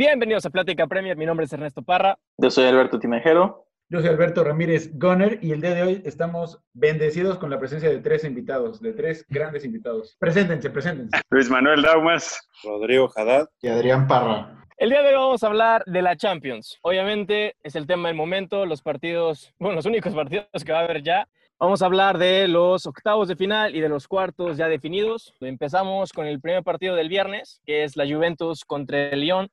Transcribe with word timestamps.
Bienvenidos 0.00 0.46
a 0.46 0.50
Plática 0.50 0.86
Premier, 0.86 1.14
mi 1.14 1.26
nombre 1.26 1.44
es 1.44 1.52
Ernesto 1.52 1.82
Parra. 1.82 2.18
Yo 2.38 2.50
soy 2.50 2.64
Alberto 2.64 2.98
Tinajero. 2.98 3.66
Yo 3.90 4.00
soy 4.00 4.08
Alberto 4.08 4.42
Ramírez 4.42 4.98
Gunner 4.98 5.38
y 5.42 5.52
el 5.52 5.60
día 5.60 5.74
de 5.74 5.82
hoy 5.82 6.02
estamos 6.06 6.58
bendecidos 6.72 7.36
con 7.36 7.50
la 7.50 7.58
presencia 7.58 7.90
de 7.90 7.98
tres 7.98 8.24
invitados, 8.24 8.80
de 8.80 8.94
tres 8.94 9.26
grandes 9.28 9.62
invitados. 9.62 10.16
Preséntense, 10.18 10.70
preséntense. 10.70 11.20
Luis 11.28 11.50
Manuel 11.50 11.82
Daumas, 11.82 12.48
Rodrigo 12.64 13.10
Haddad 13.14 13.50
y 13.60 13.68
Adrián 13.68 14.08
Parra. 14.08 14.64
El 14.78 14.88
día 14.88 15.02
de 15.02 15.08
hoy 15.08 15.16
vamos 15.16 15.44
a 15.44 15.48
hablar 15.48 15.84
de 15.84 16.00
la 16.00 16.16
Champions. 16.16 16.78
Obviamente 16.80 17.56
es 17.62 17.76
el 17.76 17.86
tema 17.86 18.08
del 18.08 18.16
momento, 18.16 18.64
los 18.64 18.80
partidos, 18.80 19.52
bueno, 19.58 19.76
los 19.76 19.84
únicos 19.84 20.14
partidos 20.14 20.64
que 20.64 20.72
va 20.72 20.78
a 20.80 20.84
haber 20.84 21.02
ya. 21.02 21.28
Vamos 21.58 21.82
a 21.82 21.84
hablar 21.84 22.16
de 22.16 22.48
los 22.48 22.86
octavos 22.86 23.28
de 23.28 23.36
final 23.36 23.76
y 23.76 23.82
de 23.82 23.90
los 23.90 24.08
cuartos 24.08 24.56
ya 24.56 24.66
definidos. 24.66 25.34
Empezamos 25.40 26.10
con 26.14 26.26
el 26.26 26.40
primer 26.40 26.62
partido 26.62 26.94
del 26.94 27.10
viernes, 27.10 27.60
que 27.66 27.84
es 27.84 27.98
la 27.98 28.06
Juventus 28.06 28.64
contra 28.64 29.10
el 29.10 29.20
Lyon. 29.20 29.50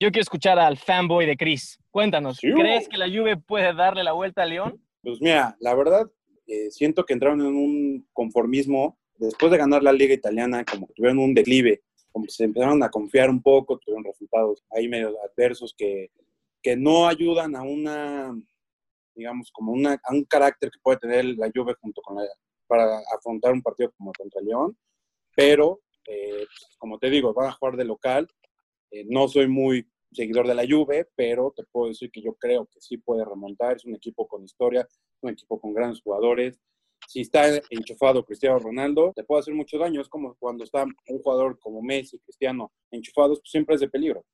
Yo 0.00 0.12
quiero 0.12 0.22
escuchar 0.22 0.60
al 0.60 0.78
fanboy 0.78 1.26
de 1.26 1.36
Chris. 1.36 1.76
Cuéntanos, 1.90 2.38
¿crees 2.40 2.88
que 2.88 2.96
la 2.96 3.08
Juve 3.08 3.36
puede 3.36 3.74
darle 3.74 4.04
la 4.04 4.12
vuelta 4.12 4.42
a 4.42 4.46
León? 4.46 4.80
Pues 5.02 5.20
mira, 5.20 5.56
la 5.58 5.74
verdad, 5.74 6.08
eh, 6.46 6.70
siento 6.70 7.04
que 7.04 7.14
entraron 7.14 7.40
en 7.40 7.56
un 7.56 8.08
conformismo. 8.12 8.96
Después 9.16 9.50
de 9.50 9.58
ganar 9.58 9.82
la 9.82 9.92
Liga 9.92 10.14
Italiana, 10.14 10.64
como 10.64 10.86
que 10.86 10.94
tuvieron 10.94 11.18
un 11.18 11.34
declive, 11.34 11.82
como 12.12 12.26
que 12.26 12.30
se 12.30 12.44
empezaron 12.44 12.80
a 12.84 12.90
confiar 12.90 13.28
un 13.28 13.42
poco, 13.42 13.76
tuvieron 13.78 14.04
resultados 14.04 14.64
ahí 14.70 14.86
medio 14.86 15.16
adversos 15.28 15.74
que, 15.76 16.12
que 16.62 16.76
no 16.76 17.08
ayudan 17.08 17.56
a 17.56 17.62
una, 17.62 18.40
digamos, 19.16 19.50
como 19.50 19.72
una, 19.72 19.94
a 19.94 20.12
un 20.12 20.22
carácter 20.26 20.70
que 20.70 20.78
puede 20.80 20.98
tener 20.98 21.24
la 21.24 21.50
Juve 21.52 21.74
junto 21.80 22.00
con 22.02 22.18
la, 22.18 22.22
para 22.68 23.00
afrontar 23.16 23.52
un 23.52 23.62
partido 23.62 23.90
como 23.98 24.12
contra 24.12 24.40
León. 24.42 24.78
Pero, 25.34 25.80
eh, 26.06 26.46
pues, 26.46 26.76
como 26.78 27.00
te 27.00 27.10
digo, 27.10 27.34
van 27.34 27.48
a 27.48 27.52
jugar 27.52 27.76
de 27.76 27.84
local 27.84 28.28
eh, 28.90 29.04
no 29.08 29.28
soy 29.28 29.48
muy 29.48 29.86
seguidor 30.12 30.46
de 30.46 30.54
la 30.54 30.64
Juve, 30.68 31.08
pero 31.14 31.52
te 31.54 31.64
puedo 31.64 31.88
decir 31.88 32.10
que 32.10 32.22
yo 32.22 32.34
creo 32.34 32.66
que 32.66 32.80
sí 32.80 32.96
puede 32.98 33.24
remontar. 33.24 33.76
Es 33.76 33.84
un 33.84 33.94
equipo 33.94 34.26
con 34.26 34.44
historia, 34.44 34.86
un 35.20 35.30
equipo 35.30 35.60
con 35.60 35.74
grandes 35.74 36.00
jugadores. 36.00 36.60
Si 37.06 37.20
está 37.20 37.46
enchufado 37.70 38.24
Cristiano 38.24 38.58
Ronaldo, 38.58 39.12
te 39.14 39.24
puede 39.24 39.40
hacer 39.40 39.54
mucho 39.54 39.78
daño. 39.78 40.00
Es 40.00 40.08
como 40.08 40.34
cuando 40.38 40.64
está 40.64 40.84
un 40.84 41.22
jugador 41.22 41.58
como 41.58 41.82
Messi, 41.82 42.18
Cristiano, 42.18 42.72
enchufados, 42.90 43.40
pues 43.40 43.50
siempre 43.50 43.74
es 43.74 43.80
de 43.80 43.88
peligro. 43.88 44.24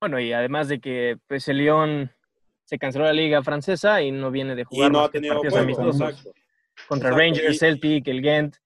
Bueno, 0.00 0.18
y 0.20 0.32
además 0.32 0.68
de 0.68 0.80
que 0.80 1.18
pues, 1.26 1.46
el 1.48 1.58
Lyon 1.58 2.10
se 2.64 2.78
canceló 2.78 3.04
la 3.04 3.12
liga 3.12 3.42
francesa 3.42 4.00
y 4.00 4.12
no 4.12 4.30
viene 4.30 4.54
de 4.54 4.64
jugar 4.64 4.88
y 4.88 4.92
no 4.92 5.00
ha 5.00 5.10
tenido 5.10 5.40
partidos 5.42 5.98
contra 6.88 7.10
Rangers, 7.10 7.58
Celtic, 7.58 8.06
el 8.08 8.22
Ghent 8.22 8.56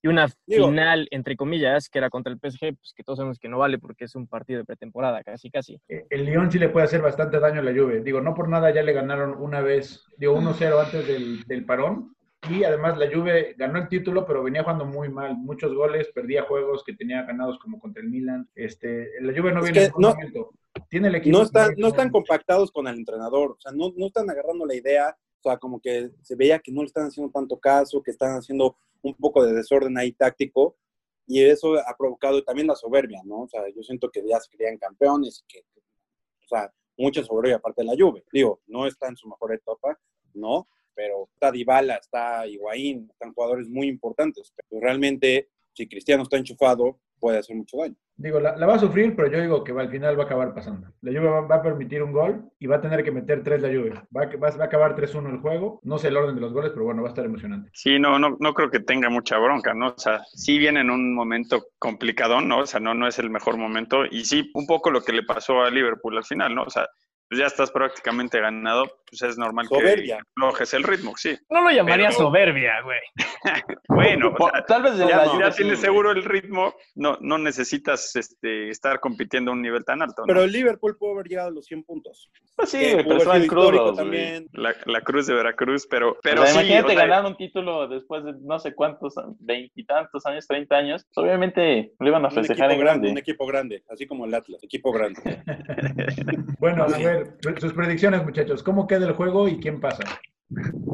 y 0.00 0.08
una 0.08 0.28
final, 0.28 1.08
entre 1.10 1.36
comillas, 1.36 1.88
que 1.88 1.98
era 1.98 2.08
contra 2.08 2.32
el 2.32 2.38
PSG, 2.38 2.76
pues 2.76 2.92
que 2.94 3.02
todos 3.02 3.16
sabemos 3.16 3.38
que 3.38 3.48
no 3.48 3.58
vale 3.58 3.78
porque 3.78 4.04
es 4.04 4.14
un 4.14 4.28
partido 4.28 4.60
de 4.60 4.64
pretemporada, 4.64 5.24
casi, 5.24 5.50
casi. 5.50 5.80
Eh, 5.88 6.06
el 6.10 6.24
Lyon 6.24 6.52
sí 6.52 6.58
le 6.58 6.68
puede 6.68 6.86
hacer 6.86 7.02
bastante 7.02 7.40
daño 7.40 7.60
a 7.60 7.64
la 7.64 7.72
Juve. 7.72 8.02
Digo, 8.02 8.20
no 8.20 8.34
por 8.34 8.48
nada 8.48 8.72
ya 8.72 8.82
le 8.82 8.92
ganaron 8.92 9.34
una 9.40 9.60
vez, 9.60 10.04
digo, 10.16 10.38
1-0 10.38 10.84
antes 10.84 11.06
del, 11.06 11.42
del, 11.44 11.64
parón. 11.64 12.14
Y 12.48 12.62
además 12.62 12.96
la 12.96 13.12
Juve 13.12 13.56
ganó 13.58 13.80
el 13.80 13.88
título, 13.88 14.24
pero 14.24 14.44
venía 14.44 14.62
jugando 14.62 14.84
muy 14.84 15.08
mal. 15.08 15.36
Muchos 15.36 15.74
goles, 15.74 16.08
perdía 16.14 16.44
juegos 16.44 16.84
que 16.84 16.94
tenía 16.94 17.22
ganados 17.22 17.58
como 17.58 17.80
contra 17.80 18.00
el 18.00 18.08
Milan. 18.08 18.48
Este, 18.54 19.10
la 19.20 19.32
Juve 19.36 19.52
no 19.52 19.62
viene 19.62 19.84
en 19.84 19.92
no, 19.98 20.10
momento. 20.10 20.50
Tiene 20.88 21.08
el 21.08 21.16
equipo. 21.16 21.36
No 21.36 21.42
están, 21.42 21.74
no 21.76 21.88
están 21.88 22.10
compactados 22.10 22.70
con 22.70 22.86
el 22.86 22.96
entrenador. 22.96 23.50
O 23.50 23.60
sea, 23.60 23.72
no, 23.72 23.92
no 23.96 24.06
están 24.06 24.30
agarrando 24.30 24.64
la 24.64 24.76
idea. 24.76 25.16
O 25.40 25.42
sea, 25.42 25.56
como 25.56 25.80
que 25.80 26.10
se 26.22 26.36
veía 26.36 26.60
que 26.60 26.70
no 26.70 26.82
le 26.82 26.86
están 26.86 27.06
haciendo 27.06 27.32
tanto 27.32 27.58
caso, 27.58 28.00
que 28.00 28.12
están 28.12 28.36
haciendo 28.36 28.76
un 29.02 29.14
poco 29.14 29.44
de 29.44 29.52
desorden 29.52 29.96
ahí 29.98 30.12
táctico 30.12 30.76
y 31.26 31.44
eso 31.44 31.74
ha 31.78 31.96
provocado 31.96 32.42
también 32.42 32.66
la 32.66 32.74
soberbia, 32.74 33.20
¿no? 33.24 33.42
O 33.42 33.48
sea, 33.48 33.62
yo 33.74 33.82
siento 33.82 34.10
que 34.10 34.26
ya 34.26 34.40
se 34.40 34.50
creían 34.50 34.78
campeones, 34.78 35.44
que, 35.46 35.60
o 35.60 36.48
sea, 36.48 36.72
mucha 36.96 37.22
soberbia 37.22 37.56
aparte 37.56 37.82
de 37.82 37.88
la 37.88 37.94
Juve. 37.98 38.24
Digo, 38.32 38.62
no 38.66 38.86
está 38.86 39.08
en 39.08 39.16
su 39.16 39.28
mejor 39.28 39.54
etapa, 39.54 39.98
¿no? 40.34 40.66
Pero 40.94 41.28
está 41.32 41.52
Dybala, 41.52 41.96
está 41.96 42.46
Higuaín, 42.46 43.08
están 43.10 43.34
jugadores 43.34 43.68
muy 43.68 43.88
importantes, 43.88 44.52
pero 44.68 44.80
realmente 44.80 45.50
si 45.74 45.86
Cristiano 45.86 46.24
está 46.24 46.38
enchufado, 46.38 46.98
puede 47.20 47.38
hacer 47.38 47.54
mucho 47.54 47.76
daño. 47.76 47.96
Digo, 48.18 48.40
la, 48.40 48.66
va 48.66 48.74
a 48.74 48.78
sufrir, 48.80 49.14
pero 49.14 49.28
yo 49.28 49.40
digo 49.40 49.62
que 49.62 49.70
al 49.70 49.90
final 49.90 50.18
va 50.18 50.24
a 50.24 50.26
acabar 50.26 50.52
pasando. 50.52 50.88
La 51.02 51.12
Juve 51.12 51.28
va, 51.28 51.54
a 51.54 51.62
permitir 51.62 52.02
un 52.02 52.10
gol 52.10 52.50
y 52.58 52.66
va 52.66 52.76
a 52.76 52.80
tener 52.80 53.04
que 53.04 53.12
meter 53.12 53.44
tres 53.44 53.62
la 53.62 53.68
Juve. 53.68 53.92
Va, 54.14 54.26
va, 54.26 54.50
va 54.56 54.64
a 54.64 54.66
acabar 54.66 54.96
3-1 54.96 55.30
el 55.30 55.38
juego. 55.38 55.78
No 55.84 55.98
sé 55.98 56.08
el 56.08 56.16
orden 56.16 56.34
de 56.34 56.40
los 56.40 56.52
goles, 56.52 56.72
pero 56.72 56.84
bueno, 56.84 57.02
va 57.02 57.08
a 57.08 57.12
estar 57.12 57.24
emocionante. 57.24 57.70
Sí, 57.72 58.00
no, 58.00 58.18
no, 58.18 58.36
no 58.40 58.54
creo 58.54 58.70
que 58.70 58.80
tenga 58.80 59.08
mucha 59.08 59.38
bronca, 59.38 59.72
¿no? 59.72 59.90
O 59.90 59.98
sea, 59.98 60.20
sí 60.34 60.58
viene 60.58 60.80
en 60.80 60.90
un 60.90 61.14
momento 61.14 61.66
complicado, 61.78 62.40
¿no? 62.40 62.58
O 62.58 62.66
sea, 62.66 62.80
no, 62.80 62.92
no 62.92 63.06
es 63.06 63.20
el 63.20 63.30
mejor 63.30 63.56
momento. 63.56 64.04
Y 64.04 64.24
sí, 64.24 64.50
un 64.54 64.66
poco 64.66 64.90
lo 64.90 65.02
que 65.02 65.12
le 65.12 65.22
pasó 65.22 65.62
a 65.62 65.70
Liverpool 65.70 66.16
al 66.16 66.24
final, 66.24 66.56
¿no? 66.56 66.64
O 66.64 66.70
sea, 66.70 66.88
pues 67.28 67.40
ya 67.40 67.46
estás 67.46 67.70
prácticamente 67.70 68.40
ganado, 68.40 68.84
pues 69.08 69.22
es 69.22 69.38
normal 69.38 69.66
soberbia. 69.66 70.16
que 70.16 70.22
flojes 70.34 70.74
el 70.74 70.82
ritmo, 70.82 71.14
sí. 71.16 71.36
No 71.50 71.62
lo 71.62 71.70
llamaría 71.70 72.10
soberbia, 72.10 72.80
güey. 72.82 73.00
bueno, 73.88 74.34
tal 74.66 74.82
vez 74.82 74.96
ya, 74.96 75.26
ya 75.38 75.50
tienes 75.50 75.80
seguro 75.80 76.12
el 76.12 76.24
ritmo, 76.24 76.74
no, 76.94 77.18
no 77.20 77.38
necesitas 77.38 78.16
este, 78.16 78.70
estar 78.70 79.00
compitiendo 79.00 79.50
a 79.50 79.54
un 79.54 79.62
nivel 79.62 79.84
tan 79.84 80.02
alto. 80.02 80.22
Pero 80.26 80.42
el 80.42 80.52
Liverpool 80.52 80.96
pudo 80.96 81.12
haber 81.12 81.26
llegado 81.28 81.48
a 81.48 81.52
los 81.52 81.66
100 81.66 81.84
puntos. 81.84 82.30
Pues 82.56 82.70
sí, 82.70 82.96
pero 82.96 83.34
es 83.34 83.48
crudos, 83.48 83.96
también. 83.96 84.48
La, 84.52 84.74
la, 84.86 85.00
Cruz 85.02 85.26
de 85.26 85.34
Veracruz, 85.34 85.86
pero, 85.88 86.16
pero 86.22 86.46
sí, 86.46 86.52
Imagínate 86.54 86.94
ganar 86.94 87.24
un 87.24 87.36
título 87.36 87.86
después 87.88 88.24
de 88.24 88.34
no 88.40 88.58
sé 88.58 88.74
cuántos, 88.74 89.14
veintitantos 89.38 90.24
años, 90.26 90.46
treinta 90.46 90.76
años, 90.76 91.06
pues 91.14 91.24
obviamente 91.24 91.92
lo 91.98 92.08
iban 92.08 92.24
a 92.24 92.30
festejar 92.30 92.72
en 92.72 92.80
grande. 92.80 93.10
Un 93.10 93.18
equipo 93.18 93.46
grande, 93.46 93.84
así 93.90 94.06
como 94.06 94.24
el 94.24 94.34
Atlas, 94.34 94.62
equipo 94.64 94.92
grande. 94.92 95.20
bueno, 96.58 96.84
a 96.84 96.88
ver, 96.88 97.17
sus 97.60 97.72
predicciones, 97.72 98.24
muchachos. 98.24 98.62
¿Cómo 98.62 98.86
queda 98.86 99.06
el 99.06 99.14
juego 99.14 99.48
y 99.48 99.58
quién 99.58 99.80
pasa? 99.80 100.02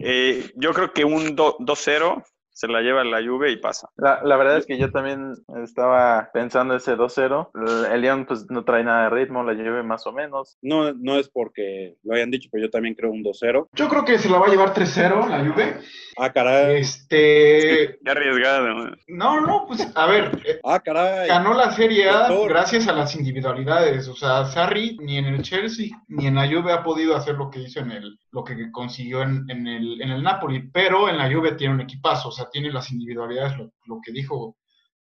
Eh, 0.02 0.50
yo 0.56 0.72
creo 0.72 0.92
que 0.92 1.04
un 1.04 1.36
2-0 1.36 2.24
se 2.54 2.68
la 2.68 2.80
lleva 2.80 3.04
la 3.04 3.22
Juve 3.22 3.50
y 3.50 3.56
pasa. 3.56 3.88
La, 3.96 4.20
la, 4.22 4.36
verdad 4.36 4.58
es 4.58 4.66
que 4.66 4.78
yo 4.78 4.90
también 4.90 5.34
estaba 5.62 6.30
pensando 6.32 6.74
ese 6.76 6.96
2-0. 6.96 7.90
El 7.92 8.00
León 8.00 8.26
pues 8.26 8.46
no 8.48 8.64
trae 8.64 8.84
nada 8.84 9.04
de 9.04 9.10
ritmo, 9.10 9.42
la 9.42 9.54
Juve 9.54 9.82
más 9.82 10.06
o 10.06 10.12
menos. 10.12 10.56
No, 10.62 10.92
no 10.92 11.18
es 11.18 11.28
porque 11.28 11.96
lo 12.04 12.14
hayan 12.14 12.30
dicho, 12.30 12.48
pero 12.50 12.64
yo 12.64 12.70
también 12.70 12.94
creo 12.94 13.10
un 13.10 13.24
2-0. 13.24 13.68
Yo 13.72 13.88
creo 13.88 14.04
que 14.04 14.18
se 14.18 14.30
la 14.30 14.38
va 14.38 14.46
a 14.46 14.50
llevar 14.50 14.72
3-0 14.72 15.28
la 15.28 15.40
Juve. 15.40 15.80
Ah, 16.16 16.32
caray. 16.32 16.80
Este... 16.80 17.98
Qué 18.04 18.10
arriesgado. 18.10 18.94
No, 19.08 19.40
no, 19.40 19.64
pues 19.66 19.88
a 19.94 20.06
ver. 20.06 20.60
Ah, 20.62 20.78
caray. 20.78 21.28
Ganó 21.28 21.54
la 21.54 21.72
Serie 21.72 22.08
A 22.08 22.28
gracias 22.48 22.86
a 22.86 22.92
las 22.92 23.16
individualidades. 23.16 24.06
O 24.08 24.14
sea, 24.14 24.44
Sarri 24.44 24.96
ni 25.00 25.18
en 25.18 25.26
el 25.26 25.42
Chelsea 25.42 25.88
ni 26.06 26.28
en 26.28 26.36
la 26.36 26.46
Juve 26.46 26.72
ha 26.72 26.84
podido 26.84 27.16
hacer 27.16 27.34
lo 27.34 27.50
que 27.50 27.60
hizo 27.60 27.80
en 27.80 27.90
el, 27.90 28.18
lo 28.30 28.44
que 28.44 28.70
consiguió 28.70 29.22
en, 29.22 29.44
en 29.48 29.66
el, 29.66 30.00
en 30.00 30.10
el 30.10 30.22
Napoli. 30.22 30.68
Pero 30.72 31.08
en 31.08 31.18
la 31.18 31.32
Juve 31.32 31.52
tiene 31.52 31.74
un 31.74 31.80
equipazo. 31.80 32.28
O 32.28 32.32
sea, 32.32 32.43
tiene 32.50 32.70
las 32.70 32.90
individualidades, 32.90 33.56
lo, 33.58 34.00
que 34.04 34.12
dijo, 34.12 34.56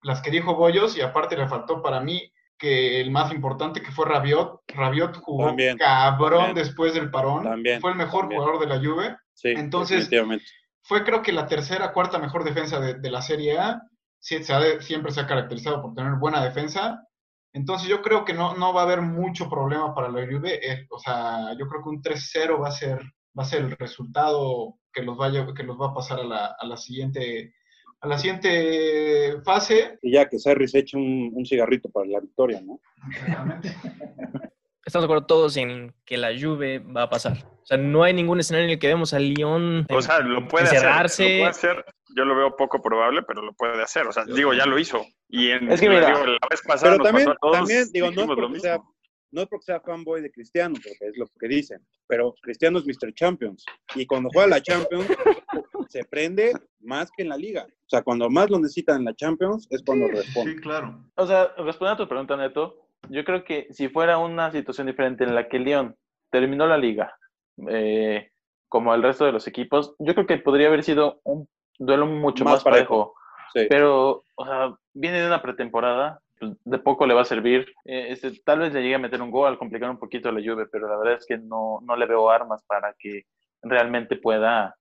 las 0.04 0.22
que 0.22 0.32
dijo 0.32 0.56
Bollos, 0.56 0.98
y 0.98 1.02
aparte 1.02 1.38
le 1.38 1.48
faltó 1.48 1.82
para 1.82 2.02
mí 2.02 2.32
que 2.58 3.02
el 3.02 3.10
más 3.12 3.34
importante 3.34 3.82
que 3.82 3.92
fue 3.92 4.06
Rabiot. 4.06 4.62
Rabiot 4.68 5.18
jugó 5.18 5.56
cabrón 5.78 6.54
después 6.54 6.94
del 6.94 7.10
parón. 7.10 7.64
fue 7.80 7.92
el 7.92 7.98
mejor 7.98 8.28
jugador 8.28 8.60
de 8.60 8.68
la 8.68 8.78
Juve. 8.78 9.18
Entonces, 9.44 10.10
fue 10.84 11.04
creo 11.04 11.22
que 11.22 11.32
la 11.32 11.48
tercera, 11.48 11.92
cuarta 11.94 12.20
mejor 12.20 12.44
defensa 12.44 12.80
de, 12.80 13.12
la 13.12 13.22
Serie 13.22 13.58
A. 13.58 13.82
siempre 14.20 15.12
se 15.12 15.22
ha 15.22 15.28
caracterizado 15.28 15.82
por 15.82 15.96
tener 15.96 16.14
buena 16.16 16.44
defensa. 16.44 17.02
Entonces 17.54 17.90
yo 17.90 18.02
creo 18.02 18.24
que 18.24 18.34
no, 18.34 18.56
no 18.56 18.74
va 18.74 18.82
a 18.82 18.86
haber 18.86 19.02
mucho 19.02 19.50
problema 19.50 19.94
para 19.94 20.10
la 20.10 20.26
Juve. 20.26 20.60
Eh, 20.62 20.86
o 20.90 21.00
sea, 21.00 21.54
yo 21.58 21.68
creo 21.68 21.84
que 21.84 21.90
un 21.90 22.02
3-0 22.02 22.62
va 22.62 22.70
a 22.70 22.72
ser 22.72 23.02
va 23.38 23.44
a 23.44 23.48
ser 23.48 23.62
el 23.62 23.72
resultado 23.72 24.76
que 24.94 25.04
los 25.04 25.18
vaya, 25.18 25.48
que 25.56 25.64
los 25.64 25.80
va 25.80 25.88
a 25.88 25.94
pasar 25.94 26.20
a 26.20 26.24
la, 26.24 26.56
a 26.60 26.66
la 26.66 26.78
siguiente 26.78 27.54
a 28.02 28.08
la 28.08 28.18
siguiente 28.18 29.42
fase. 29.44 30.00
Y 30.02 30.14
ya 30.14 30.28
que 30.28 30.40
Sarri 30.40 30.68
se 30.68 30.80
eche 30.80 30.98
un, 30.98 31.32
un 31.34 31.46
cigarrito 31.46 31.90
para 31.90 32.08
la 32.08 32.20
victoria, 32.20 32.62
¿no? 32.62 32.80
Estamos 34.84 35.04
de 35.04 35.06
acuerdo 35.06 35.28
todos 35.28 35.58
en 35.58 35.94
que 36.06 36.18
la 36.18 36.30
Juve 36.38 36.80
va 36.80 37.04
a 37.04 37.10
pasar. 37.10 37.38
O 37.62 37.66
sea, 37.66 37.78
no 37.78 38.04
hay 38.04 38.14
ningún 38.14 38.40
escenario 38.40 38.66
en 38.66 38.72
el 38.72 38.80
que 38.80 38.88
vemos 38.88 39.14
al 39.14 39.30
Lyon 39.30 39.86
o 39.90 40.02
sea, 40.02 40.20
lo 40.20 40.48
puede 40.48 40.66
Hacer, 40.66 40.84
lo 40.84 40.90
puede 40.90 41.46
hacer. 41.46 41.86
Yo 42.16 42.26
lo 42.26 42.36
veo 42.36 42.56
poco 42.58 42.82
probable, 42.82 43.22
pero 43.22 43.44
lo 43.44 43.54
puede 43.54 43.82
hacer. 43.84 44.08
O 44.08 44.12
sea, 44.12 44.26
digo, 44.26 44.54
ya 44.54 44.66
lo 44.66 44.80
hizo. 44.80 45.06
Y 45.30 45.52
en, 45.52 45.72
es 45.72 45.80
que 45.80 45.88
mira, 45.88 46.08
digo, 46.08 46.26
la 46.26 46.48
vez 46.50 46.62
pasada 46.68 46.94
pero 46.94 47.04
también, 47.04 47.34
también 47.52 47.88
digo, 47.94 48.12
no 48.12 48.26
porque 48.26 48.60
sea 48.60 48.80
no 49.32 49.42
es 49.42 49.48
porque 49.48 49.66
sea 49.66 49.80
fanboy 49.80 50.22
de 50.22 50.32
Cristiano, 50.32 50.76
porque 50.76 51.10
es 51.10 51.18
lo 51.18 51.28
que 51.40 51.48
dicen, 51.48 51.86
pero 52.08 52.36
Cristiano 52.42 52.80
es 52.80 52.86
Mr. 52.86 53.14
Champions. 53.14 53.66
Y 53.96 54.06
cuando 54.06 54.30
juega 54.32 54.48
la 54.48 54.62
Champions, 54.62 55.08
se 55.90 56.04
prende 56.06 56.54
más 56.80 57.12
que 57.12 57.24
en 57.24 57.30
la 57.30 57.38
liga. 57.38 57.66
O 57.66 57.90
sea, 57.90 58.02
cuando 58.02 58.30
más 58.30 58.50
lo 58.50 58.60
necesitan 58.60 58.98
en 58.98 59.06
la 59.06 59.16
Champions, 59.16 59.68
es 59.70 59.84
cuando 59.84 60.08
responde. 60.08 60.54
Sí, 60.54 60.60
claro. 60.60 61.04
O 61.16 61.26
sea, 61.26 61.54
respondiendo 61.58 61.92
a 61.92 61.98
tu 61.98 62.08
pregunta, 62.08 62.38
Neto, 62.38 62.78
yo 63.10 63.24
creo 63.24 63.44
que 63.44 63.68
si 63.72 63.90
fuera 63.90 64.18
una 64.18 64.52
situación 64.52 64.88
diferente 64.88 65.24
en 65.24 65.36
la 65.36 65.48
que 65.50 65.60
León 65.60 65.96
terminó 66.30 66.68
la 66.68 66.78
liga, 66.78 67.16
eh, 67.70 68.32
como 68.70 68.94
el 68.96 69.04
resto 69.04 69.26
de 69.26 69.34
los 69.34 69.48
equipos, 69.48 69.96
yo 70.00 70.14
creo 70.14 70.26
que 70.26 70.38
podría 70.38 70.68
haber 70.68 70.84
sido 70.84 71.20
un 71.24 71.48
duelo 71.78 72.06
mucho 72.06 72.46
más, 72.46 72.64
parejo. 72.64 73.14
Pero, 73.54 74.24
o 74.36 74.46
sea, 74.46 74.74
viene 74.94 75.20
de 75.20 75.28
una 75.28 75.42
pretemporada, 75.42 76.22
pues, 76.42 76.54
de 76.66 76.80
poco 76.80 77.06
le 77.06 77.14
va 77.14 77.22
a 77.22 77.26
servir. 77.26 77.72
Eh, 77.86 78.08
este, 78.10 78.32
tal 78.44 78.60
vez 78.60 78.74
le 78.74 78.82
llegue 78.82 78.96
a 78.96 79.00
meter 79.00 79.22
un 79.22 79.30
gol 79.32 79.48
al 79.48 79.58
complicar 79.60 79.90
un 79.92 80.00
poquito 80.00 80.32
la 80.32 80.42
lluvia, 80.42 80.66
pero 80.72 80.90
la 80.90 80.98
verdad 80.98 81.18
es 81.20 81.26
que 81.28 81.38
no, 81.38 81.80
no 81.84 81.96
le 81.96 82.06
veo 82.08 82.30
armas 82.30 82.64
para 82.68 82.96
que 83.00 83.26
realmente 83.62 84.16
pueda 84.16 84.76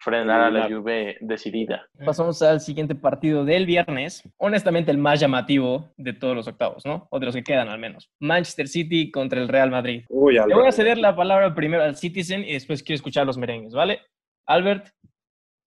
frenar 0.00 0.40
a 0.42 0.50
la 0.50 0.68
Juve 0.68 1.16
decidida. 1.20 1.88
Pasamos 2.04 2.42
al 2.42 2.60
siguiente 2.60 2.94
partido 2.94 3.44
del 3.44 3.64
viernes. 3.64 4.28
Honestamente, 4.36 4.90
el 4.90 4.98
más 4.98 5.18
llamativo 5.20 5.94
de 5.96 6.12
todos 6.12 6.36
los 6.36 6.46
octavos, 6.48 6.84
¿no? 6.84 7.06
O 7.10 7.18
de 7.20 7.26
los 7.26 7.34
que 7.34 7.42
quedan 7.44 7.68
al 7.68 7.78
menos. 7.78 8.10
Manchester 8.20 8.68
City 8.68 9.10
contra 9.10 9.40
el 9.40 9.48
Real 9.48 9.70
Madrid. 9.70 10.04
Uy, 10.10 10.34
Le 10.34 10.54
voy 10.54 10.66
a 10.66 10.72
ceder 10.72 10.98
la 10.98 11.16
palabra 11.16 11.54
primero 11.54 11.82
al 11.84 11.96
Citizen 11.96 12.42
y 12.44 12.52
después 12.52 12.82
quiero 12.82 12.96
escuchar 12.96 13.24
los 13.24 13.38
merengues, 13.38 13.72
¿vale? 13.72 14.00
Albert, 14.46 14.88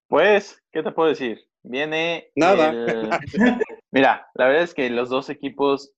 Pues, 0.07 0.61
¿qué 0.71 0.83
te 0.83 0.91
puedo 0.91 1.09
decir? 1.09 1.39
Viene. 1.63 2.27
Nada. 2.35 2.69
el- 2.69 3.09
Mira, 3.97 4.27
la 4.35 4.45
verdad 4.45 4.61
es 4.61 4.75
que 4.75 4.91
los 4.91 5.09
dos 5.09 5.27
equipos 5.31 5.91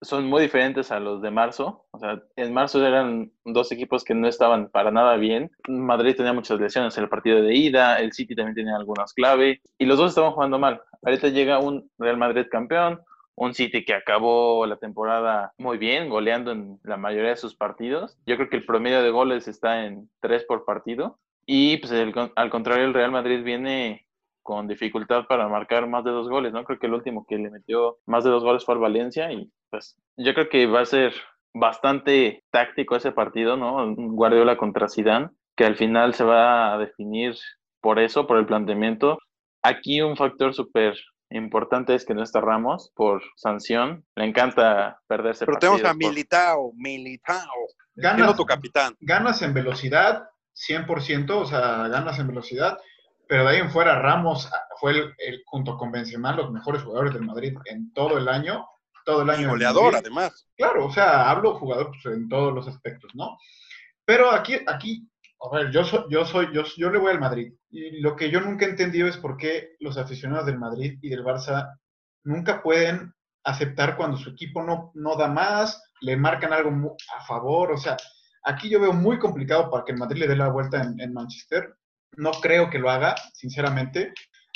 son 0.00 0.28
muy 0.28 0.42
diferentes 0.42 0.92
a 0.92 1.00
los 1.00 1.20
de 1.20 1.32
marzo. 1.32 1.84
O 1.90 1.98
sea, 1.98 2.22
en 2.36 2.54
marzo 2.54 2.86
eran 2.86 3.32
dos 3.44 3.72
equipos 3.72 4.04
que 4.04 4.14
no 4.14 4.28
estaban 4.28 4.70
para 4.70 4.92
nada 4.92 5.16
bien. 5.16 5.50
Madrid 5.66 6.14
tenía 6.14 6.32
muchas 6.32 6.60
lesiones 6.60 6.96
en 6.96 7.02
el 7.02 7.10
partido 7.10 7.42
de 7.42 7.56
ida, 7.56 7.98
el 7.98 8.12
City 8.12 8.36
también 8.36 8.54
tenía 8.54 8.76
algunas 8.76 9.12
clave 9.14 9.62
y 9.78 9.84
los 9.84 9.98
dos 9.98 10.10
estaban 10.10 10.30
jugando 10.30 10.60
mal. 10.60 10.80
Ahorita 11.02 11.26
llega 11.26 11.58
un 11.58 11.90
Real 11.98 12.18
Madrid 12.18 12.46
campeón, 12.48 13.00
un 13.34 13.52
City 13.52 13.84
que 13.84 13.94
acabó 13.94 14.64
la 14.66 14.76
temporada 14.76 15.52
muy 15.58 15.76
bien, 15.76 16.08
goleando 16.08 16.52
en 16.52 16.78
la 16.84 16.98
mayoría 16.98 17.30
de 17.30 17.36
sus 17.36 17.56
partidos. 17.56 18.16
Yo 18.26 18.36
creo 18.36 18.48
que 18.48 18.58
el 18.58 18.64
promedio 18.64 19.02
de 19.02 19.10
goles 19.10 19.48
está 19.48 19.86
en 19.86 20.08
tres 20.20 20.44
por 20.44 20.64
partido. 20.64 21.18
Y 21.46 21.78
pues 21.78 21.92
al 22.36 22.50
contrario, 22.50 22.84
el 22.84 22.94
Real 22.94 23.10
Madrid 23.10 23.42
viene 23.42 24.06
con 24.42 24.66
dificultad 24.68 25.26
para 25.28 25.48
marcar 25.48 25.86
más 25.86 26.04
de 26.04 26.10
dos 26.10 26.28
goles, 26.28 26.52
¿no? 26.52 26.64
Creo 26.64 26.78
que 26.78 26.86
el 26.86 26.94
último 26.94 27.24
que 27.28 27.36
le 27.36 27.50
metió 27.50 27.98
más 28.06 28.24
de 28.24 28.30
dos 28.30 28.42
goles 28.42 28.64
fue 28.64 28.74
al 28.74 28.80
Valencia 28.80 29.30
y 29.32 29.50
pues 29.70 29.96
yo 30.16 30.34
creo 30.34 30.48
que 30.48 30.66
va 30.66 30.80
a 30.80 30.84
ser 30.86 31.12
bastante 31.54 32.44
táctico 32.50 32.96
ese 32.96 33.12
partido, 33.12 33.56
¿no? 33.56 33.76
Un 33.76 34.16
Guardiola 34.16 34.56
contra 34.56 34.88
Zidane, 34.88 35.30
que 35.56 35.64
al 35.64 35.76
final 35.76 36.14
se 36.14 36.24
va 36.24 36.72
a 36.74 36.78
definir 36.78 37.34
por 37.80 37.98
eso, 37.98 38.26
por 38.26 38.38
el 38.38 38.46
planteamiento. 38.46 39.18
Aquí 39.62 40.00
un 40.00 40.16
factor 40.16 40.54
súper 40.54 40.94
importante 41.30 41.94
es 41.94 42.04
que 42.04 42.14
no 42.14 42.22
está 42.22 42.40
Ramos 42.40 42.90
por 42.94 43.22
sanción. 43.36 44.04
Le 44.16 44.24
encanta 44.24 45.00
perderse 45.06 45.44
Pero 45.46 45.58
tenemos 45.58 45.80
a 45.80 45.84
partidos 45.84 46.02
por- 46.02 46.10
Militao, 46.10 46.72
Militao. 46.76 47.48
Ganas, 47.94 48.36
tu 48.36 48.44
capitán. 48.46 48.94
ganas 49.00 49.42
en 49.42 49.52
velocidad, 49.52 50.24
100%, 50.54 51.30
o 51.40 51.44
sea, 51.44 51.88
ganas 51.88 52.18
en 52.18 52.28
velocidad, 52.28 52.78
pero 53.30 53.44
de 53.44 53.50
ahí 53.50 53.58
en 53.60 53.70
fuera 53.70 54.00
Ramos 54.02 54.50
fue 54.80 54.90
el, 54.90 55.14
el- 55.18 55.42
junto 55.46 55.76
con 55.78 55.92
Benzema 55.92 56.34
los 56.34 56.50
mejores 56.50 56.82
jugadores 56.82 57.14
del 57.14 57.24
Madrid 57.24 57.54
en 57.66 57.92
todo 57.92 58.18
el 58.18 58.28
año, 58.28 58.66
todo 59.04 59.22
el 59.22 59.30
año. 59.30 59.42
Y 59.42 59.50
goleador, 59.50 59.94
además. 59.94 60.46
Claro, 60.56 60.86
o 60.86 60.92
sea, 60.92 61.30
hablo 61.30 61.54
jugador 61.54 61.92
pues, 61.92 62.14
en 62.16 62.28
todos 62.28 62.52
los 62.52 62.66
aspectos, 62.66 63.10
¿no? 63.14 63.38
Pero 64.04 64.32
aquí, 64.32 64.56
aquí, 64.66 65.08
a 65.40 65.56
ver, 65.56 65.70
yo 65.70 65.84
soy, 65.84 66.04
yo 66.10 66.24
soy, 66.24 66.48
yo, 66.52 66.64
yo 66.76 66.90
le 66.90 66.98
voy 66.98 67.12
al 67.12 67.20
Madrid. 67.20 67.52
Y 67.70 68.00
lo 68.00 68.16
que 68.16 68.30
yo 68.30 68.40
nunca 68.40 68.66
he 68.66 68.70
entendido 68.70 69.06
es 69.06 69.16
por 69.16 69.36
qué 69.36 69.76
los 69.78 69.96
aficionados 69.96 70.46
del 70.46 70.58
Madrid 70.58 70.98
y 71.00 71.08
del 71.08 71.24
Barça 71.24 71.78
nunca 72.24 72.62
pueden 72.62 73.14
aceptar 73.44 73.96
cuando 73.96 74.16
su 74.18 74.30
equipo 74.30 74.62
no, 74.62 74.90
no 74.94 75.16
da 75.16 75.28
más, 75.28 75.80
le 76.00 76.16
marcan 76.16 76.52
algo 76.52 76.96
a 77.16 77.24
favor. 77.24 77.70
O 77.72 77.78
sea, 77.78 77.96
aquí 78.44 78.68
yo 78.68 78.80
veo 78.80 78.92
muy 78.92 79.18
complicado 79.20 79.70
para 79.70 79.84
que 79.84 79.92
el 79.92 79.98
Madrid 79.98 80.20
le 80.22 80.26
dé 80.28 80.36
la 80.36 80.48
vuelta 80.48 80.82
en, 80.82 81.00
en 81.00 81.12
Manchester. 81.14 81.76
No 82.16 82.30
creo 82.32 82.70
que 82.70 82.78
lo 82.78 82.90
haga, 82.90 83.14
sinceramente. 83.34 84.12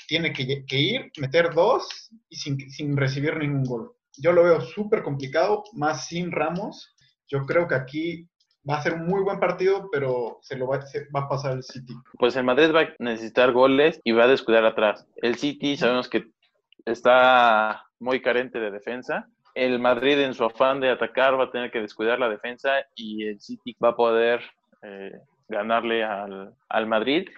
Tiene 0.06 0.32
que, 0.32 0.64
ir, 0.78 1.10
meter 1.18 1.54
dos 1.54 2.10
y 2.28 2.36
sin, 2.36 2.58
sin 2.70 2.96
recibir 2.96 3.36
ningún 3.36 3.64
gol. 3.64 3.92
Yo 4.16 4.32
lo 4.32 4.44
veo 4.44 4.60
súper 4.60 5.02
complicado, 5.02 5.64
más 5.72 6.06
sin 6.06 6.30
Ramos. 6.30 6.94
Yo 7.26 7.46
creo 7.46 7.66
que 7.66 7.74
aquí 7.74 8.28
va 8.68 8.76
a 8.76 8.82
ser 8.82 8.94
un 8.94 9.06
muy 9.06 9.22
buen 9.22 9.38
partido, 9.38 9.88
pero 9.92 10.38
se 10.42 10.56
lo 10.56 10.66
va 10.66 10.76
a 10.76 11.28
pasar 11.28 11.52
el 11.52 11.62
City. 11.62 11.94
pues 12.18 12.36
el 12.36 12.44
Madrid 12.44 12.74
va 12.74 12.82
a 12.82 12.94
necesitar 12.98 13.52
goles 13.52 14.00
y 14.04 14.12
va 14.12 14.24
a 14.24 14.28
descuidar 14.28 14.64
atrás. 14.64 15.06
El 15.16 15.36
City 15.36 15.76
sabemos 15.76 16.08
que 16.08 16.24
está 16.84 17.84
muy 17.98 18.22
carente 18.22 18.58
de 18.58 18.70
defensa. 18.70 19.28
El 19.54 19.78
Madrid 19.78 20.18
en 20.18 20.34
su 20.34 20.44
afán 20.44 20.80
de 20.80 20.90
atacar 20.90 21.38
va 21.38 21.44
a 21.44 21.50
tener 21.50 21.70
que 21.70 21.80
descuidar 21.80 22.18
la 22.18 22.28
defensa 22.28 22.70
y 22.96 23.26
el 23.26 23.40
City 23.40 23.76
va 23.82 23.90
a 23.90 23.96
poder 23.96 24.42
eh, 24.82 25.12
ganarle 25.48 26.04
al, 26.04 26.54
al 26.68 26.86
Madrid, 26.86 27.28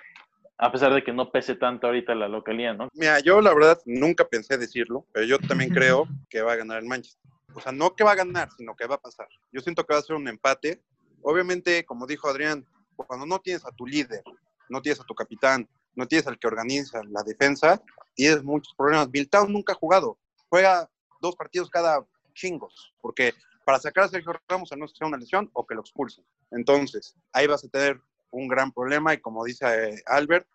a 0.58 0.72
pesar 0.72 0.94
de 0.94 1.04
que 1.04 1.12
no 1.12 1.30
pese 1.30 1.54
tanto 1.54 1.86
ahorita 1.86 2.14
la 2.14 2.28
localía, 2.28 2.72
¿no? 2.72 2.88
Mira, 2.94 3.20
yo 3.20 3.40
la 3.40 3.52
verdad 3.52 3.78
nunca 3.84 4.26
pensé 4.26 4.56
decirlo, 4.56 5.06
pero 5.12 5.26
yo 5.26 5.38
también 5.38 5.70
creo 5.74 6.08
que 6.30 6.42
va 6.42 6.52
a 6.52 6.56
ganar 6.56 6.78
el 6.78 6.88
Manchester. 6.88 7.30
O 7.54 7.60
sea, 7.60 7.72
no 7.72 7.94
que 7.94 8.04
va 8.04 8.12
a 8.12 8.16
ganar, 8.16 8.50
sino 8.56 8.74
que 8.74 8.86
va 8.86 8.96
a 8.96 9.00
pasar. 9.00 9.28
Yo 9.52 9.60
siento 9.60 9.84
que 9.84 9.94
va 9.94 10.00
a 10.00 10.02
ser 10.02 10.16
un 10.16 10.28
empate. 10.28 10.82
Obviamente, 11.22 11.84
como 11.84 12.06
dijo 12.06 12.28
Adrián, 12.28 12.66
cuando 12.96 13.26
no 13.26 13.38
tienes 13.40 13.64
a 13.64 13.72
tu 13.72 13.86
líder, 13.86 14.22
no 14.68 14.80
tienes 14.82 15.00
a 15.00 15.04
tu 15.04 15.14
capitán, 15.14 15.68
no 15.94 16.06
tienes 16.06 16.26
al 16.26 16.38
que 16.38 16.46
organiza 16.46 17.00
la 17.08 17.22
defensa, 17.22 17.82
tienes 18.14 18.42
muchos 18.42 18.74
problemas. 18.74 19.08
Militao 19.10 19.46
nunca 19.46 19.72
ha 19.72 19.76
jugado. 19.76 20.18
Juega 20.48 20.88
dos 21.20 21.34
partidos 21.34 21.70
cada 21.70 22.04
chingos, 22.34 22.92
porque 23.00 23.32
para 23.66 23.80
sacar 23.80 24.04
a 24.04 24.08
Sergio 24.08 24.32
Ramos 24.48 24.70
a 24.70 24.76
no 24.76 24.86
sea 24.86 25.08
una 25.08 25.16
lesión 25.16 25.50
o 25.52 25.66
que 25.66 25.74
lo 25.74 25.80
expulsen. 25.80 26.24
Entonces, 26.52 27.16
ahí 27.32 27.48
vas 27.48 27.64
a 27.64 27.68
tener 27.68 28.00
un 28.30 28.46
gran 28.46 28.70
problema 28.70 29.12
y 29.12 29.18
como 29.18 29.44
dice 29.44 29.66
eh, 29.66 30.02
Albert, 30.06 30.46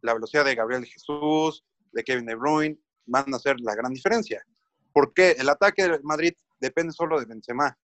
la 0.00 0.14
velocidad 0.14 0.44
de 0.44 0.56
Gabriel 0.56 0.84
Jesús, 0.84 1.64
de 1.92 2.02
Kevin 2.02 2.26
De 2.26 2.34
Bruyne, 2.34 2.76
van 3.06 3.32
a 3.32 3.38
ser 3.38 3.60
la 3.60 3.76
gran 3.76 3.92
diferencia. 3.92 4.44
Porque 4.92 5.30
el 5.38 5.48
ataque 5.48 5.84
del 5.84 6.02
Madrid 6.02 6.32
depende 6.58 6.92
solo 6.92 7.20
de 7.20 7.26
Benzema. 7.26 7.78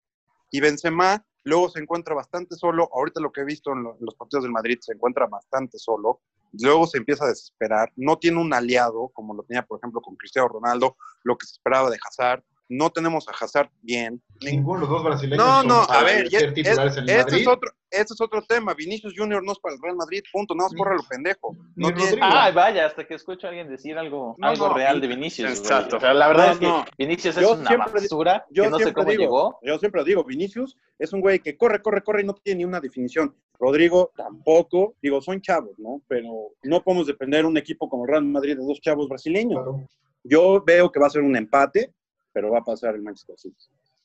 Y 0.49 0.61
Benzema 0.61 1.23
luego 1.43 1.69
se 1.69 1.79
encuentra 1.79 2.15
bastante 2.15 2.55
solo. 2.55 2.89
Ahorita 2.91 3.21
lo 3.21 3.31
que 3.31 3.41
he 3.41 3.45
visto 3.45 3.71
en 3.71 3.83
los 3.99 4.15
partidos 4.15 4.45
del 4.45 4.51
Madrid 4.51 4.79
se 4.81 4.93
encuentra 4.93 5.27
bastante 5.27 5.77
solo. 5.77 6.21
Luego 6.53 6.87
se 6.87 6.97
empieza 6.97 7.25
a 7.25 7.29
desesperar. 7.29 7.93
No 7.97 8.17
tiene 8.17 8.41
un 8.41 8.51
aliado, 8.51 9.09
como 9.09 9.35
lo 9.35 9.43
tenía, 9.43 9.61
por 9.61 9.77
ejemplo, 9.77 10.01
con 10.01 10.15
Cristiano 10.15 10.47
Ronaldo, 10.47 10.97
lo 11.21 11.37
que 11.37 11.45
se 11.45 11.53
esperaba 11.53 11.91
de 11.91 11.99
Hazard. 12.03 12.43
No 12.67 12.89
tenemos 12.89 13.27
a 13.27 13.31
Hazard 13.31 13.69
bien. 13.81 14.21
Ninguno 14.41 14.79
de 14.79 14.81
los 14.81 14.89
dos 14.89 15.03
brasileños 15.03 15.45
No, 15.45 15.63
no, 15.63 15.81
a 15.87 16.03
ver, 16.03 16.27
ya- 16.29 16.39
ese 16.39 16.73
Madrid. 16.75 17.41
es 17.41 17.47
otro, 17.47 17.71
ese 17.91 18.13
es 18.15 18.21
otro 18.21 18.41
tema. 18.41 18.73
Vinicius 18.73 19.13
Junior 19.15 19.43
no 19.43 19.51
es 19.51 19.59
para 19.59 19.75
el 19.75 19.81
Real 19.81 19.95
Madrid, 19.95 20.23
punto. 20.33 20.55
Nada 20.55 20.69
más 20.69 20.77
corre 20.77 20.95
lo 20.95 21.03
pendejo. 21.07 21.55
No 21.75 21.93
tiene. 21.93 22.17
Ah, 22.21 22.49
vaya, 22.53 22.87
hasta 22.87 23.05
que 23.05 23.13
escucho 23.13 23.45
a 23.45 23.51
alguien 23.51 23.69
decir 23.69 23.97
algo, 23.97 24.35
No, 24.39 24.47
algo 24.47 24.69
no, 24.69 24.73
real 24.73 24.99
de 24.99 25.07
Vinicius. 25.07 25.47
güey. 25.49 25.59
Exacto. 25.59 25.97
O 25.97 25.99
sea, 25.99 26.13
la 26.15 26.27
verdad 26.27 26.47
No, 26.47 26.51
es 26.53 26.59
que 26.59 26.65
no. 26.67 26.85
Vinicius 26.97 27.37
es 27.37 27.43
Yo 27.43 27.53
una 27.53 27.77
basura 27.77 28.45
yo 28.49 28.63
que 28.63 28.69
no 28.71 28.77
sé 28.77 28.83
siempre 28.85 29.03
cómo 29.03 29.11
digo, 29.11 29.21
llegó. 29.23 29.59
Yo 29.63 29.77
siempre 29.79 30.03
digo, 30.03 30.23
Vinicius 30.23 30.75
es 30.97 31.13
un 31.13 31.21
güey 31.21 31.39
que 31.39 31.55
corre, 31.55 31.81
corre, 31.83 32.01
corre 32.01 32.21
y 32.23 32.25
no 32.25 32.33
tiene 32.33 32.57
ni 32.59 32.65
una 32.65 32.79
definición. 32.79 33.35
Rodrigo 33.59 34.11
tampoco. 34.17 34.95
Digo, 35.01 35.21
son 35.21 35.39
chavos, 35.39 35.77
¿no? 35.77 36.01
Pero 36.07 36.29
no 36.63 36.83
podemos 36.83 37.05
depender 37.07 37.41
de 37.43 37.47
un 37.47 37.57
equipo 37.57 37.87
como 37.87 38.05
Real 38.07 38.25
Madrid 38.25 38.57
de 38.57 38.65
dos 38.65 38.81
chavos 38.81 39.07
brasileños. 39.07 39.61
Claro. 39.61 39.87
Yo 40.27 40.63
veo 40.65 40.91
que 40.91 40.99
va 40.99 41.05
a 41.05 41.11
ser 41.11 41.21
un 41.21 41.35
empate, 41.35 41.93
pero 42.35 42.51
va 42.51 42.59
a 42.59 42.63
pasar 42.63 42.93
el 42.95 43.01
Manchester 43.01 43.37
City. 43.37 43.55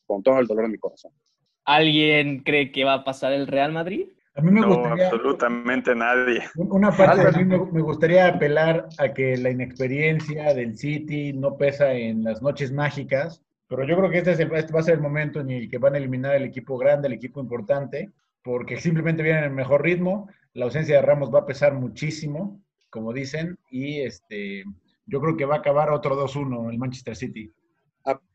Con 0.06 0.22
todo 0.22 0.38
el 0.38 0.46
dolor 0.46 0.64
de 0.66 0.70
mi 0.72 0.78
corazón. 0.78 1.10
¿alguien 1.64 2.40
cree 2.42 2.72
que 2.72 2.84
va 2.84 2.94
a 2.94 3.04
pasar 3.04 3.32
el 3.32 3.46
Real 3.46 3.72
Madrid? 3.72 4.06
A 4.34 4.40
mí 4.40 4.50
me 4.50 4.60
No, 4.60 4.68
gustaría, 4.68 5.04
absolutamente 5.06 5.94
nadie. 5.94 6.42
una 6.54 6.90
parte 6.90 7.30
de 7.30 7.38
mí 7.38 7.44
me, 7.44 7.58
me 7.72 7.80
gustaría 7.82 8.26
apelar 8.28 8.88
a 8.98 9.12
que 9.12 9.36
la 9.36 9.50
inexperiencia 9.50 10.54
del 10.54 10.76
City 10.78 11.32
no 11.32 11.56
pesa 11.56 11.92
en 11.92 12.24
las 12.24 12.40
noches 12.40 12.72
mágicas, 12.72 13.42
pero 13.68 13.84
yo 13.84 13.96
creo 13.96 14.10
que 14.10 14.18
este, 14.18 14.32
es 14.32 14.40
el- 14.40 14.52
este 14.54 14.72
va 14.72 14.80
a 14.80 14.84
ser 14.84 14.94
el 14.94 15.00
momento 15.00 15.40
en 15.40 15.50
el 15.50 15.68
que 15.70 15.78
van 15.78 15.94
a 15.94 15.98
eliminar 15.98 16.34
el 16.36 16.44
equipo 16.44 16.78
grande, 16.78 17.08
el 17.08 17.14
equipo 17.14 17.40
importante, 17.40 18.10
porque 18.42 18.78
simplemente 18.78 19.22
vienen 19.22 19.44
en 19.44 19.50
el 19.50 19.56
mejor 19.56 19.82
ritmo, 19.82 20.28
la 20.54 20.64
ausencia 20.64 20.96
de 20.96 21.02
Ramos 21.02 21.32
va 21.32 21.40
a 21.40 21.46
pesar 21.46 21.74
muchísimo, 21.74 22.60
como 22.88 23.12
dicen, 23.12 23.58
y 23.70 24.00
este, 24.00 24.64
yo 25.06 25.20
creo 25.20 25.36
que 25.36 25.44
va 25.44 25.56
a 25.56 25.58
acabar 25.58 25.90
otro 25.90 26.16
2-1 26.16 26.70
el 26.70 26.78
Manchester 26.78 27.14
City. 27.14 27.52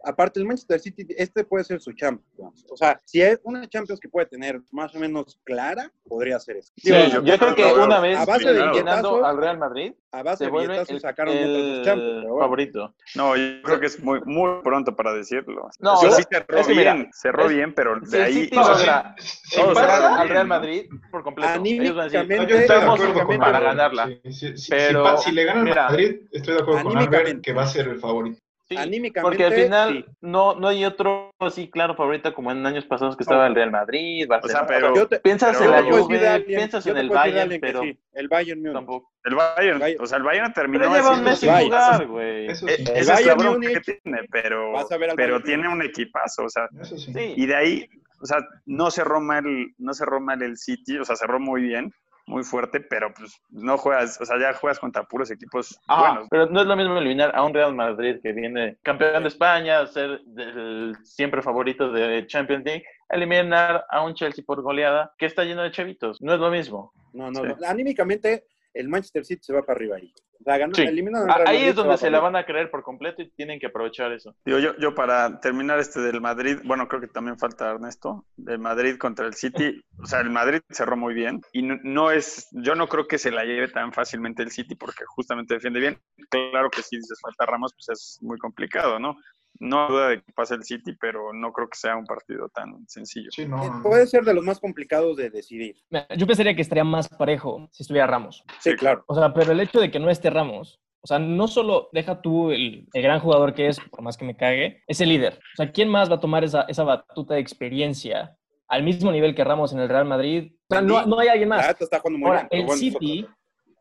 Aparte, 0.04 0.40
el 0.40 0.46
Manchester 0.46 0.80
City, 0.80 1.06
este 1.18 1.44
puede 1.44 1.64
ser 1.64 1.82
su 1.82 1.92
Champions. 1.94 2.64
O 2.70 2.78
sea, 2.78 3.02
si 3.06 3.22
es 3.22 3.40
una 3.44 3.68
Champions 3.68 4.00
que 4.00 4.08
puede 4.08 4.28
tener 4.28 4.62
más 4.72 4.94
o 4.96 5.00
menos 5.00 5.40
clara, 5.44 5.92
podría 6.08 6.40
ser 6.40 6.58
eso. 6.58 6.72
Sí, 6.78 6.90
yo, 7.12 7.24
yo 7.24 7.38
creo 7.40 7.56
que 7.56 7.66
una 7.74 8.00
vez 8.00 8.18
a 8.20 8.26
base 8.26 8.54
de 8.54 8.68
billetazos, 8.68 9.24
al 9.24 9.38
Real 9.38 9.58
Madrid 9.58 9.94
a 10.12 10.22
base 10.24 10.38
se 10.38 10.44
de 10.46 10.50
vuelve 10.52 10.80
el, 10.88 11.00
sacaron 11.02 11.34
el 11.36 11.82
Champions. 11.84 12.14
pero 12.22 12.34
bueno. 12.34 12.40
favorito. 12.46 12.96
No, 13.16 13.36
yo 13.36 13.62
creo 13.64 13.80
que 13.80 13.88
es 13.88 14.02
muy, 14.04 14.22
muy 14.26 14.62
pronto 14.64 14.96
para 14.96 15.14
decirlo. 15.14 15.68
No, 15.80 15.94
O 15.94 15.98
sea, 15.98 16.10
o 16.10 16.12
sí 16.14 16.24
sea, 16.30 16.40
cerró 16.46 16.60
es 16.60 16.68
que 16.68 16.76
mira, 16.76 16.94
bien, 16.94 17.10
cerró 17.12 17.46
es- 17.46 17.50
bien, 17.54 17.74
pero 17.74 18.00
Si 18.06 18.12
de 18.12 18.18
el 18.18 18.24
ahí... 18.24 18.50
No, 18.54 18.62
o 18.62 18.76
sea, 18.76 19.16
sí, 19.18 19.28
si 19.50 19.60
todos 19.60 19.74
pasa- 19.74 20.22
al 20.22 20.30
Real. 20.30 20.48
Madrid 20.48 20.86
por 21.12 21.24
completo. 21.24 21.50
Ellos 21.66 21.96
van 21.96 22.00
a 22.02 22.04
decir, 22.06 22.20
Anímicamente- 22.20 22.36
No, 22.38 22.48
yo 22.50 22.56
estoy 22.56 22.58
de 22.58 22.64
estamos 22.76 23.00
acuerdo 23.00 23.28
con 23.28 23.38
para 23.40 23.60
ganarla. 23.60 24.06
Sí, 24.08 24.32
sí, 24.32 24.58
sí, 24.58 24.68
Pero, 24.70 25.18
si, 25.18 25.30
si 25.30 25.36
le 25.36 25.44
gana 25.46 25.64
mira, 25.64 25.90
Madrid, 25.90 26.16
estoy 26.32 26.54
de 26.54 26.62
acuerdo 26.62 26.84
con 26.84 26.98
Albert 26.98 27.42
que 27.42 27.54
va 27.54 27.64
a 27.64 27.68
ser 27.68 27.88
el 27.88 28.00
favorito. 28.00 28.40
Sí, 28.68 28.76
Anímicamente, 28.78 29.22
porque 29.22 29.46
al 29.46 29.54
final 29.54 30.06
sí. 30.08 30.16
no, 30.22 30.56
no 30.56 30.70
hay 30.70 30.86
otro 30.86 31.30
así 31.40 31.70
claro 31.70 31.96
favorito 31.96 32.34
como 32.34 32.52
en 32.52 32.66
años 32.66 32.84
pasados 32.86 33.16
que 33.16 33.22
estaba 33.22 33.46
el 33.46 33.54
Real 33.54 33.70
Madrid, 33.70 34.26
Barcelona. 34.28 34.66
pero- 34.68 34.96
Yo 34.96 35.08
te- 35.08 35.20
piensas 35.20 35.56
pero- 35.56 35.66
en 35.66 35.72
la 35.72 35.84
Juve, 35.84 36.28
alguien- 36.28 36.58
piensas 36.58 36.88
en 36.88 36.98
el 36.98 37.10
Bayern, 37.10 37.58
pero 37.62 37.82
sí, 37.84 38.00
el 38.14 38.28
Bayern 38.28 38.60
Múnich. 38.62 38.74
tampoco. 38.74 39.12
El 39.24 39.36
Bayern, 39.36 39.78
Bayern. 39.80 40.04
o 40.04 40.08
sea, 40.08 40.18
el 40.18 40.24
Bayern 40.24 40.52
terminó 40.54 40.80
Pero 40.86 40.96
lleva 40.96 41.12
un 41.14 41.24
mes 41.24 41.40
sin 41.40 41.52
jugar, 41.54 42.08
güey. 42.08 42.48
Eso 42.48 42.68
Eh, 42.68 42.76
sí. 42.78 42.84
El 42.92 42.98
es 42.98 43.08
la 43.08 43.14
Bayern 43.14 43.38
bronca 43.38 43.60
Múnich- 43.60 43.74
que 43.86 44.00
tiene, 44.02 44.20
pero, 44.32 44.74
pero 44.90 45.16
Bayern 45.16 45.44
tiene 45.44 45.70
un 45.70 45.82
equipazo, 45.84 46.46
o 46.46 46.50
sea, 46.50 46.68
Eso. 46.82 46.98
Sí. 46.98 47.12
y 47.38 47.46
de 47.46 47.56
ahí, 47.56 47.90
o 48.20 48.26
sea, 48.26 48.40
no 48.66 48.90
cerró 48.90 49.22
mal, 49.22 49.44
no 49.78 49.94
cerró 49.94 50.20
mal 50.20 50.42
el 50.42 50.58
City, 50.58 50.98
o 50.98 51.06
sea, 51.06 51.16
cerró 51.16 51.40
muy 51.40 51.62
bien, 51.62 51.92
muy 52.28 52.44
fuerte, 52.44 52.80
pero 52.80 53.14
pues 53.14 53.40
no 53.50 53.78
juegas, 53.78 54.20
o 54.20 54.26
sea, 54.26 54.40
ya 54.40 54.54
juegas 54.54 54.80
contra 54.80 55.04
puros 55.04 55.30
equipos 55.32 55.80
Ah, 55.88 56.12
buenos. 56.12 56.28
pero 56.30 56.48
no 56.48 56.62
es 56.62 56.68
lo 56.68 56.76
mismo 56.76 56.98
eliminar 56.98 57.32
a 57.36 57.44
un 57.44 57.54
Real 57.54 57.76
Madrid 57.76 58.18
que 58.22 58.32
viene 58.34 58.78
campeón 58.82 59.24
de 59.24 59.30
España, 59.30 59.86
ser 59.88 60.22
del 60.26 60.96
siempre 61.04 61.42
favorito 61.42 61.92
de 61.92 62.26
Champions 62.28 62.66
League, 62.66 62.84
eliminar 63.10 63.86
a 63.90 64.02
un 64.04 64.14
Chelsea 64.16 64.44
por 64.46 64.62
goleada 64.62 65.14
que 65.18 65.28
está 65.28 65.44
lleno 65.44 65.62
de 65.64 65.72
chavitos. 65.72 66.22
No 66.22 66.34
es 66.34 66.40
lo 66.40 66.50
mismo. 66.50 66.92
No, 67.14 67.30
no, 67.32 67.42
Sí. 67.42 67.48
no. 67.60 67.68
Anímicamente, 67.68 68.46
el 68.76 68.90
Manchester 68.90 69.26
City 69.26 69.42
se 69.44 69.54
va 69.54 69.64
para 69.64 69.78
arriba 69.78 69.96
ahí. 69.98 70.14
O 70.40 70.44
sea, 70.44 70.58
ganó, 70.58 70.76
Sí. 70.76 70.84
eliminan 70.84 71.24
al 71.24 71.30
Ah, 71.32 71.38
Real 71.38 71.48
Ahí 71.48 71.64
es 71.64 71.76
donde 71.76 71.98
se 71.98 72.12
la 72.12 72.20
van 72.20 72.36
a 72.36 72.46
creer 72.46 72.70
por 72.70 72.84
completo 72.84 73.22
y 73.22 73.32
tienen 73.32 73.60
que 73.60 73.68
aprovechar 73.68 74.12
eso. 74.12 74.36
Digo, 74.46 74.60
yo, 74.60 74.76
yo 74.78 74.94
para 74.94 75.40
terminar 75.40 75.80
este 75.80 76.02
del 76.02 76.20
Madrid, 76.22 76.58
bueno, 76.66 76.88
creo 76.88 77.02
que 77.02 77.08
también 77.08 77.40
falta 77.40 77.72
Ernesto, 77.72 78.26
del 78.36 78.60
Madrid 78.60 78.98
contra 78.98 79.26
el 79.26 79.34
City, 79.34 79.82
o 79.98 80.06
sea, 80.06 80.20
el 80.20 80.30
Madrid 80.30 80.62
cerró 80.70 80.98
muy 80.98 81.14
bien 81.14 81.42
y 81.54 81.62
no, 81.64 81.80
no 81.84 82.12
es, 82.12 82.48
yo 82.52 82.76
no 82.76 82.88
creo 82.88 83.08
que 83.08 83.18
se 83.18 83.32
la 83.32 83.46
lleve 83.46 83.70
tan 83.70 83.94
fácilmente 83.94 84.44
el 84.44 84.52
City 84.52 84.76
porque 84.76 85.06
justamente 85.08 85.54
defiende 85.56 85.80
bien. 85.80 85.98
Claro 86.30 86.70
que 86.70 86.82
si 86.84 86.98
dices 86.98 87.18
falta 87.22 87.46
Ramos, 87.46 87.74
pues 87.74 87.98
es 87.98 88.20
muy 88.22 88.38
complicado, 88.38 89.00
¿no? 89.00 89.16
No 89.60 89.84
hay 89.86 89.90
duda 89.92 90.08
de 90.10 90.22
que 90.22 90.32
pase 90.34 90.56
el 90.56 90.64
City, 90.64 90.94
pero 91.00 91.32
no 91.34 91.52
creo 91.54 91.70
que 91.70 91.78
sea 91.78 91.96
un 91.96 92.06
partido 92.06 92.50
tan 92.50 92.88
sencillo. 92.88 93.30
Sí, 93.32 93.46
no, 93.48 93.64
Eh. 93.64 93.70
Puede 93.84 94.08
ser 94.08 94.24
de 94.24 94.34
los 94.34 94.44
más 94.44 94.60
complicados 94.60 95.16
de 95.18 95.30
decidir. 95.30 95.76
Yo 96.18 96.28
pensaría 96.28 96.56
que 96.56 96.62
estaría 96.62 96.84
más 96.84 97.08
parejo 97.10 97.68
si 97.72 97.84
estuviera 97.84 98.08
Ramos. 98.08 98.44
Sí, 98.60 98.76
claro. 98.76 99.04
O 99.08 99.16
sea, 99.16 99.34
pero 99.34 99.52
el 99.52 99.60
hecho 99.60 99.80
de 99.80 99.90
que 99.92 100.00
no 100.00 100.10
esté 100.10 100.30
Ramos, 100.30 100.82
o 101.02 101.08
sea, 101.08 101.20
no 101.20 101.48
solo 101.48 101.90
deja 101.94 102.22
tú 102.22 102.52
el, 102.52 102.88
el 102.92 103.02
gran 103.04 103.20
jugador 103.20 103.54
que 103.54 103.68
es, 103.68 103.80
por 103.80 104.02
más 104.02 104.18
que 104.18 104.26
me 104.26 104.36
cague, 104.36 104.84
es 104.88 105.00
el 105.02 105.10
líder. 105.10 105.34
O 105.54 105.56
sea, 105.58 105.72
¿quién 105.72 105.88
más 105.90 106.10
va 106.10 106.16
a 106.16 106.20
tomar 106.20 106.44
esa, 106.44 106.64
esa 106.64 106.84
batuta 106.84 107.36
de 107.36 107.40
experiencia 107.42 108.36
al 108.68 108.82
mismo 108.84 109.12
nivel 109.12 109.36
que 109.36 109.44
Ramos 109.44 109.72
en 109.72 109.80
el 109.80 109.88
Real 109.90 110.06
Madrid? 110.06 110.52
O 110.70 110.74
sea, 110.74 110.82
no, 110.82 111.06
no 111.06 111.20
hay 111.20 111.28
alguien 111.28 111.50
más. 111.50 111.68
neta 111.68 111.84
está 111.84 112.00
jugando 112.00 112.20
muy 112.20 112.28
Ahora, 112.28 112.40
bien. 112.42 112.48
pero 112.50 112.62
el 112.62 112.66
bueno, 112.68 112.80
City 112.80 113.28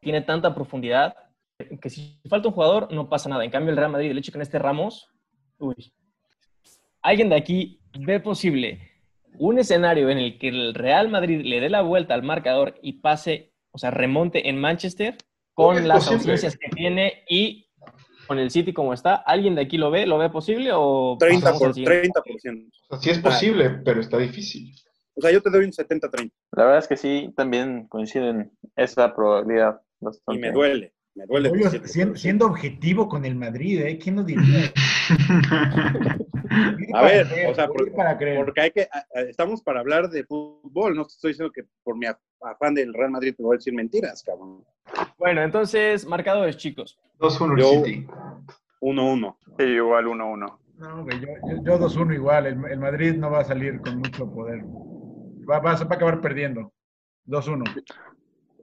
tiene 0.00 0.20
tanta 0.20 0.54
profundidad 0.54 1.14
que 1.80 1.88
si 1.88 2.20
falta 2.28 2.48
un 2.48 2.54
jugador 2.54 2.92
no 2.92 3.08
pasa 3.08 3.28
nada. 3.30 3.44
En 3.44 3.50
cambio, 3.50 3.70
el 3.70 3.76
Real 3.78 3.90
Madrid, 3.90 4.10
el 4.10 4.18
hecho 4.18 4.30
de 4.30 4.32
que 4.32 4.38
no 4.38 4.42
esté 4.42 4.58
Ramos, 4.58 5.08
uy. 5.58 5.92
¿Alguien 7.02 7.28
de 7.28 7.36
aquí 7.36 7.80
ve 7.98 8.20
posible 8.20 8.90
un 9.38 9.58
escenario 9.58 10.10
en 10.10 10.18
el 10.18 10.38
que 10.38 10.48
el 10.48 10.74
Real 10.74 11.08
Madrid 11.08 11.42
le 11.44 11.60
dé 11.60 11.68
la 11.68 11.82
vuelta 11.82 12.14
al 12.14 12.22
marcador 12.22 12.76
y 12.82 12.94
pase, 12.94 13.52
o 13.72 13.78
sea, 13.78 13.90
remonte 13.90 14.48
en 14.48 14.58
Manchester 14.58 15.16
con 15.52 15.86
las 15.86 16.06
posible. 16.06 16.32
ausencias 16.32 16.56
que 16.56 16.68
tiene 16.70 17.24
y 17.28 17.68
con 18.26 18.38
el 18.38 18.50
City 18.50 18.72
como 18.72 18.94
está? 18.94 19.16
¿Alguien 19.16 19.54
de 19.54 19.62
aquí 19.62 19.76
lo 19.76 19.90
ve? 19.90 20.06
¿Lo 20.06 20.18
ve 20.18 20.30
posible 20.30 20.70
o 20.72 21.18
30%. 21.18 21.40
pasamos 21.40 21.62
al 21.62 21.68
Por, 21.68 21.74
siguiente? 21.74 22.10
30%. 22.10 22.70
O 22.88 22.96
sea, 22.96 22.98
sí 23.00 23.10
es 23.10 23.18
posible, 23.18 23.70
pero 23.84 24.00
está 24.00 24.18
difícil. 24.18 24.74
O 25.16 25.20
sea, 25.20 25.30
yo 25.30 25.40
te 25.40 25.50
doy 25.50 25.64
un 25.64 25.72
70-30. 25.72 26.32
La 26.52 26.64
verdad 26.64 26.78
es 26.78 26.88
que 26.88 26.96
sí, 26.96 27.32
también 27.36 27.86
coinciden 27.88 28.50
esa 28.76 29.14
probabilidad 29.14 29.80
Y 30.28 30.38
me 30.38 30.50
duele. 30.50 30.93
Me 31.14 31.26
duele. 31.26 31.50
Oye, 31.50 31.64
decirlo, 31.64 31.86
siendo, 31.88 32.16
siendo 32.16 32.46
objetivo 32.46 33.08
con 33.08 33.24
el 33.24 33.36
Madrid, 33.36 33.80
¿eh? 33.82 33.98
¿Quién 33.98 34.16
lo 34.16 34.24
diría? 34.24 34.72
A 36.94 37.02
ver, 37.02 37.26
Para 37.28 37.50
o 37.50 37.54
sea, 37.54 37.66
creer, 37.66 37.68
por- 37.68 37.92
para 37.96 38.18
creer. 38.18 38.36
Porque 38.44 38.60
hay 38.60 38.70
que, 38.70 38.88
estamos 39.28 39.62
para 39.62 39.80
hablar 39.80 40.08
de 40.10 40.24
fútbol, 40.24 40.94
no 40.94 41.02
estoy 41.02 41.30
diciendo 41.32 41.52
que 41.52 41.64
por 41.82 41.96
mi 41.96 42.06
af- 42.06 42.18
afán 42.42 42.74
del 42.74 42.92
Real 42.94 43.10
Madrid 43.10 43.34
te 43.36 43.42
voy 43.42 43.54
a 43.54 43.58
decir 43.58 43.74
mentiras, 43.74 44.22
cabrón. 44.22 44.64
Bueno, 45.18 45.42
entonces, 45.42 46.06
marcadores, 46.06 46.56
chicos. 46.56 46.98
2-1 47.18 47.58
Yo- 47.58 47.70
el 47.72 47.84
City. 47.84 48.06
1-1. 48.80 49.36
Sí, 49.58 49.64
igual 49.64 50.06
1-1. 50.06 50.58
No, 50.78 51.02
güey, 51.04 51.20
yo, 51.20 51.28
yo, 51.48 51.62
yo 51.64 51.78
2-1 51.78 52.14
igual. 52.14 52.46
El, 52.46 52.64
el 52.70 52.78
Madrid 52.78 53.14
no 53.16 53.30
va 53.30 53.40
a 53.40 53.44
salir 53.44 53.80
con 53.80 53.98
mucho 53.98 54.30
poder. 54.30 54.62
Va, 55.48 55.58
va, 55.60 55.72
a- 55.72 55.84
va 55.84 55.90
a 55.90 55.94
acabar 55.94 56.20
perdiendo. 56.20 56.72
2-1. 57.26 57.64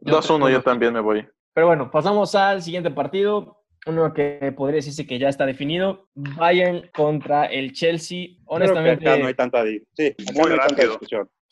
2-1 0.02 0.50
yo 0.52 0.62
también 0.62 0.94
me 0.94 1.00
voy. 1.00 1.28
Pero 1.54 1.68
bueno, 1.68 1.92
pasamos 1.92 2.36
al 2.36 2.62
siguiente 2.62 2.92
partido. 2.92 3.58
Uno 3.88 4.14
que 4.14 4.54
podría 4.56 4.78
decirse 4.78 5.08
que 5.08 5.18
ya 5.18 5.30
está 5.30 5.46
definido. 5.46 6.08
Bayern 6.14 6.90
contra 6.94 7.46
el 7.46 7.74
Chelsea. 7.74 8.28
Creo 8.28 8.38
que 8.38 8.44
Honestamente, 8.46 9.10
acá 9.10 9.18
no 9.20 9.28
hay 9.28 9.34
tanta, 9.34 9.64
sí, 9.94 10.16
Muy 10.36 10.52
no 10.52 10.58
tanta 10.58 10.84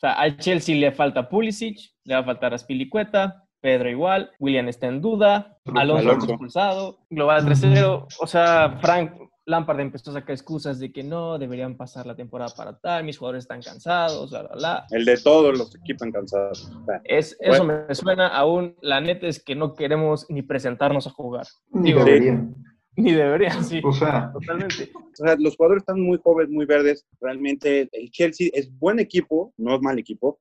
sea, 0.00 0.12
al 0.14 0.38
Chelsea 0.38 0.76
le 0.76 0.92
falta 0.92 1.28
Pulisic, 1.28 1.78
le 2.04 2.14
va 2.14 2.20
a 2.20 2.24
faltar 2.24 2.54
Aspilicueta, 2.54 3.44
Pedro 3.60 3.90
igual, 3.90 4.30
William 4.38 4.66
está 4.68 4.86
en 4.86 5.02
duda, 5.02 5.58
Alonso, 5.74 6.08
Alonso. 6.08 6.26
expulsado, 6.30 6.98
global 7.10 7.44
3-0. 7.44 8.06
O 8.18 8.26
sea, 8.26 8.78
Frank 8.80 9.12
Lampard 9.50 9.80
empezó 9.80 10.10
a 10.10 10.14
sacar 10.14 10.30
excusas 10.30 10.78
de 10.78 10.92
que 10.92 11.02
no, 11.02 11.38
deberían 11.38 11.76
pasar 11.76 12.06
la 12.06 12.16
temporada 12.16 12.54
para 12.56 12.78
tal, 12.78 13.04
mis 13.04 13.18
jugadores 13.18 13.44
están 13.44 13.60
cansados, 13.62 14.30
bla, 14.30 14.42
bla, 14.42 14.54
bla. 14.54 14.86
El 14.90 15.04
de 15.04 15.16
todos 15.18 15.58
los 15.58 15.74
equipos 15.74 16.06
están 16.06 16.12
cansados. 16.12 16.70
O 16.82 16.84
sea, 16.84 17.00
Es, 17.04 17.36
eso 17.40 17.64
me 17.64 17.94
suena 17.94 18.28
aún. 18.28 18.76
La 18.80 19.00
neta 19.00 19.26
es 19.26 19.42
que 19.42 19.54
no 19.54 19.74
queremos 19.74 20.26
ni 20.28 20.42
presentarnos 20.42 21.06
a 21.06 21.10
jugar. 21.10 21.46
Ni 21.72 21.90
Digo, 21.90 22.04
deberían. 22.04 22.54
Ni 22.96 23.12
deberían, 23.12 23.64
sí. 23.64 23.80
O 23.84 23.92
sea, 23.92 24.30
Totalmente. 24.32 24.90
o 24.94 25.16
sea, 25.16 25.36
los 25.38 25.56
jugadores 25.56 25.82
están 25.82 26.00
muy 26.00 26.18
jóvenes, 26.22 26.50
muy 26.50 26.66
verdes. 26.66 27.06
Realmente 27.20 27.88
el 27.92 28.10
Chelsea 28.10 28.50
es 28.52 28.70
buen 28.78 28.98
equipo, 28.98 29.52
no 29.56 29.74
es 29.74 29.80
mal 29.82 29.98
equipo, 29.98 30.40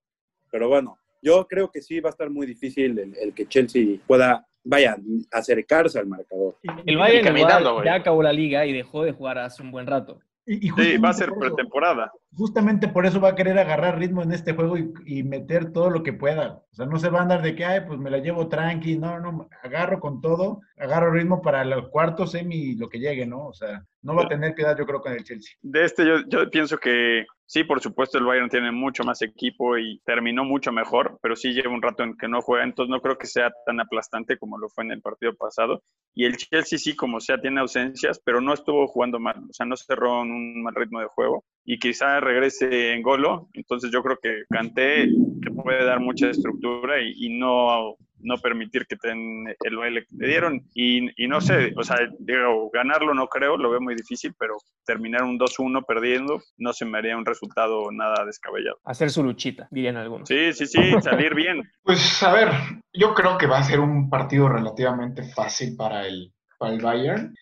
pero 0.51 0.67
bueno, 0.67 0.97
yo 1.21 1.45
creo 1.47 1.69
que 1.71 1.81
sí 1.81 1.99
va 1.99 2.09
a 2.09 2.11
estar 2.11 2.29
muy 2.29 2.47
difícil 2.47 2.97
el, 2.97 3.15
el 3.17 3.33
que 3.33 3.47
Chelsea 3.47 3.99
pueda, 4.07 4.47
vaya, 4.69 4.97
acercarse 5.31 5.99
al 5.99 6.07
marcador. 6.07 6.55
El 6.85 6.97
Bayern 6.97 7.25
caminando, 7.25 7.83
ya 7.83 7.95
acabó 7.95 8.21
la 8.23 8.31
liga 8.33 8.65
y 8.65 8.73
dejó 8.73 9.03
de 9.03 9.11
jugar 9.11 9.37
hace 9.39 9.61
un 9.63 9.71
buen 9.71 9.87
rato. 9.87 10.19
Y, 10.45 10.55
y 10.55 10.59
Sí, 10.61 10.69
justamente 10.69 10.97
va 10.99 11.09
a 11.09 11.13
ser 11.13 11.29
por 11.29 11.45
eso- 11.45 11.55
pretemporada. 11.55 12.11
justamente 12.35 12.87
por 12.87 13.05
eso 13.05 13.19
va 13.21 13.29
a 13.29 13.35
querer 13.35 13.57
agarrar 13.59 13.99
ritmo 13.99 14.23
en 14.23 14.31
este 14.31 14.53
juego 14.53 14.77
y, 14.77 14.91
y 15.05 15.23
meter 15.23 15.71
todo 15.71 15.89
lo 15.89 16.01
que 16.03 16.13
pueda. 16.13 16.61
O 16.79 16.81
sea, 16.81 16.89
no 16.89 16.97
se 16.97 17.09
va 17.09 17.19
a 17.19 17.23
andar 17.23 17.41
de 17.41 17.55
que, 17.55 17.65
ay, 17.65 17.81
pues 17.85 17.99
me 17.99 18.09
la 18.09 18.19
llevo 18.19 18.47
tranqui. 18.47 18.97
No, 18.97 19.19
no, 19.19 19.49
agarro 19.63 19.99
con 19.99 20.21
todo, 20.21 20.61
agarro 20.77 21.11
ritmo 21.11 21.41
para 21.41 21.65
los 21.65 21.89
cuartos, 21.89 22.31
semi, 22.31 22.75
lo 22.75 22.87
que 22.87 22.99
llegue, 22.99 23.25
¿no? 23.25 23.47
O 23.47 23.53
sea, 23.53 23.83
no 24.01 24.15
va 24.15 24.23
a 24.23 24.27
tener 24.29 24.55
piedad, 24.55 24.77
yo 24.77 24.85
creo, 24.85 25.01
con 25.01 25.11
el 25.11 25.25
Chelsea. 25.25 25.57
De 25.61 25.83
este 25.83 26.05
yo, 26.05 26.19
yo 26.29 26.49
pienso 26.49 26.77
que 26.77 27.25
sí, 27.45 27.65
por 27.65 27.81
supuesto 27.81 28.17
el 28.17 28.23
Bayern 28.23 28.47
tiene 28.47 28.71
mucho 28.71 29.03
más 29.03 29.21
equipo 29.21 29.77
y 29.77 29.99
terminó 30.05 30.45
mucho 30.45 30.71
mejor, 30.71 31.19
pero 31.21 31.35
sí 31.35 31.51
lleva 31.51 31.73
un 31.73 31.81
rato 31.81 32.03
en 32.03 32.15
que 32.15 32.29
no 32.29 32.41
juega, 32.41 32.63
entonces 32.63 32.91
no 32.91 33.01
creo 33.01 33.17
que 33.17 33.27
sea 33.27 33.51
tan 33.65 33.81
aplastante 33.81 34.37
como 34.37 34.57
lo 34.57 34.69
fue 34.69 34.85
en 34.85 34.91
el 34.91 35.01
partido 35.01 35.35
pasado. 35.35 35.83
Y 36.15 36.23
el 36.23 36.37
Chelsea 36.37 36.79
sí, 36.79 36.95
como 36.95 37.19
sea, 37.19 37.41
tiene 37.41 37.59
ausencias, 37.59 38.21
pero 38.23 38.39
no 38.39 38.53
estuvo 38.53 38.87
jugando 38.87 39.19
mal, 39.19 39.37
o 39.49 39.53
sea, 39.53 39.65
no 39.65 39.75
cerró 39.75 40.21
en 40.21 40.31
un 40.31 40.63
mal 40.63 40.75
ritmo 40.75 41.01
de 41.01 41.07
juego 41.07 41.43
y 41.65 41.77
quizá 41.79 42.19
regrese 42.19 42.93
en 42.93 43.01
Golo, 43.01 43.49
entonces 43.53 43.91
yo 43.91 44.01
creo 44.01 44.17
que 44.21 44.43
Kanté 44.49 45.09
que 45.41 45.51
puede 45.51 45.85
dar 45.85 45.99
mucha 45.99 46.29
estructura 46.29 47.01
y, 47.01 47.13
y 47.25 47.37
no 47.37 47.95
no 48.21 48.37
permitir 48.37 48.85
que 48.85 48.95
ten 48.95 49.45
el 49.63 49.77
baile 49.77 50.05
que 50.05 50.17
te 50.17 50.27
dieron 50.27 50.61
y, 50.73 51.09
y 51.23 51.27
no 51.27 51.41
sé, 51.41 51.73
o 51.75 51.83
sea, 51.83 51.97
digo, 52.19 52.69
ganarlo 52.71 53.13
no 53.13 53.27
creo, 53.27 53.57
lo 53.57 53.69
veo 53.69 53.81
muy 53.81 53.95
difícil, 53.95 54.33
pero 54.37 54.57
terminar 54.85 55.23
un 55.23 55.39
2-1 55.39 55.85
perdiendo 55.85 56.41
no 56.57 56.73
se 56.73 56.85
me 56.85 56.97
haría 56.97 57.17
un 57.17 57.25
resultado 57.25 57.91
nada 57.91 58.25
descabellado. 58.25 58.77
Hacer 58.83 59.09
su 59.09 59.23
luchita, 59.23 59.67
dirían 59.71 59.97
algunos. 59.97 60.27
Sí, 60.27 60.53
sí, 60.53 60.65
sí, 60.65 60.93
salir 61.01 61.33
bien. 61.35 61.63
Pues 61.83 62.21
a 62.21 62.31
ver, 62.33 62.49
yo 62.93 63.15
creo 63.15 63.37
que 63.37 63.47
va 63.47 63.59
a 63.59 63.63
ser 63.63 63.79
un 63.79 64.09
partido 64.09 64.47
relativamente 64.47 65.23
fácil 65.33 65.75
para 65.75 66.05
el, 66.05 66.31
para 66.59 66.73
el 66.73 66.81
Bayern. 66.81 67.33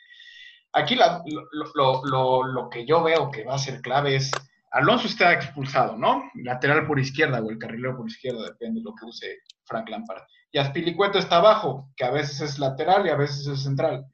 Aquí 0.74 0.96
la- 0.96 1.24
lo, 1.26 1.66
lo- 1.76 2.06
lo- 2.06 2.44
lo 2.44 2.70
que 2.70 2.86
yo 2.86 3.02
veo 3.04 3.32
que 3.32 3.44
va 3.46 3.56
a 3.56 3.60
ser 3.60 3.82
clave 3.82 4.16
es, 4.16 4.32
Alonso 4.72 5.08
está 5.08 5.32
expulsado, 5.34 5.98
¿no? 5.98 6.24
Lateral 6.36 6.86
por 6.86 7.00
izquierda 7.00 7.42
o 7.42 7.50
el 7.50 7.58
carrilero 7.58 7.98
por 7.98 8.08
izquierda, 8.08 8.44
depende 8.44 8.82
de 8.82 8.84
lo 8.84 8.94
que 8.94 9.06
use 9.06 9.38
Frank 9.66 9.90
Lampard. 9.90 10.24
Y 10.52 10.58
Aspilicueta 10.60 11.20
está 11.20 11.38
abajo, 11.38 11.90
que 11.96 12.04
a 12.06 12.12
veces 12.12 12.42
es 12.42 12.60
lateral 12.60 13.06
y 13.06 13.10
a 13.10 13.16
veces 13.16 13.48
es 13.48 13.64
central. 13.64 14.06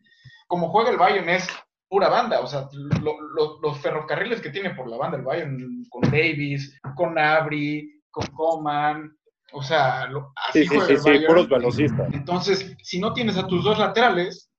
Como 0.47 0.69
juega 0.69 0.91
el 0.91 0.97
Bayern 0.97 1.29
es 1.29 1.47
pura 1.89 2.09
banda, 2.09 2.39
o 2.39 2.47
sea, 2.47 2.67
lo- 2.71 3.19
lo- 3.35 3.59
los 3.61 3.77
ferrocarriles 3.79 4.41
que 4.41 4.49
tiene 4.49 4.71
por 4.71 4.87
la 4.89 4.97
banda 4.97 5.17
el 5.17 5.23
Bayern, 5.23 5.85
con 5.89 6.01
Davis, 6.09 6.79
con 6.95 7.17
Abri, 7.19 8.01
con 8.11 8.25
Coman, 8.27 9.15
o 9.53 9.61
sea, 9.63 10.07
lo- 10.07 10.31
así 10.47 10.59
Sí, 10.63 10.67
sí, 10.67 10.75
juega 10.75 10.85
sí, 10.87 10.93
el 10.93 10.99
sí, 10.99 11.09
Bayern. 11.09 11.27
puros 11.27 11.49
velocistas. 11.49 12.13
Entonces, 12.13 12.75
si 12.81 12.99
no 12.99 13.13
tienes 13.13 13.37
a 13.37 13.47
tus 13.47 13.63
dos 13.63 13.77
laterales 13.79 14.49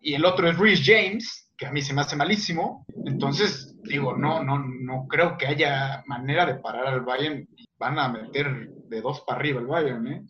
y 0.00 0.14
el 0.14 0.24
otro 0.24 0.48
es 0.48 0.58
Rhys 0.58 0.82
James, 0.84 1.52
que 1.56 1.66
a 1.66 1.72
mí 1.72 1.82
se 1.82 1.92
me 1.92 2.02
hace 2.02 2.16
malísimo, 2.16 2.86
entonces 3.04 3.76
digo, 3.82 4.16
no, 4.16 4.42
no, 4.44 4.58
no 4.58 5.06
creo 5.08 5.36
que 5.36 5.46
haya 5.46 6.02
manera 6.06 6.46
de 6.46 6.56
parar 6.56 6.86
al 6.86 7.00
Bayern. 7.00 7.48
Van 7.78 7.98
a 7.98 8.08
meter 8.08 8.70
de 8.70 9.00
dos 9.00 9.22
para 9.22 9.38
arriba 9.38 9.60
el 9.60 9.66
Bayern, 9.66 10.06
¿eh? 10.08 10.26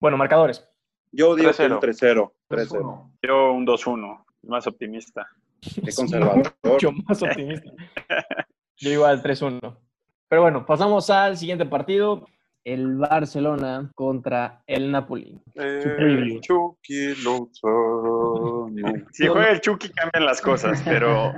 Bueno, 0.00 0.16
marcadores. 0.16 0.66
Yo 1.10 1.34
digo 1.36 1.50
que 1.50 1.68
3-0. 1.68 1.72
un 1.72 1.80
3-0. 1.80 2.32
3-0. 2.48 2.68
3-1. 2.68 3.12
Yo 3.22 3.52
un 3.52 3.66
2-1, 3.66 4.24
más 4.44 4.66
optimista. 4.66 5.28
Qué 5.60 5.92
conservador. 5.94 6.54
Mucho 6.62 6.92
más 6.92 7.22
optimista. 7.22 7.70
Yo 8.78 8.90
igual 8.90 9.22
3-1. 9.22 9.78
Pero 10.28 10.42
bueno, 10.42 10.64
pasamos 10.64 11.08
al 11.10 11.36
siguiente 11.36 11.66
partido. 11.66 12.26
El 12.64 12.96
Barcelona 12.96 13.90
contra 13.94 14.62
el 14.66 14.90
Napoli. 14.90 15.40
Eh, 15.54 16.38
Chucky 16.40 17.14
Lozano. 17.22 18.68
Si 19.12 19.26
juega 19.26 19.50
el 19.50 19.60
Chucky 19.60 19.90
cambian 19.90 20.24
las 20.24 20.40
cosas, 20.40 20.80
pero 20.84 21.32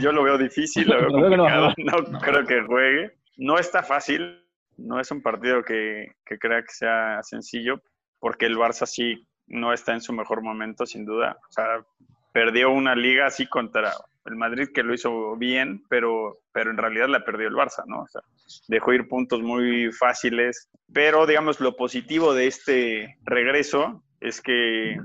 yo 0.00 0.12
lo 0.12 0.22
veo 0.22 0.36
difícil, 0.38 0.88
lo 0.88 0.96
veo 0.96 1.08
complicado, 1.12 1.72
no 1.78 2.18
creo 2.20 2.46
que 2.46 2.62
juegue. 2.62 3.12
No 3.36 3.58
está 3.58 3.82
fácil, 3.82 4.42
no 4.76 5.00
es 5.00 5.10
un 5.10 5.22
partido 5.22 5.62
que, 5.62 6.12
que 6.24 6.38
crea 6.38 6.62
que 6.62 6.72
sea 6.72 7.22
sencillo, 7.22 7.80
porque 8.18 8.46
el 8.46 8.56
Barça 8.56 8.86
sí 8.86 9.26
no 9.46 9.72
está 9.72 9.92
en 9.92 10.00
su 10.00 10.12
mejor 10.12 10.42
momento, 10.42 10.86
sin 10.86 11.04
duda. 11.04 11.38
O 11.48 11.52
sea, 11.52 11.84
perdió 12.32 12.70
una 12.70 12.94
liga 12.94 13.26
así 13.26 13.46
contra 13.46 13.92
el 14.26 14.36
Madrid, 14.36 14.68
que 14.74 14.82
lo 14.82 14.94
hizo 14.94 15.36
bien, 15.36 15.82
pero, 15.88 16.38
pero 16.52 16.70
en 16.70 16.76
realidad 16.76 17.08
la 17.08 17.24
perdió 17.24 17.48
el 17.48 17.54
Barça, 17.54 17.84
¿no? 17.86 18.02
O 18.02 18.08
sea, 18.08 18.22
dejó 18.68 18.92
ir 18.92 19.08
puntos 19.08 19.42
muy 19.42 19.92
fáciles. 19.92 20.68
Pero, 20.92 21.26
digamos, 21.26 21.60
lo 21.60 21.76
positivo 21.76 22.34
de 22.34 22.46
este 22.46 23.16
regreso 23.24 24.02
es 24.20 24.40
que 24.40 24.96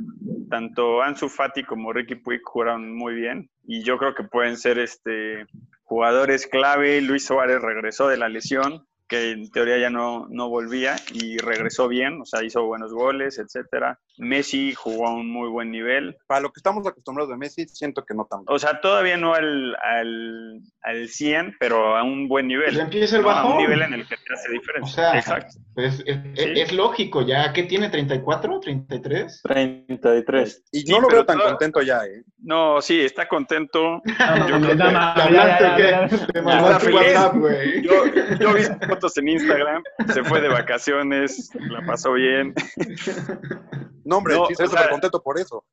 tanto 0.49 1.01
Ansu 1.01 1.29
Fati 1.29 1.63
como 1.63 1.93
Ricky 1.93 2.15
Puig 2.15 2.41
jugaron 2.43 2.95
muy 2.95 3.15
bien 3.15 3.49
y 3.63 3.83
yo 3.83 3.97
creo 3.97 4.15
que 4.15 4.23
pueden 4.23 4.57
ser 4.57 4.79
este, 4.79 5.45
jugadores 5.83 6.47
clave. 6.47 7.01
Luis 7.01 7.25
Suárez 7.25 7.61
regresó 7.61 8.07
de 8.07 8.17
la 8.17 8.29
lesión, 8.29 8.85
que 9.07 9.31
en 9.31 9.49
teoría 9.51 9.77
ya 9.77 9.89
no, 9.89 10.27
no 10.29 10.49
volvía 10.49 10.95
y 11.13 11.37
regresó 11.37 11.87
bien, 11.87 12.21
o 12.21 12.25
sea, 12.25 12.43
hizo 12.43 12.65
buenos 12.65 12.93
goles, 12.93 13.39
etcétera. 13.39 13.99
Messi 14.17 14.73
jugó 14.73 15.07
a 15.07 15.13
un 15.13 15.29
muy 15.31 15.49
buen 15.49 15.71
nivel. 15.71 16.17
Para 16.27 16.41
lo 16.41 16.51
que 16.51 16.59
estamos 16.59 16.85
acostumbrados 16.85 17.31
de 17.31 17.37
Messi, 17.37 17.67
siento 17.67 18.03
que 18.05 18.13
no 18.13 18.25
tanto. 18.29 18.51
O 18.53 18.59
sea, 18.59 18.79
todavía 18.81 19.17
no 19.17 19.33
al, 19.33 19.75
al, 19.81 20.59
al 20.83 21.07
100, 21.07 21.55
pero 21.59 21.95
a 21.97 22.03
un 22.03 22.27
buen 22.27 22.47
nivel. 22.47 22.75
Ya 22.75 22.83
empieza 22.83 23.17
el 23.17 23.23
¿no? 23.23 23.29
A 23.31 23.45
un 23.45 23.57
nivel 23.57 23.81
en 23.81 23.93
el 23.93 24.07
que 24.07 24.15
te 24.17 24.33
hace 24.33 24.49
O 24.49 24.51
diferencia. 24.51 24.93
sea, 25.11 25.17
Exacto. 25.19 25.55
pues, 25.73 26.03
es, 26.05 26.23
es- 26.35 26.43
Sí. 26.43 26.59
es 26.59 26.71
lógico, 26.73 27.21
ya. 27.25 27.51
¿Qué 27.53 27.63
tiene? 27.63 27.89
¿34? 27.91 28.61
¿33? 28.61 29.41
33. 29.43 30.63
Y 30.71 30.81
Sí, 30.81 30.91
no 30.91 30.99
lo 31.01 31.07
veo 31.07 31.25
tan 31.25 31.37
todo- 31.37 31.49
contento 31.49 31.81
ya, 31.81 32.05
¿eh? 32.05 32.23
No, 32.43 32.81
sí, 32.81 32.99
está 33.01 33.27
contento. 33.27 34.01
Yo 34.05 34.67
¿Te 34.67 34.75
nada 34.75 34.91
más, 34.91 35.15
ya, 35.15 35.23
hablaste 35.25 36.91
ya, 37.13 37.27
o 37.27 37.39
güey. 37.39 37.81
Yo, 37.83 37.91
yo 38.39 38.53
vi 38.53 38.63
fotos 38.87 39.17
en 39.17 39.27
Instagram, 39.29 39.83
se 40.13 40.23
fue 40.23 40.41
de 40.41 40.47
vacaciones, 40.49 41.49
la 41.69 41.81
pasó 41.85 42.13
bien. 42.13 42.53
No, 44.05 44.17
hombre, 44.17 44.35
No, 44.35 44.49
estoy 44.49 44.65
o 44.65 44.69
sea- 44.69 44.77
súper 44.79 44.89
contento 44.91 45.21
por 45.21 45.39
eso. 45.39 45.63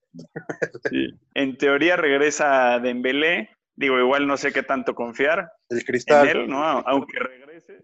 Sí. 0.91 1.09
En 1.35 1.57
teoría 1.59 1.97
regresa 1.97 2.79
Dembélé. 2.79 3.51
Digo, 3.77 3.99
igual 3.99 4.27
no 4.27 4.37
sé 4.37 4.53
qué 4.53 4.63
tanto 4.65 4.95
confiar 4.95 5.53
El 5.69 5.79
en 5.79 5.85
cristal. 5.85 6.29
él, 6.29 6.49
¿no? 6.49 6.63
Aunque 6.65 7.19
regrese. 7.19 7.79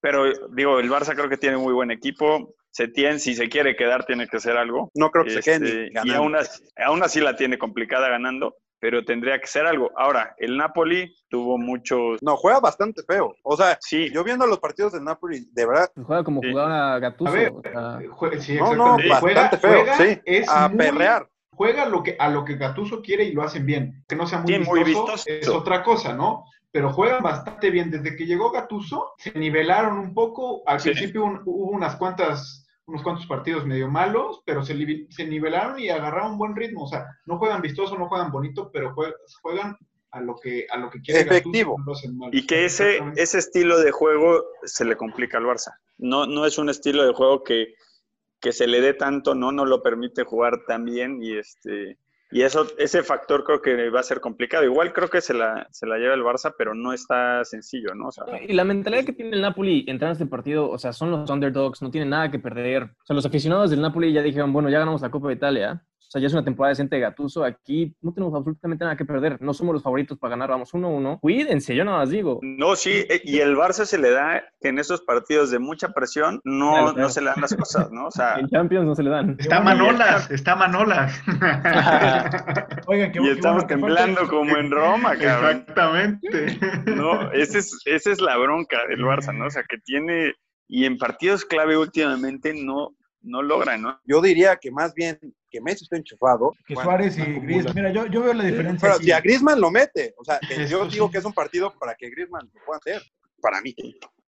Pero 0.00 0.24
digo, 0.50 0.78
el 0.78 0.88
Barça 0.90 1.14
creo 1.14 1.28
que 1.28 1.36
tiene 1.36 1.56
muy 1.56 1.72
buen 1.72 1.90
equipo. 1.90 2.54
Setién, 2.70 3.18
si 3.20 3.34
se 3.34 3.48
quiere 3.48 3.74
quedar, 3.76 4.04
tiene 4.04 4.28
que 4.28 4.36
hacer 4.36 4.56
algo. 4.56 4.90
No 4.94 5.10
creo 5.10 5.24
que 5.24 5.30
se 5.30 5.40
quede 5.42 5.86
Este, 5.86 6.00
ni 6.04 6.10
y 6.10 6.14
aún 6.14 6.36
así, 6.36 6.62
aún 6.76 7.02
así 7.02 7.20
la 7.20 7.34
tiene 7.36 7.56
complicada 7.58 8.08
ganando, 8.08 8.56
pero 8.80 9.04
tendría 9.04 9.40
que 9.40 9.46
ser 9.46 9.66
algo. 9.66 9.90
Ahora, 9.96 10.34
el 10.38 10.56
Napoli 10.56 11.14
tuvo 11.28 11.56
muchos... 11.58 12.22
No, 12.22 12.36
juega 12.36 12.60
bastante 12.60 13.02
feo. 13.02 13.34
O 13.42 13.56
sea, 13.56 13.78
Sí, 13.80 14.10
yo 14.12 14.22
viendo 14.24 14.46
los 14.46 14.58
partidos 14.60 14.92
del 14.92 15.04
Napoli, 15.04 15.46
de 15.52 15.66
verdad, 15.66 15.90
Juega 16.02 16.22
como 16.24 16.40
Sí. 16.42 16.50
jugaba 16.50 16.98
Gattuso. 16.98 17.30
A 17.30 17.34
ver, 17.34 17.52
o 17.52 17.62
sea, 17.62 17.98
jue- 18.10 18.38
sí, 18.40 18.56
no, 18.56 18.96
bastante 19.08 19.56
feo, 19.58 19.70
juega, 19.84 19.96
sí. 19.96 20.20
es 20.24 20.48
A 20.48 20.68
muy- 20.68 20.78
perrear. 20.78 21.28
Juega 21.56 21.86
lo 21.86 22.02
que, 22.02 22.16
a 22.18 22.28
lo 22.30 22.44
que 22.44 22.56
Gatuso 22.56 23.00
quiere 23.00 23.24
y 23.24 23.32
lo 23.32 23.42
hacen 23.42 23.64
bien. 23.64 24.04
Que 24.08 24.16
no 24.16 24.26
sea 24.26 24.40
muy, 24.40 24.48
Sí, 24.52 24.58
vistoso, 24.58 24.74
muy 24.74 24.84
vistoso. 24.84 25.24
es 25.28 25.48
otra 25.48 25.82
cosa, 25.84 26.12
¿no? 26.12 26.44
Pero 26.72 26.92
juegan 26.92 27.22
bastante 27.22 27.70
bien. 27.70 27.92
Desde 27.92 28.16
que 28.16 28.26
llegó 28.26 28.50
Gatuso, 28.50 29.12
se 29.18 29.32
nivelaron 29.38 29.96
un 29.98 30.12
poco. 30.12 30.62
Al 30.66 30.80
Sí. 30.80 30.90
principio 30.90 31.24
un- 31.24 31.40
hubo 31.44 31.70
unas 31.70 31.94
cuantas, 31.94 32.63
unos 32.86 33.02
cuantos 33.02 33.26
partidos 33.26 33.64
medio 33.66 33.88
malos, 33.90 34.42
pero 34.44 34.62
se, 34.62 34.74
nivelaron 34.74 35.78
y 35.80 35.88
agarraron 35.88 36.32
un 36.32 36.38
buen 36.38 36.54
ritmo. 36.56 36.84
O 36.84 36.86
sea, 36.86 37.06
no 37.26 37.38
juegan 37.38 37.62
vistoso, 37.62 37.96
no 37.96 38.08
juegan 38.08 38.30
bonito, 38.30 38.70
pero 38.72 38.94
jue- 38.94 39.14
juegan 39.42 39.76
a 40.10 40.20
lo 40.20 40.36
que, 40.36 40.66
a 40.70 40.78
lo 40.78 40.90
que 40.90 41.00
quiere 41.00 41.22
Efectivo. 41.22 41.76
Gattuso, 41.78 42.12
no 42.12 42.28
y 42.30 42.46
que 42.46 42.64
ese, 42.66 43.00
ese 43.16 43.38
estilo 43.38 43.78
de 43.80 43.90
juego 43.90 44.44
se 44.64 44.84
le 44.84 44.96
complica 44.96 45.38
al 45.38 45.44
Barça. 45.44 45.72
No, 45.98 46.26
no 46.26 46.46
es 46.46 46.58
un 46.58 46.68
estilo 46.68 47.04
de 47.06 47.12
juego 47.12 47.42
que, 47.42 47.74
que 48.40 48.52
se 48.52 48.66
le 48.66 48.80
dé 48.80 48.94
tanto, 48.94 49.34
no, 49.34 49.50
no 49.50 49.64
lo 49.64 49.82
permite 49.82 50.24
jugar 50.24 50.64
tan 50.66 50.84
bien 50.84 51.22
y 51.22 51.36
este... 51.36 51.98
Y 52.34 52.42
eso, 52.42 52.66
ese 52.78 53.04
factor 53.04 53.44
creo 53.44 53.62
que 53.62 53.90
va 53.90 54.00
a 54.00 54.02
ser 54.02 54.20
complicado. 54.20 54.64
Igual 54.64 54.92
creo 54.92 55.08
que 55.08 55.20
se 55.20 55.32
la, 55.32 55.68
se 55.70 55.86
la 55.86 55.98
lleva 55.98 56.14
el 56.14 56.22
Barça, 56.22 56.52
pero 56.58 56.74
no 56.74 56.92
está 56.92 57.44
sencillo, 57.44 57.94
¿no? 57.94 58.08
O 58.08 58.12
sea, 58.12 58.24
Y 58.44 58.52
la 58.54 58.64
mentalidad 58.64 59.04
que 59.04 59.12
tiene 59.12 59.36
el 59.36 59.40
Napoli 59.40 59.84
entrar 59.86 60.08
a 60.08 60.12
este 60.14 60.26
partido, 60.26 60.68
o 60.68 60.76
sea, 60.76 60.92
son 60.92 61.12
los 61.12 61.30
underdogs, 61.30 61.80
no 61.80 61.92
tienen 61.92 62.10
nada 62.10 62.32
que 62.32 62.40
perder. 62.40 62.82
O 62.82 63.06
sea, 63.06 63.14
los 63.14 63.24
aficionados 63.24 63.70
del 63.70 63.80
Napoli 63.80 64.12
ya 64.12 64.20
dijeron, 64.20 64.52
bueno, 64.52 64.68
ya 64.68 64.80
ganamos 64.80 65.00
la 65.00 65.12
Copa 65.12 65.28
de 65.28 65.34
Italia. 65.34 65.84
O 66.14 66.16
sea, 66.16 66.22
ya 66.22 66.28
es 66.28 66.32
una 66.32 66.44
temporada 66.44 66.70
decente 66.70 66.94
de 66.94 67.02
Gattuso. 67.02 67.42
Aquí 67.42 67.92
no 68.00 68.12
tenemos 68.12 68.32
absolutamente 68.36 68.84
nada 68.84 68.96
que 68.96 69.04
perder. 69.04 69.42
No 69.42 69.52
somos 69.52 69.72
los 69.72 69.82
favoritos 69.82 70.16
para 70.16 70.30
ganar. 70.30 70.48
Vamos 70.48 70.72
1-1. 70.72 71.18
Cuídense, 71.18 71.74
yo 71.74 71.84
nada 71.84 71.98
más 71.98 72.10
digo. 72.10 72.38
No, 72.40 72.76
sí, 72.76 73.04
eh, 73.08 73.20
y 73.24 73.40
el 73.40 73.56
Barça 73.56 73.84
se 73.84 73.98
le 73.98 74.10
da 74.10 74.44
que 74.60 74.68
en 74.68 74.78
esos 74.78 75.00
partidos 75.00 75.50
de 75.50 75.58
mucha 75.58 75.88
presión 75.88 76.40
no, 76.44 76.70
Claro, 76.70 76.84
claro. 76.92 77.00
no 77.00 77.08
se 77.08 77.20
le 77.20 77.26
dan 77.30 77.40
las 77.40 77.56
cosas, 77.56 77.90
¿no? 77.90 78.06
O 78.06 78.10
sea, 78.12 78.34
En 78.38 78.48
Champions 78.48 78.86
no 78.86 78.94
se 78.94 79.02
le 79.02 79.10
dan. 79.10 79.34
Está 79.40 79.60
Manolas, 79.60 80.30
está 80.30 80.54
Manolas. 80.54 81.20
Oigan, 82.86 83.10
qué 83.10 83.18
y 83.18 83.22
qué 83.24 83.30
estamos 83.32 83.64
bueno 83.64 83.66
temblando 83.66 84.28
como 84.28 84.56
en 84.56 84.70
Roma, 84.70 85.16
cabrón. 85.20 85.64
Exactamente. 85.66 86.58
No, 86.94 87.32
ese 87.32 87.58
es, 87.58 87.76
esa 87.86 88.12
es 88.12 88.20
la 88.20 88.36
bronca 88.36 88.78
del 88.88 89.00
Barça, 89.02 89.36
¿no? 89.36 89.46
O 89.46 89.50
sea, 89.50 89.64
que 89.68 89.78
tiene, 89.78 90.34
y 90.68 90.84
en 90.84 90.96
partidos 90.96 91.44
clave 91.44 91.76
últimamente 91.76 92.54
no, 92.54 92.90
no 93.24 93.42
logra, 93.42 93.76
¿no? 93.76 93.98
yo 94.04 94.20
diría 94.20 94.56
que 94.56 94.70
más 94.70 94.94
bien 94.94 95.18
que 95.50 95.60
Messi 95.60 95.84
está 95.84 95.96
enchufado. 95.96 96.52
Que 96.66 96.74
Bueno, 96.74 96.90
Suárez 96.90 97.18
y. 97.18 97.22
Griezmann. 97.22 97.74
Mira, 97.74 97.92
yo, 97.92 98.06
yo 98.06 98.22
veo 98.22 98.34
la 98.34 98.44
diferencia. 98.44 98.78
Pero 98.80 98.94
aquí. 98.94 99.04
si 99.04 99.12
a 99.12 99.20
Griezmann 99.20 99.60
lo 99.60 99.70
mete, 99.70 100.14
o 100.16 100.24
sea, 100.24 100.38
yo 100.68 100.86
digo 100.86 101.10
que 101.10 101.18
es 101.18 101.24
un 101.24 101.32
partido 101.32 101.72
para 101.78 101.94
que 101.94 102.10
Griezmann 102.10 102.50
lo 102.52 102.64
pueda 102.64 102.78
hacer, 102.78 103.02
para 103.40 103.60
mí. 103.60 103.74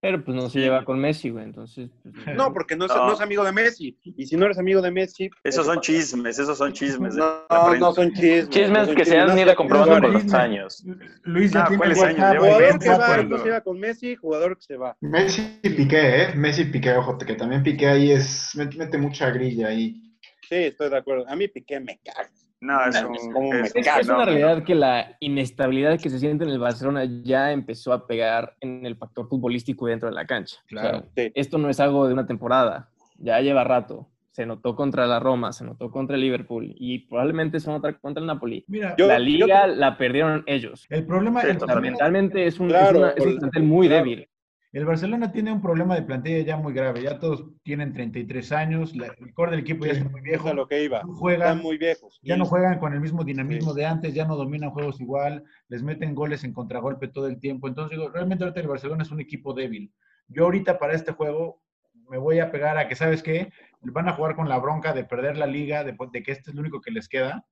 Pero 0.06 0.24
pues 0.24 0.38
no 0.38 0.50
se 0.52 0.60
lleva 0.60 0.86
con 0.86 1.00
Messi, 1.00 1.32
güey. 1.32 1.46
Entonces, 1.46 1.90
pues, 2.04 2.14
No, 2.38 2.54
porque 2.54 2.76
no 2.76 2.86
es, 2.86 2.92
No. 2.96 3.08
no 3.08 3.14
es 3.14 3.22
amigo 3.22 3.44
de 3.44 3.52
Messi. 3.52 3.98
Y 4.04 4.28
si 4.28 4.38
no 4.38 4.46
eres 4.46 4.60
amigo 4.60 4.80
de 4.80 4.92
Messi... 4.92 5.32
Esos 5.44 5.66
son 5.66 5.82
chismes, 5.82 6.38
esos 6.38 6.56
son 6.60 6.74
chismes. 6.74 7.16
No, 7.16 7.42
no, 7.50 7.92
son 7.92 8.14
chismes. 8.14 8.50
Chismes 8.50 8.70
no 8.82 8.86
son 8.86 8.96
que 8.96 9.06
se 9.06 9.18
han 9.18 9.40
ido 9.40 9.56
comprobando 9.56 10.00
con 10.08 10.14
los 10.14 10.32
años. 10.36 10.84
Luis 11.24 11.52
ya 11.52 11.64
Ah, 11.64 11.68
tiene 11.68 11.78
¿cuáles 11.80 12.04
años? 12.04 12.38
Jugador 12.38 12.80
que 12.80 12.90
va, 12.90 13.24
no 13.24 13.38
se 13.40 13.50
va 13.50 13.62
con 13.62 13.80
Messi, 13.80 14.16
jugador 14.16 14.56
que 14.58 14.62
se 14.62 14.78
va. 14.78 14.96
Messi 15.02 15.60
y 15.64 15.70
Piqué, 15.72 16.22
¿eh? 16.22 16.36
Messi 16.36 16.62
y 16.62 16.66
Piqué, 16.66 16.94
ojo, 16.94 17.18
que 17.18 17.34
también 17.34 17.64
Piqué 17.64 17.88
ahí 17.88 18.12
es, 18.12 18.52
met- 18.56 18.76
mete 18.78 19.00
mucha 19.00 19.32
grilla 19.32 19.70
ahí. 19.70 20.16
Sí, 20.48 20.56
estoy 20.56 20.92
de 20.92 20.98
acuerdo. 20.98 21.28
A 21.28 21.36
mí 21.36 21.48
Piqué 21.48 21.80
me 21.80 21.98
caga. 22.06 22.30
No, 22.66 22.86
es 22.86 23.02
No, 23.02 23.10
un- 23.10 23.32
¿cómo 23.34 23.50
me 23.52 23.62
es- 23.62 23.76
Es, 23.76 23.88
es 23.88 24.10
una 24.10 24.26
realidad 24.26 24.64
que 24.64 24.74
la 24.76 25.16
inestabilidad 25.20 26.00
que 26.00 26.10
se 26.10 26.20
siente 26.20 26.44
en 26.46 26.50
el 26.50 26.60
Barcelona 26.60 27.06
ya 27.24 27.52
empezó 27.52 27.94
a 27.94 28.08
pegar 28.08 28.56
en 28.62 28.86
el 28.86 28.96
factor 28.96 29.28
futbolístico 29.30 29.86
dentro 29.88 30.10
de 30.10 30.16
la 30.16 30.26
cancha. 30.26 30.58
O 30.66 30.70
sea, 30.70 30.82
Claro. 30.82 31.06
Sí. 31.16 31.32
esto 31.36 31.58
no 31.58 31.70
es 31.70 31.80
algo 31.80 32.08
de 32.08 32.14
una 32.14 32.26
temporada, 32.26 32.90
ya 33.18 33.40
lleva 33.42 33.64
rato. 33.64 34.08
Se 34.32 34.46
notó 34.46 34.76
contra 34.76 35.06
la 35.08 35.20
Roma, 35.20 35.54
se 35.54 35.64
notó 35.64 35.90
contra 35.90 36.16
el 36.16 36.22
Liverpool 36.22 36.74
y 36.78 37.00
probablemente 37.08 37.60
se 37.62 37.70
notará 37.70 37.98
contra 37.98 38.20
el 38.20 38.28
Napoli. 38.28 38.66
Mira, 38.68 38.94
Yo- 38.98 39.08
la 39.08 39.18
liga 39.20 39.66
la 39.68 39.98
perdieron 39.98 40.44
ellos. 40.46 40.86
el 40.90 41.06
problema, 41.06 41.40
Sí, 41.42 41.48
el, 41.48 41.52
O 41.52 41.54
sea, 41.54 41.60
totalmente. 41.60 41.92
mentalmente 41.92 42.46
es 42.46 42.60
un, 42.60 42.68
es 42.68 42.74
Claro, 42.74 43.00
una- 43.00 43.10
es 43.12 43.24
un 43.26 43.30
el- 43.32 43.38
plantel 43.38 43.64
muy 43.64 43.88
claro. 43.88 44.04
débil. 44.04 44.28
El 44.78 44.86
Barcelona 44.86 45.32
tiene 45.32 45.52
un 45.54 45.62
problema 45.62 45.96
de 45.96 46.02
plantilla 46.02 46.40
ya 46.42 46.58
muy 46.58 46.74
grave. 46.74 47.02
Ya 47.02 47.18
todos 47.18 47.46
tienen 47.64 47.94
33 47.94 48.52
años, 48.52 48.96
la- 48.96 49.08
el 49.20 49.34
core 49.34 49.52
del 49.52 49.62
equipo 49.62 49.86
ya 49.86 49.94
es 49.94 50.04
muy 50.04 50.20
Es 50.20 50.24
viejo. 50.24 50.50
a 50.50 50.54
lo 50.54 50.68
que 50.68 50.84
iba. 50.84 51.02
No 51.04 51.16
juegan, 51.16 51.48
Están 51.48 51.64
muy 51.64 51.78
viejos. 51.78 52.20
ya 52.22 52.36
no 52.36 52.46
juegan 52.46 52.78
con 52.80 52.94
el 52.94 53.00
mismo 53.00 53.24
dinamismo 53.24 53.72
Sí. 53.74 53.80
de 53.80 53.86
antes, 53.86 54.14
ya 54.14 54.26
no 54.26 54.36
dominan 54.36 54.72
juegos 54.72 55.00
igual, 55.00 55.44
les 55.70 55.82
meten 55.82 56.14
goles 56.14 56.44
en 56.44 56.54
contragolpe 56.54 57.08
todo 57.08 57.28
el 57.28 57.40
tiempo. 57.40 57.68
Entonces, 57.68 57.98
digo, 57.98 58.10
realmente 58.12 58.44
ahorita 58.44 58.60
el 58.62 58.68
Barcelona 58.68 59.04
es 59.04 59.12
un 59.12 59.22
equipo 59.22 59.54
débil. 59.54 59.94
Yo 60.28 60.44
ahorita 60.44 60.78
para 60.78 60.94
este 60.94 61.14
juego 61.14 61.62
me 62.10 62.18
voy 62.18 62.40
a 62.40 62.52
pegar 62.52 62.78
a 62.78 62.88
que, 62.88 62.96
¿sabes 62.96 63.24
qué? 63.24 63.52
Van 63.82 64.10
a 64.10 64.14
jugar 64.14 64.36
con 64.36 64.50
la 64.50 64.60
bronca 64.60 64.94
de 64.94 65.06
perder 65.06 65.38
la 65.38 65.48
liga, 65.48 65.84
de, 65.84 65.96
de 66.12 66.22
que 66.24 66.32
este 66.32 66.52
es 66.52 66.56
lo 66.56 66.62
único 66.62 66.82
que 66.82 66.92
les 66.92 67.08
queda. 67.08 67.46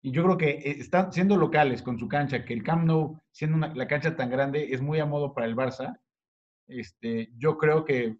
Y 0.00 0.10
yo 0.10 0.24
creo 0.24 0.36
que 0.38 0.50
eh, 0.50 0.76
están 0.80 1.12
siendo 1.12 1.36
locales 1.36 1.82
con 1.82 1.98
su 1.98 2.08
cancha, 2.08 2.44
que 2.44 2.54
el 2.54 2.62
Camp 2.64 2.84
Nou, 2.84 3.20
siendo 3.30 3.56
una- 3.58 3.74
la 3.74 3.86
cancha 3.86 4.16
tan 4.16 4.30
grande, 4.30 4.72
es 4.72 4.80
muy 4.80 4.98
a 5.00 5.06
modo 5.06 5.32
para 5.34 5.46
el 5.46 5.54
Barça. 5.54 5.98
Este, 6.80 7.30
yo 7.36 7.58
creo 7.58 7.84
que, 7.84 8.16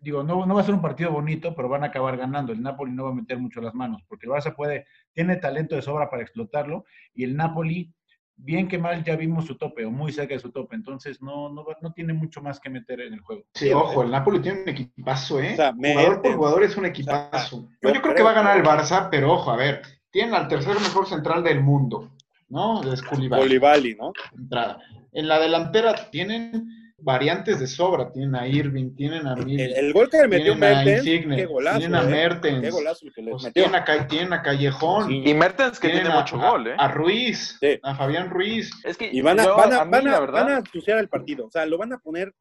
digo, 0.00 0.22
no, 0.22 0.46
no 0.46 0.54
va 0.54 0.60
a 0.60 0.64
ser 0.64 0.74
un 0.74 0.82
partido 0.82 1.10
bonito, 1.10 1.54
pero 1.54 1.68
van 1.68 1.82
a 1.84 1.86
acabar 1.86 2.16
ganando. 2.16 2.52
El 2.52 2.62
Napoli 2.62 2.92
no 2.92 3.04
va 3.04 3.10
a 3.10 3.14
meter 3.14 3.38
mucho 3.38 3.60
las 3.60 3.74
manos, 3.74 4.02
porque 4.08 4.26
el 4.26 4.32
Barça 4.32 4.54
puede, 4.54 4.86
tiene 5.12 5.36
talento 5.36 5.74
de 5.74 5.82
sobra 5.82 6.10
para 6.10 6.22
explotarlo, 6.22 6.84
y 7.14 7.24
el 7.24 7.36
Napoli, 7.36 7.92
bien 8.36 8.68
que 8.68 8.78
mal, 8.78 9.02
ya 9.04 9.16
vimos 9.16 9.46
su 9.46 9.56
tope, 9.56 9.84
o 9.84 9.90
muy 9.90 10.12
cerca 10.12 10.34
de 10.34 10.40
su 10.40 10.50
tope, 10.50 10.76
entonces 10.76 11.22
no, 11.22 11.48
no, 11.48 11.64
no 11.80 11.92
tiene 11.92 12.12
mucho 12.12 12.42
más 12.42 12.60
que 12.60 12.70
meter 12.70 13.00
en 13.00 13.14
el 13.14 13.20
juego. 13.20 13.44
Sí, 13.54 13.72
ojo, 13.72 14.02
el 14.02 14.10
Napoli 14.10 14.40
tiene 14.40 14.62
un 14.62 14.68
equipazo, 14.68 15.40
¿eh? 15.40 15.52
O 15.52 15.56
sea, 15.56 15.72
me- 15.72 15.94
jugador 15.94 16.22
por 16.22 16.34
jugador 16.36 16.62
es 16.64 16.76
un 16.76 16.86
equipazo. 16.86 17.68
yo 17.80 17.92
yo, 17.92 18.02
creo 18.02 18.14
que 18.14 18.22
va 18.22 18.30
a 18.30 18.34
ganar 18.34 18.56
el 18.56 18.64
Barça, 18.64 19.08
pero 19.10 19.32
ojo, 19.32 19.50
a 19.50 19.56
ver, 19.56 19.82
tienen 20.10 20.34
al 20.34 20.48
tercer 20.48 20.74
mejor 20.74 21.06
central 21.06 21.42
del 21.42 21.60
mundo. 21.62 22.10
¿no? 22.48 22.82
Es 22.92 23.02
Koulibaly. 23.02 23.42
Koulibaly, 23.42 23.94
¿no? 23.96 24.12
Entrada. 24.36 24.78
En 25.12 25.26
la 25.26 25.40
delantera 25.40 26.10
tienen 26.10 26.83
variantes 27.04 27.60
de 27.60 27.66
sobra. 27.66 28.10
Tienen 28.10 28.34
a 28.34 28.48
Irving, 28.48 28.94
tienen 28.96 29.26
a 29.26 29.34
El, 29.34 29.44
Milik, 29.44 29.76
el 29.76 29.92
gol 29.92 30.08
que 30.10 30.16
le 30.18 30.28
metió 30.28 30.52
tienen 30.54 30.64
a 30.64 30.74
Mertens, 30.84 31.06
Insigne, 31.06 31.36
qué 31.36 31.46
golazo, 31.46 31.78
tienen 31.78 31.94
a 31.94 32.02
¿eh? 32.02 32.06
Mertens. 32.06 32.60
Qué 32.62 32.70
golazo 32.70 33.06
el 33.06 33.12
que 33.12 33.22
le 33.22 33.30
pues, 33.30 33.42
metió. 33.44 33.62
tienen, 33.62 33.80
a, 33.80 33.84
Ca- 33.84 34.06
tienen 34.08 34.32
a 34.32 34.42
Callejón. 34.42 35.08
Sí. 35.08 35.22
Y 35.26 35.34
Mertens 35.34 35.78
que 35.78 35.88
tiene 35.90 36.08
a- 36.10 36.18
mucho 36.20 36.36
a- 36.40 36.50
gol, 36.50 36.66
¿eh? 36.68 36.74
A 36.78 36.88
Ruiz, 36.88 37.56
Sí. 37.60 37.78
a 37.82 37.94
Fabián 37.94 38.30
Ruiz. 38.30 38.70
Es 38.84 38.96
que 38.96 39.08
Y 39.12 39.20
van 39.20 39.38
a, 39.38 39.44
yo, 39.44 39.56
van 39.56 39.72
a, 39.72 39.84
mí, 39.84 39.90
van 39.90 40.08
a, 40.08 40.20
van 40.20 40.50
ensuciar 40.58 40.98
el 40.98 41.08
partido. 41.08 41.46
O 41.46 41.50
sea, 41.50 41.66
lo 41.66 41.78
van 41.78 41.92
a 41.92 41.98
poner 41.98 42.34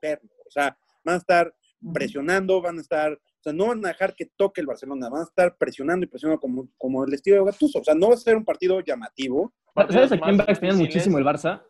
perro. 0.00 0.28
O 0.46 0.50
sea, 0.50 0.76
van 1.04 1.14
a 1.14 1.18
estar 1.18 1.54
presionando, 1.94 2.60
van 2.60 2.78
a 2.78 2.80
estar, 2.80 3.12
o 3.12 3.42
sea, 3.42 3.52
no 3.52 3.68
van 3.68 3.84
a 3.84 3.88
dejar 3.88 4.14
que 4.14 4.26
toque 4.36 4.60
el 4.60 4.66
Barcelona, 4.66 5.08
van 5.08 5.20
a 5.20 5.24
estar 5.24 5.56
presionando 5.56 6.04
y 6.04 6.08
presionando 6.08 6.40
como, 6.40 6.68
como 6.76 7.04
el 7.04 7.14
estilo 7.14 7.36
de 7.36 7.44
Gattuso. 7.52 7.78
O 7.78 7.84
sea, 7.84 7.94
no 7.94 8.08
va 8.08 8.14
a 8.14 8.18
ser 8.18 8.36
un 8.36 8.44
partido 8.44 8.80
llamativo. 8.80 9.54
¿Sabes 9.90 10.10
a 10.12 10.18
quién 10.18 10.38
va 10.38 10.44
a 10.48 10.50
extrañar 10.50 10.76
muchísimo 10.76 11.18
el 11.18 11.24
Barça? 11.24 11.62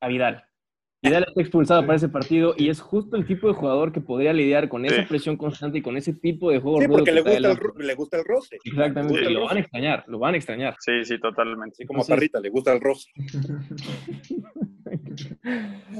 A 0.00 0.08
Vidal. 0.08 0.44
Vidal 1.04 1.24
está 1.28 1.40
expulsado 1.40 1.82
para 1.82 1.96
ese 1.96 2.08
partido 2.08 2.54
y 2.56 2.68
es 2.70 2.80
justo 2.80 3.16
el 3.16 3.26
tipo 3.26 3.46
de 3.48 3.54
jugador 3.54 3.92
que 3.92 4.00
podría 4.00 4.32
lidiar 4.32 4.68
con 4.68 4.84
esa 4.86 5.02
Sí. 5.02 5.06
presión 5.08 5.36
constante 5.36 5.78
y 5.78 5.82
con 5.82 5.96
ese 5.96 6.14
tipo 6.14 6.50
de 6.50 6.58
juego 6.60 6.80
Sí, 6.80 6.88
porque 6.88 7.04
que 7.04 7.12
le 7.12 7.20
gusta, 7.20 7.36
el, 7.36 7.86
le 7.86 7.94
gusta 7.94 8.16
el 8.18 8.24
roce. 8.24 8.58
Exactamente, 8.64 9.30
lo 9.30 9.44
van 9.44 9.56
a 9.56 9.60
extrañar, 9.60 10.04
lo 10.08 10.18
van 10.18 10.34
a 10.34 10.36
extrañar. 10.38 10.76
Sí, 10.80 11.04
sí, 11.04 11.20
totalmente. 11.20 11.74
Así 11.74 11.84
como 11.86 12.00
a 12.00 12.02
Entonces- 12.02 12.16
Parrita, 12.16 12.40
le 12.40 12.48
gusta 12.48 12.72
el 12.72 12.80
roce. 12.80 13.10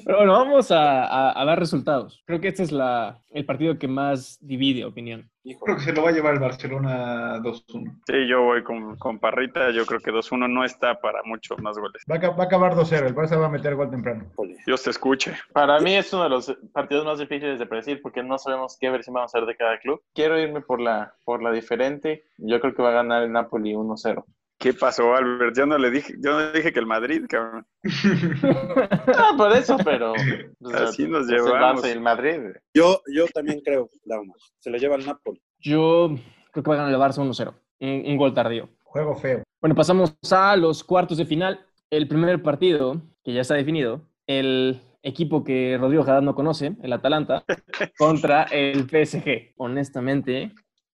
Pero 0.05 0.17
bueno, 0.19 0.33
vamos 0.33 0.71
a, 0.71 1.05
a- 1.05 1.41
a 1.41 1.45
dar 1.45 1.59
resultados. 1.59 2.23
Creo 2.27 2.41
que 2.41 2.49
este 2.49 2.63
es 2.63 2.73
la, 2.73 3.21
el 3.31 3.45
partido 3.45 3.79
que 3.79 3.89
más 3.89 4.39
divide 4.41 4.85
opinión. 4.85 5.31
Creo 5.63 5.77
que 5.77 5.83
se 5.83 5.93
lo 5.93 6.03
va 6.03 6.09
a 6.09 6.13
llevar 6.13 6.33
el 6.35 6.41
Barcelona 6.41 7.37
2-1. 7.41 8.01
Sí, 8.07 8.27
yo 8.27 8.43
voy 8.45 8.63
con, 8.65 8.97
con 8.97 9.19
Parrita. 9.19 9.71
Yo 9.73 9.85
creo 9.85 10.01
que 10.01 10.11
2-1 10.11 10.49
no 10.51 10.65
está 10.65 11.01
para 11.01 11.21
muchos 11.25 11.61
más 11.61 11.77
goles. 11.77 12.03
Va 12.11 12.17
a, 12.17 12.31
va 12.31 12.45
a 12.45 12.47
acabar 12.47 12.75
2-0. 12.75 13.07
El 13.07 13.15
Barça 13.15 13.39
va 13.39 13.47
a 13.47 13.51
meter 13.51 13.75
gol 13.75 13.91
temprano. 13.91 14.25
Dios 14.67 14.83
te 14.83 14.89
escuche. 14.91 15.35
Para 15.53 15.81
mí 15.81 15.95
es 15.97 16.11
uno 16.15 16.23
de 16.23 16.29
los 16.31 16.57
partidos 16.73 17.05
más 17.05 17.19
difíciles 17.19 17.59
de 17.59 17.67
predecir 17.67 18.01
porque 18.01 18.23
no 18.23 18.39
sabemos 18.39 18.79
qué 18.81 18.89
versión 18.89 19.15
vamos 19.15 19.35
a 19.35 19.39
ver 19.41 19.49
de 19.49 19.57
cada 19.57 19.79
club. 19.81 20.01
Quiero 20.15 20.41
irme 20.41 20.63
por 20.63 20.81
la, 20.81 21.13
por 21.27 21.43
la 21.43 21.53
diferente. 21.53 22.25
Yo 22.39 22.59
creo 22.61 22.75
que 22.75 22.83
va 22.83 22.89
a 22.91 23.03
ganar 23.03 23.23
el 23.23 23.33
Napoli 23.33 23.75
1-0. 23.75 24.25
¿Qué 24.65 24.73
pasó, 24.73 25.15
Albert? 25.15 25.55
Yo 25.55 25.67
no 25.67 25.77
le 25.77 25.91
dije, 25.91 26.15
yo 26.21 26.33
no 26.33 26.51
dije 26.51 26.73
que 26.73 26.81
el 26.81 26.87
Madrid, 26.87 27.27
cabrón. 27.29 27.67
Ah, 29.15 29.35
por 29.37 29.53
eso, 29.53 29.77
pero... 29.85 30.13
o 30.13 30.71
sea, 30.71 30.85
Así 30.85 31.07
nos 31.07 31.29
el 31.29 31.35
llevamos. 31.35 31.83
Barça 31.83 31.89
y 31.89 31.91
el 31.91 32.01
Madrid. 32.01 32.41
Yo, 32.73 33.03
yo 33.15 33.27
también 33.27 33.61
creo, 33.61 33.91
Dauma, 34.07 34.33
se 34.61 34.71
lo 34.71 34.79
lleva 34.79 34.97
el 34.97 35.05
Napoli. 35.05 35.39
Yo 35.59 36.15
creo 36.51 36.65
que 36.65 36.71
va 36.71 36.77
a 36.77 36.79
ganar 36.79 36.95
el 36.95 36.99
Barça 36.99 37.23
1-0. 37.23 37.55
Un, 37.81 38.11
un 38.11 38.17
gol 38.17 38.33
tardío. 38.33 38.71
Juego 38.85 39.15
feo. 39.17 39.43
Bueno, 39.61 39.75
pasamos 39.75 40.17
a 40.33 40.57
los 40.57 40.83
cuartos 40.83 41.19
de 41.19 41.27
final. 41.27 41.67
El 41.91 42.09
primer 42.09 42.43
partido, 42.43 43.03
que 43.23 43.35
ya 43.35 43.43
está 43.43 43.57
definido, 43.57 44.01
el 44.27 44.81
equipo 45.03 45.45
que 45.45 45.77
Rodrigo 45.79 46.05
Haddad 46.05 46.23
no 46.23 46.35
conoce, 46.35 46.75
el 46.83 46.93
Atalanta, 46.95 47.45
contra 47.99 48.45
el 48.45 48.89
PSG. 48.89 49.53
Honestamente, 49.59 50.55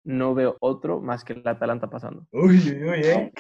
no 0.10 0.34
veo 0.34 0.58
otro 0.60 1.00
más 1.02 1.24
que 1.24 1.34
el 1.34 1.48
Atalanta 1.48 1.88
pasando. 1.88 2.26
Uy, 2.32 2.58
uy, 2.58 2.84
uy, 2.84 3.00
¿eh? 3.04 3.32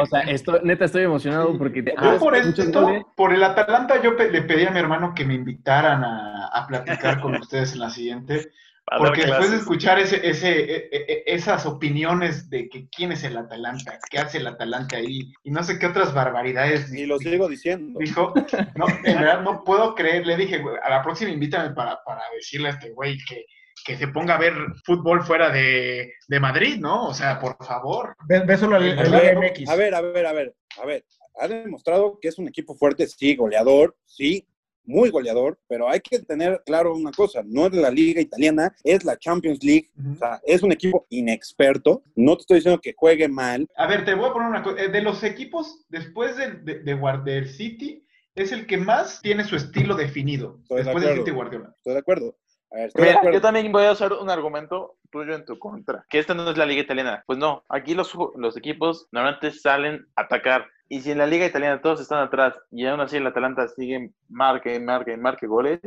O 0.00 0.06
sea, 0.06 0.20
estoy, 0.20 0.60
neta 0.62 0.84
estoy 0.84 1.02
emocionado 1.02 1.58
porque 1.58 1.82
te- 1.82 1.94
ah, 1.96 2.12
Yo 2.14 2.18
por 2.20 2.36
esto, 2.36 3.04
por 3.16 3.32
el 3.32 3.42
Atalanta, 3.42 4.00
yo 4.00 4.16
pe- 4.16 4.30
le 4.30 4.42
pedí 4.42 4.64
a 4.64 4.70
mi 4.70 4.78
hermano 4.78 5.12
que 5.14 5.24
me 5.24 5.34
invitaran 5.34 6.04
a, 6.04 6.46
a 6.46 6.66
platicar 6.68 7.20
con 7.20 7.34
ustedes 7.34 7.72
en 7.72 7.80
la 7.80 7.90
siguiente, 7.90 8.50
porque 8.96 9.22
después 9.26 9.50
de 9.50 9.56
escuchar 9.56 9.98
ese, 9.98 10.24
ese, 10.28 10.50
e- 10.60 10.88
e- 10.92 11.22
esas 11.26 11.66
opiniones 11.66 12.48
de 12.48 12.68
que 12.68 12.88
quién 12.88 13.10
es 13.10 13.24
el 13.24 13.36
Atalanta, 13.36 13.98
qué 14.08 14.18
hace 14.18 14.38
el 14.38 14.46
Atalanta 14.46 14.98
ahí, 14.98 15.32
y 15.42 15.50
no 15.50 15.64
sé 15.64 15.80
qué 15.80 15.86
otras 15.86 16.14
barbaridades 16.14 16.92
Y 16.94 17.06
lo 17.06 17.18
sigo 17.18 17.48
diciendo. 17.48 17.98
dijo, 17.98 18.32
no, 18.76 18.86
en 19.04 19.18
verdad 19.18 19.42
no 19.42 19.64
puedo 19.64 19.96
creer, 19.96 20.26
le 20.28 20.36
dije, 20.36 20.58
güey, 20.58 20.76
a 20.80 20.90
la 20.90 21.02
próxima 21.02 21.32
invítame 21.32 21.70
para, 21.74 21.98
para 22.04 22.22
decirle 22.36 22.68
a 22.68 22.72
este 22.72 22.90
güey 22.92 23.18
que, 23.28 23.44
que 23.84 23.96
se 23.96 24.08
ponga 24.08 24.36
a 24.36 24.38
ver 24.38 24.54
fútbol 24.84 25.22
fuera 25.22 25.50
de, 25.50 26.12
de 26.28 26.40
Madrid, 26.40 26.78
¿no? 26.78 27.08
O 27.08 27.14
sea, 27.14 27.38
por 27.38 27.56
favor. 27.64 28.16
Ve, 28.26 28.40
ve 28.40 28.56
solo 28.56 28.78
¿verdad? 28.78 29.34
MX. 29.36 29.68
A 29.68 29.76
ver, 29.76 29.94
a 29.94 30.00
ver, 30.00 30.26
a 30.26 30.32
ver, 30.32 30.54
a 30.80 30.86
ver. 30.86 31.04
Ha 31.40 31.48
demostrado 31.48 32.18
que 32.20 32.28
es 32.28 32.38
un 32.38 32.48
equipo 32.48 32.74
fuerte, 32.74 33.06
sí, 33.06 33.34
goleador, 33.34 33.96
sí, 34.04 34.46
muy 34.84 35.10
goleador, 35.10 35.58
pero 35.68 35.88
hay 35.88 36.00
que 36.00 36.18
tener 36.20 36.62
claro 36.64 36.94
una 36.94 37.12
cosa, 37.12 37.42
no 37.44 37.66
es 37.66 37.72
la 37.72 37.90
liga 37.90 38.20
italiana, 38.20 38.74
es 38.82 39.04
la 39.04 39.16
Champions 39.16 39.62
League, 39.62 39.90
o 40.14 40.16
sea, 40.16 40.40
es 40.44 40.62
un 40.62 40.72
equipo 40.72 41.06
inexperto, 41.10 42.02
no 42.16 42.36
te 42.36 42.42
estoy 42.42 42.56
diciendo 42.56 42.80
que 42.80 42.94
juegue 42.96 43.28
mal, 43.28 43.68
A 43.76 43.86
ver, 43.86 44.04
te 44.04 44.14
voy 44.14 44.28
a 44.28 44.32
poner 44.32 44.48
una 44.48 44.62
cosa. 44.62 44.82
Eh, 44.82 44.88
De 44.88 45.02
los 45.02 45.22
equipos, 45.22 45.84
después 45.88 46.36
del 46.36 46.64
de, 46.64 46.80
de, 46.80 47.46
City, 47.46 48.04
es 48.34 48.52
el 48.52 48.66
que 48.66 48.78
más 48.78 49.20
tiene 49.22 49.44
su 49.44 49.56
estilo 49.56 49.94
definido. 49.94 50.58
Estoy 50.62 50.78
de 50.78 50.84
después 50.84 51.02
del 51.02 51.12
acuerdo. 51.12 51.24
City 51.24 51.36
Guardiola. 51.36 51.74
estoy 51.76 51.92
de 51.92 51.98
acuerdo. 51.98 52.36
A 52.72 52.76
ver, 52.76 52.90
Mira, 52.94 53.32
yo 53.32 53.40
también 53.40 53.70
voy 53.70 53.84
a 53.84 53.92
usar 53.92 54.12
un 54.14 54.30
argumento 54.30 54.96
tuyo 55.10 55.34
en 55.34 55.44
tu 55.44 55.58
contra, 55.58 56.06
que 56.08 56.18
esta 56.18 56.32
no 56.32 56.50
es 56.50 56.56
la 56.56 56.64
liga 56.64 56.80
italiana. 56.80 57.22
Pues 57.26 57.38
no, 57.38 57.64
aquí 57.68 57.94
los, 57.94 58.16
equipos 58.56 59.08
normalmente 59.12 59.50
salen 59.50 60.06
a 60.16 60.22
atacar. 60.22 60.66
Y 60.88 61.02
si 61.02 61.10
en 61.10 61.18
la 61.18 61.26
liga 61.26 61.46
italiana 61.46 61.82
todos 61.82 62.00
están 62.00 62.20
atrás 62.20 62.54
y 62.70 62.86
aún 62.86 63.00
así 63.00 63.18
el 63.18 63.26
Atalanta 63.26 63.68
sigue 63.68 64.12
marque, 64.28 64.80
marque, 64.80 65.16
marque 65.16 65.46
goles, 65.46 65.80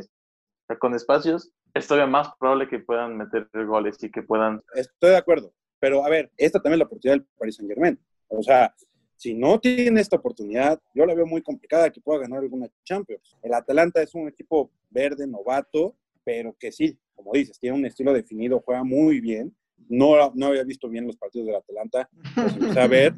con 0.78 0.94
espacios, 0.94 1.50
es 1.74 1.86
todavía 1.86 2.10
más 2.10 2.28
probable 2.38 2.68
que 2.68 2.78
puedan 2.78 3.16
meter 3.16 3.48
goles 3.66 4.02
y 4.02 4.10
que 4.10 4.22
puedan... 4.22 4.62
Estoy 4.74 5.10
de 5.10 5.16
acuerdo. 5.16 5.52
Pero 5.78 6.04
a 6.04 6.08
ver, 6.08 6.30
esta 6.36 6.60
también 6.60 6.74
es 6.74 6.78
la 6.80 6.86
oportunidad 6.86 7.18
del 7.18 7.26
Paris 7.38 7.56
Saint 7.56 7.70
Germain. 7.70 7.98
O 8.28 8.42
sea, 8.42 8.74
si 9.16 9.34
no 9.34 9.58
tiene 9.58 10.00
esta 10.00 10.16
oportunidad, 10.16 10.80
yo 10.94 11.06
la 11.06 11.14
veo 11.14 11.26
muy 11.26 11.42
complicada 11.42 11.90
que 11.90 12.00
pueda 12.00 12.20
ganar 12.20 12.40
alguna 12.40 12.68
Champions. 12.84 13.36
El 13.42 13.54
Atalanta 13.54 14.02
es 14.02 14.14
un 14.14 14.28
equipo 14.28 14.70
verde, 14.90 15.26
novato, 15.26 15.94
pero 16.26 16.56
que 16.58 16.72
sí, 16.72 16.98
como 17.14 17.32
dices, 17.32 17.56
tiene 17.60 17.76
un 17.76 17.86
estilo 17.86 18.12
definido, 18.12 18.60
juega 18.60 18.82
muy 18.82 19.20
bien. 19.20 19.56
No, 19.88 20.32
no 20.34 20.46
había 20.46 20.64
visto 20.64 20.88
bien 20.88 21.06
los 21.06 21.16
partidos 21.16 21.46
del 21.46 21.54
Atalanta, 21.54 22.10
los 22.34 22.56
empecé 22.56 22.80
a 22.80 22.86
ver, 22.88 23.14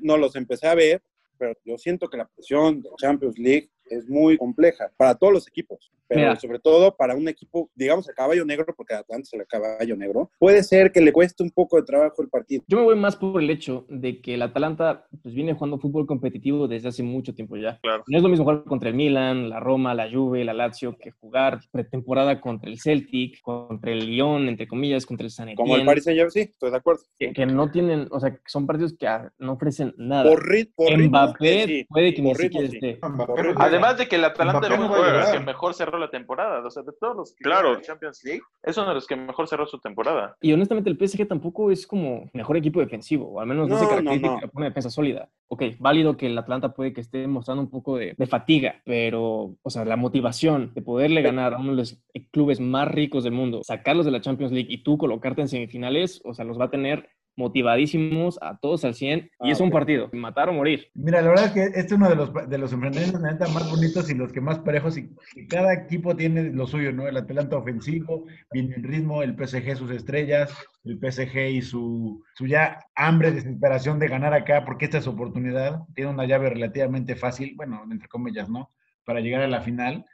no 0.00 0.16
los 0.16 0.34
empecé 0.34 0.66
a 0.66 0.74
ver, 0.74 1.00
pero 1.38 1.52
yo 1.64 1.78
siento 1.78 2.08
que 2.08 2.16
la 2.16 2.26
presión 2.26 2.82
de 2.82 2.90
Champions 2.98 3.38
League 3.38 3.70
es 3.90 4.08
muy 4.08 4.36
compleja 4.36 4.90
para 4.96 5.14
todos 5.14 5.32
los 5.32 5.48
equipos, 5.48 5.92
pero 6.06 6.20
Mira. 6.20 6.36
sobre 6.36 6.58
todo 6.58 6.96
para 6.96 7.14
un 7.14 7.28
equipo, 7.28 7.70
digamos, 7.74 8.08
el 8.08 8.14
caballo 8.14 8.44
negro, 8.44 8.74
porque 8.76 8.94
a 8.94 8.98
Atlanta 8.98 9.28
es 9.30 9.32
el 9.34 9.46
caballo 9.46 9.96
negro, 9.96 10.30
puede 10.38 10.62
ser 10.62 10.92
que 10.92 11.00
le 11.00 11.12
cueste 11.12 11.42
un 11.42 11.50
poco 11.50 11.76
de 11.76 11.82
trabajo 11.82 12.22
el 12.22 12.28
partido. 12.28 12.62
Yo 12.66 12.78
me 12.78 12.84
voy 12.84 12.96
más 12.96 13.16
por 13.16 13.42
el 13.42 13.50
hecho 13.50 13.86
de 13.88 14.20
que 14.20 14.34
el 14.34 14.42
Atalanta 14.42 15.06
pues, 15.22 15.34
viene 15.34 15.54
jugando 15.54 15.78
fútbol 15.78 16.06
competitivo 16.06 16.68
desde 16.68 16.88
hace 16.88 17.02
mucho 17.02 17.34
tiempo 17.34 17.56
ya. 17.56 17.78
Claro. 17.80 18.04
No 18.06 18.16
es 18.16 18.22
lo 18.22 18.28
mismo 18.28 18.44
jugar 18.44 18.64
contra 18.64 18.88
el 18.88 18.94
Milan, 18.94 19.48
la 19.48 19.60
Roma, 19.60 19.94
la 19.94 20.10
Juve, 20.10 20.44
la 20.44 20.54
Lazio, 20.54 20.96
que 20.96 21.10
jugar 21.10 21.60
pretemporada 21.70 22.40
contra 22.40 22.70
el 22.70 22.78
Celtic, 22.80 23.40
contra 23.42 23.92
el 23.92 24.06
Lyon, 24.06 24.48
entre 24.48 24.66
comillas, 24.66 25.06
contra 25.06 25.24
el 25.24 25.30
San 25.30 25.48
Etienne, 25.48 25.56
Como 25.56 25.76
el 25.76 25.84
Paris 25.86 26.04
Saint 26.04 26.16
Germain, 26.16 26.30
sí, 26.30 26.40
estoy 26.40 26.70
de 26.70 26.76
acuerdo. 26.76 27.02
que, 27.18 27.32
que 27.32 27.46
no 27.46 27.70
tienen, 27.70 28.08
o 28.10 28.20
sea, 28.20 28.32
que 28.32 28.40
son 28.46 28.66
partidos 28.66 28.94
que 28.96 29.06
ah, 29.06 29.32
no 29.38 29.52
ofrecen 29.52 29.94
nada. 29.96 30.28
Por, 30.30 30.46
rit, 30.48 30.70
por 30.74 30.88
ritmo, 30.90 31.08
Mbappé 31.08 31.66
sí. 31.66 31.86
puede 31.88 32.14
que 32.14 32.22
ni 32.22 32.32
Por 32.32 32.40
ritmo, 32.40 32.60
siquiera 32.60 32.68
sí. 32.68 32.76
esté. 32.76 33.06
Mbappé. 33.06 33.42
Además 33.74 33.98
de 33.98 34.08
que 34.08 34.16
el 34.16 34.24
Atalanta 34.24 34.66
era 34.66 34.76
no 34.76 34.86
uno 34.86 35.02
de 35.02 35.12
los 35.12 35.28
que 35.30 35.40
mejor 35.40 35.74
cerró 35.74 35.98
la 35.98 36.10
temporada. 36.10 36.66
O 36.66 36.70
sea, 36.70 36.82
de 36.82 36.92
todos 36.98 37.16
los 37.16 37.34
que 37.34 37.44
Claro. 37.44 37.80
Champions 37.80 38.22
League, 38.24 38.40
es 38.62 38.76
uno 38.76 38.88
de 38.88 38.94
los 38.94 39.06
que 39.06 39.16
mejor 39.16 39.48
cerró 39.48 39.66
su 39.66 39.78
temporada. 39.78 40.36
Y 40.40 40.52
honestamente 40.52 40.90
el 40.90 40.96
PSG 40.98 41.26
tampoco 41.28 41.70
es 41.70 41.86
como 41.86 42.28
mejor 42.32 42.56
equipo 42.56 42.80
defensivo, 42.80 43.28
o 43.28 43.40
al 43.40 43.46
menos 43.46 43.68
no, 43.68 43.76
se 43.78 43.84
No, 43.84 43.90
caracteriza 43.90 44.26
no. 44.28 44.40
por 44.40 44.50
una 44.54 44.66
defensa 44.66 44.90
sólida. 44.90 45.28
Ok, 45.48 45.62
válido 45.78 46.16
que 46.16 46.26
el 46.26 46.38
Atlanta 46.38 46.72
puede 46.74 46.92
que 46.92 47.00
esté 47.00 47.26
mostrando 47.26 47.62
un 47.62 47.70
poco 47.70 47.96
de, 47.98 48.14
de 48.16 48.26
fatiga, 48.26 48.80
pero, 48.84 49.54
o 49.62 49.70
sea, 49.70 49.84
la 49.84 49.96
motivación 49.96 50.72
de 50.74 50.82
poderle 50.82 51.22
ganar 51.22 51.54
a 51.54 51.58
uno 51.58 51.70
de 51.72 51.76
los 51.76 52.02
clubes 52.32 52.60
más 52.60 52.88
ricos 52.88 53.24
del 53.24 53.34
mundo, 53.34 53.60
sacarlos 53.62 54.04
de 54.06 54.12
la 54.12 54.20
Champions 54.20 54.52
League 54.52 54.68
y 54.72 54.82
tú 54.82 54.96
colocarte 54.98 55.42
en 55.42 55.48
semifinales, 55.48 56.22
o 56.24 56.34
sea, 56.34 56.44
los 56.44 56.58
va 56.58 56.64
a 56.66 56.70
tener 56.70 57.08
motivadísimos 57.36 58.38
a 58.42 58.58
todos 58.58 58.84
al 58.84 58.94
100 58.94 59.18
y 59.40 59.48
Ah, 59.48 59.52
es 59.52 59.60
un 59.60 59.68
ok. 59.68 59.72
partido, 59.72 60.10
matar 60.12 60.48
o 60.48 60.52
morir. 60.52 60.88
Mira, 60.94 61.20
la 61.22 61.28
verdad 61.28 61.44
es 61.46 61.52
que 61.52 61.64
este 61.64 61.80
es 61.80 61.92
uno 61.92 62.08
de 62.08 62.16
los, 62.16 62.32
de 62.48 62.58
los 62.58 62.72
enfrentamientos 62.72 63.20
neta, 63.20 63.48
más 63.48 63.70
bonitos 63.70 64.10
y 64.10 64.14
los 64.14 64.32
que 64.32 64.40
más 64.40 64.58
parejos 64.60 64.96
y, 64.96 65.10
y 65.34 65.46
cada 65.46 65.72
equipo 65.72 66.14
tiene 66.16 66.44
lo 66.52 66.66
suyo, 66.66 66.92
¿no? 66.92 67.06
El 67.08 67.16
Atlanta 67.16 67.56
ofensivo, 67.56 68.26
viene 68.52 68.74
el 68.76 68.82
ritmo, 68.82 69.22
el 69.22 69.34
PSG 69.36 69.76
sus 69.76 69.90
estrellas, 69.90 70.52
el 70.84 70.98
PSG 70.98 71.36
y 71.50 71.62
su, 71.62 72.22
su 72.34 72.46
ya 72.46 72.80
hambre, 72.94 73.32
desesperación 73.32 73.98
de 73.98 74.08
ganar 74.08 74.34
acá 74.34 74.64
porque 74.64 74.84
esta 74.86 74.98
es 74.98 75.04
su 75.04 75.10
oportunidad. 75.10 75.80
Tiene 75.94 76.10
una 76.10 76.26
llave 76.26 76.50
relativamente 76.50 77.16
fácil, 77.16 77.54
bueno, 77.56 77.82
entre 77.90 78.08
comillas, 78.08 78.48
¿no? 78.48 78.70
Para 79.04 79.20
llegar 79.20 79.42
a 79.42 79.48
la 79.48 79.60
final. 79.60 80.04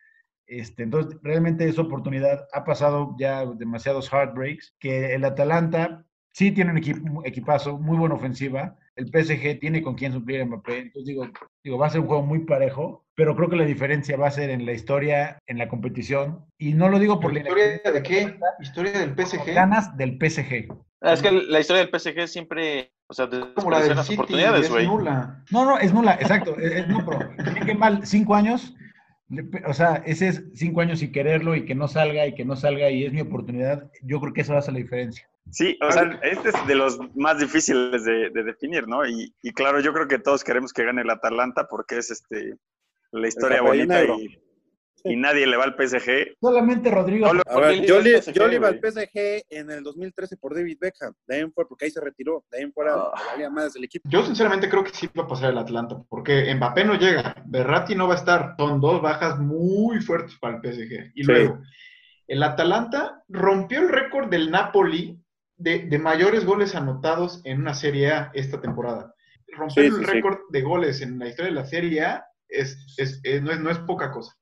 Este, 0.46 0.82
entonces, 0.82 1.16
realmente 1.22 1.68
esa 1.68 1.82
oportunidad 1.82 2.48
ha 2.52 2.64
pasado 2.64 3.14
ya 3.18 3.46
demasiados 3.46 4.08
heartbreaks, 4.12 4.74
que 4.80 5.14
el 5.14 5.24
Atalanta 5.24 6.04
sí 6.32 6.52
tiene 6.52 6.70
un 6.70 6.78
equipo, 6.78 7.22
equipazo, 7.24 7.78
muy 7.78 7.98
buena 7.98 8.14
ofensiva. 8.14 8.76
El 8.96 9.06
PSG 9.06 9.60
tiene 9.60 9.82
con 9.82 9.94
quién 9.94 10.12
suplir 10.12 10.40
a 10.40 10.46
Mbappé. 10.46 10.78
Entonces 10.78 11.06
digo, 11.06 11.26
digo, 11.62 11.78
va 11.78 11.86
a 11.86 11.90
ser 11.90 12.00
un 12.00 12.06
juego 12.06 12.22
muy 12.22 12.40
parejo, 12.40 13.04
pero 13.14 13.36
creo 13.36 13.48
que 13.48 13.56
la 13.56 13.64
diferencia 13.64 14.16
va 14.16 14.28
a 14.28 14.32
ser 14.32 14.50
en 14.50 14.66
la 14.66 14.72
historia, 14.72 15.38
en 15.46 15.58
la 15.58 15.68
competición. 15.68 16.46
Y 16.58 16.74
no 16.74 16.88
lo 16.88 16.98
digo 16.98 17.20
por 17.20 17.32
¿La 17.32 17.40
historia 17.40 17.92
de 17.92 18.02
qué? 18.02 18.38
¿Historia 18.60 18.92
del 18.92 19.14
PSG? 19.14 19.54
ganas 19.54 19.96
del 19.96 20.18
PSG. 20.18 20.68
Es 21.02 21.22
que 21.22 21.32
la 21.32 21.60
historia 21.60 21.86
del 21.86 21.98
PSG 21.98 22.28
siempre 22.28 22.92
O 23.08 23.14
sea, 23.14 23.28
como 23.54 23.70
la 23.70 23.80
de 23.80 23.94
las 23.94 24.10
oportunidades, 24.10 24.68
güey. 24.68 24.86
No, 24.86 25.42
no, 25.50 25.78
es 25.78 25.94
nula, 25.94 26.14
exacto. 26.14 26.56
Es, 26.58 26.86
no, 26.88 27.04
pero 27.04 27.20
qué 27.66 27.74
mal, 27.74 28.06
cinco 28.06 28.34
años. 28.34 28.74
O 29.66 29.72
sea, 29.72 30.02
ese 30.06 30.28
es 30.28 30.42
cinco 30.54 30.80
años 30.80 30.98
sin 30.98 31.12
quererlo 31.12 31.54
y 31.54 31.64
que 31.64 31.74
no 31.74 31.86
salga 31.86 32.26
y 32.26 32.34
que 32.34 32.44
no 32.44 32.56
salga 32.56 32.90
y 32.90 33.04
es 33.04 33.12
mi 33.12 33.20
oportunidad. 33.20 33.90
Yo 34.02 34.20
creo 34.20 34.32
que 34.32 34.40
eso 34.40 34.56
hace 34.56 34.72
la 34.72 34.78
diferencia. 34.78 35.28
Sí, 35.50 35.78
o 35.80 35.90
sea, 35.90 36.20
este 36.22 36.50
es 36.50 36.66
de 36.66 36.74
los 36.74 36.98
más 37.14 37.38
difíciles 37.38 38.04
de, 38.04 38.30
definir, 38.30 38.86
¿no? 38.86 39.06
Y, 39.06 39.34
y, 39.42 39.52
claro, 39.52 39.80
yo 39.80 39.92
creo 39.92 40.06
que 40.06 40.18
todos 40.18 40.44
queremos 40.44 40.72
que 40.72 40.84
gane 40.84 41.02
el 41.02 41.10
Atalanta 41.10 41.66
porque 41.68 41.98
es 41.98 42.10
este 42.10 42.56
la 43.12 43.28
historia 43.28 43.62
bonita 43.62 44.04
y, 44.04 44.38
y 45.04 45.16
nadie 45.16 45.46
le 45.46 45.56
va 45.56 45.64
al 45.64 45.74
PSG. 45.74 46.36
Solamente 46.40 46.90
Rodrigo. 46.90 47.26
a 47.26 47.60
ver, 47.60 47.84
yo, 47.84 48.00
le, 48.00 48.20
yo 48.20 48.46
le 48.48 48.56
iba 48.56 48.68
al 48.68 48.80
PSG 48.80 49.44
en 49.48 49.70
el 49.70 49.82
2013 49.82 50.36
por 50.36 50.54
David 50.54 50.78
Beckham. 50.80 51.14
De 51.26 51.36
ahí 51.36 51.50
fue 51.54 51.66
porque 51.68 51.86
ahí 51.86 51.90
se 51.90 52.00
retiró. 52.00 52.44
De 52.50 52.58
ahí 52.58 52.70
fuera 52.72 52.96
oh. 52.96 53.50
más 53.50 53.74
del 53.74 53.84
equipo. 53.84 54.08
Yo 54.08 54.24
sinceramente 54.24 54.68
creo 54.68 54.84
que 54.84 54.92
sí 54.92 55.08
va 55.18 55.24
a 55.24 55.28
pasar 55.28 55.50
el 55.50 55.58
Atlanta, 55.58 56.02
porque 56.08 56.52
Mbappé 56.54 56.84
no 56.84 56.94
llega, 56.94 57.34
Berratti 57.46 57.94
no 57.94 58.08
va 58.08 58.14
a 58.14 58.18
estar. 58.18 58.54
Son 58.58 58.80
dos 58.80 59.00
bajas 59.02 59.38
muy 59.38 60.00
fuertes 60.00 60.36
para 60.40 60.56
el 60.56 60.62
PSG. 60.62 61.12
Y 61.14 61.22
luego, 61.24 61.60
el 62.26 62.42
Atalanta 62.42 63.24
rompió 63.28 63.80
el 63.80 63.88
récord 63.88 64.28
del 64.28 64.50
Napoli 64.50 65.18
de, 65.56 65.80
de, 65.80 65.98
mayores 65.98 66.44
goles 66.44 66.74
anotados 66.74 67.42
en 67.44 67.60
una 67.60 67.74
Serie 67.74 68.12
A 68.12 68.30
esta 68.34 68.60
temporada. 68.60 69.14
Rompió 69.48 69.82
el 69.82 70.04
récord 70.04 70.38
de 70.50 70.62
goles 70.62 71.02
en 71.02 71.18
la 71.18 71.28
historia 71.28 71.50
de 71.50 71.56
la 71.56 71.66
Serie 71.66 72.02
A 72.02 72.29
es, 72.50 72.78
es, 72.96 73.20
no, 73.42 73.52
es, 73.52 73.60
no 73.60 73.70
es 73.70 73.78
poca 73.78 74.10
cosa. 74.10 74.34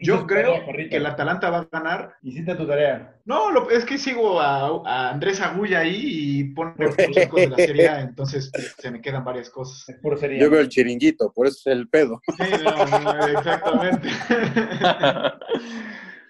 Yo 0.00 0.26
creo 0.26 0.64
que 0.66 0.96
el 0.96 1.06
Atalanta 1.06 1.50
va 1.50 1.58
a 1.58 1.68
ganar. 1.70 2.16
Hiciste 2.22 2.54
tu 2.54 2.66
tarea. 2.66 3.20
No, 3.24 3.68
es 3.70 3.84
que 3.84 3.98
sigo 3.98 4.40
a, 4.40 5.10
Andrés 5.10 5.40
Agulla 5.40 5.80
ahí 5.80 6.02
y 6.04 6.44
pone 6.54 6.74
los 6.78 6.96
de 6.96 7.48
la 7.48 7.56
Serie 7.56 7.88
A, 7.88 8.00
entonces 8.00 8.50
se 8.78 8.90
me 8.90 9.00
quedan 9.00 9.24
varias 9.24 9.50
cosas. 9.50 9.96
Yo 10.38 10.50
veo 10.50 10.60
el 10.60 10.68
chiringuito, 10.68 11.32
por 11.32 11.46
eso 11.46 11.70
es 11.70 11.76
el 11.76 11.88
pedo. 11.88 12.20
Sí, 12.36 12.44
no, 12.62 13.26
exactamente. 13.26 14.08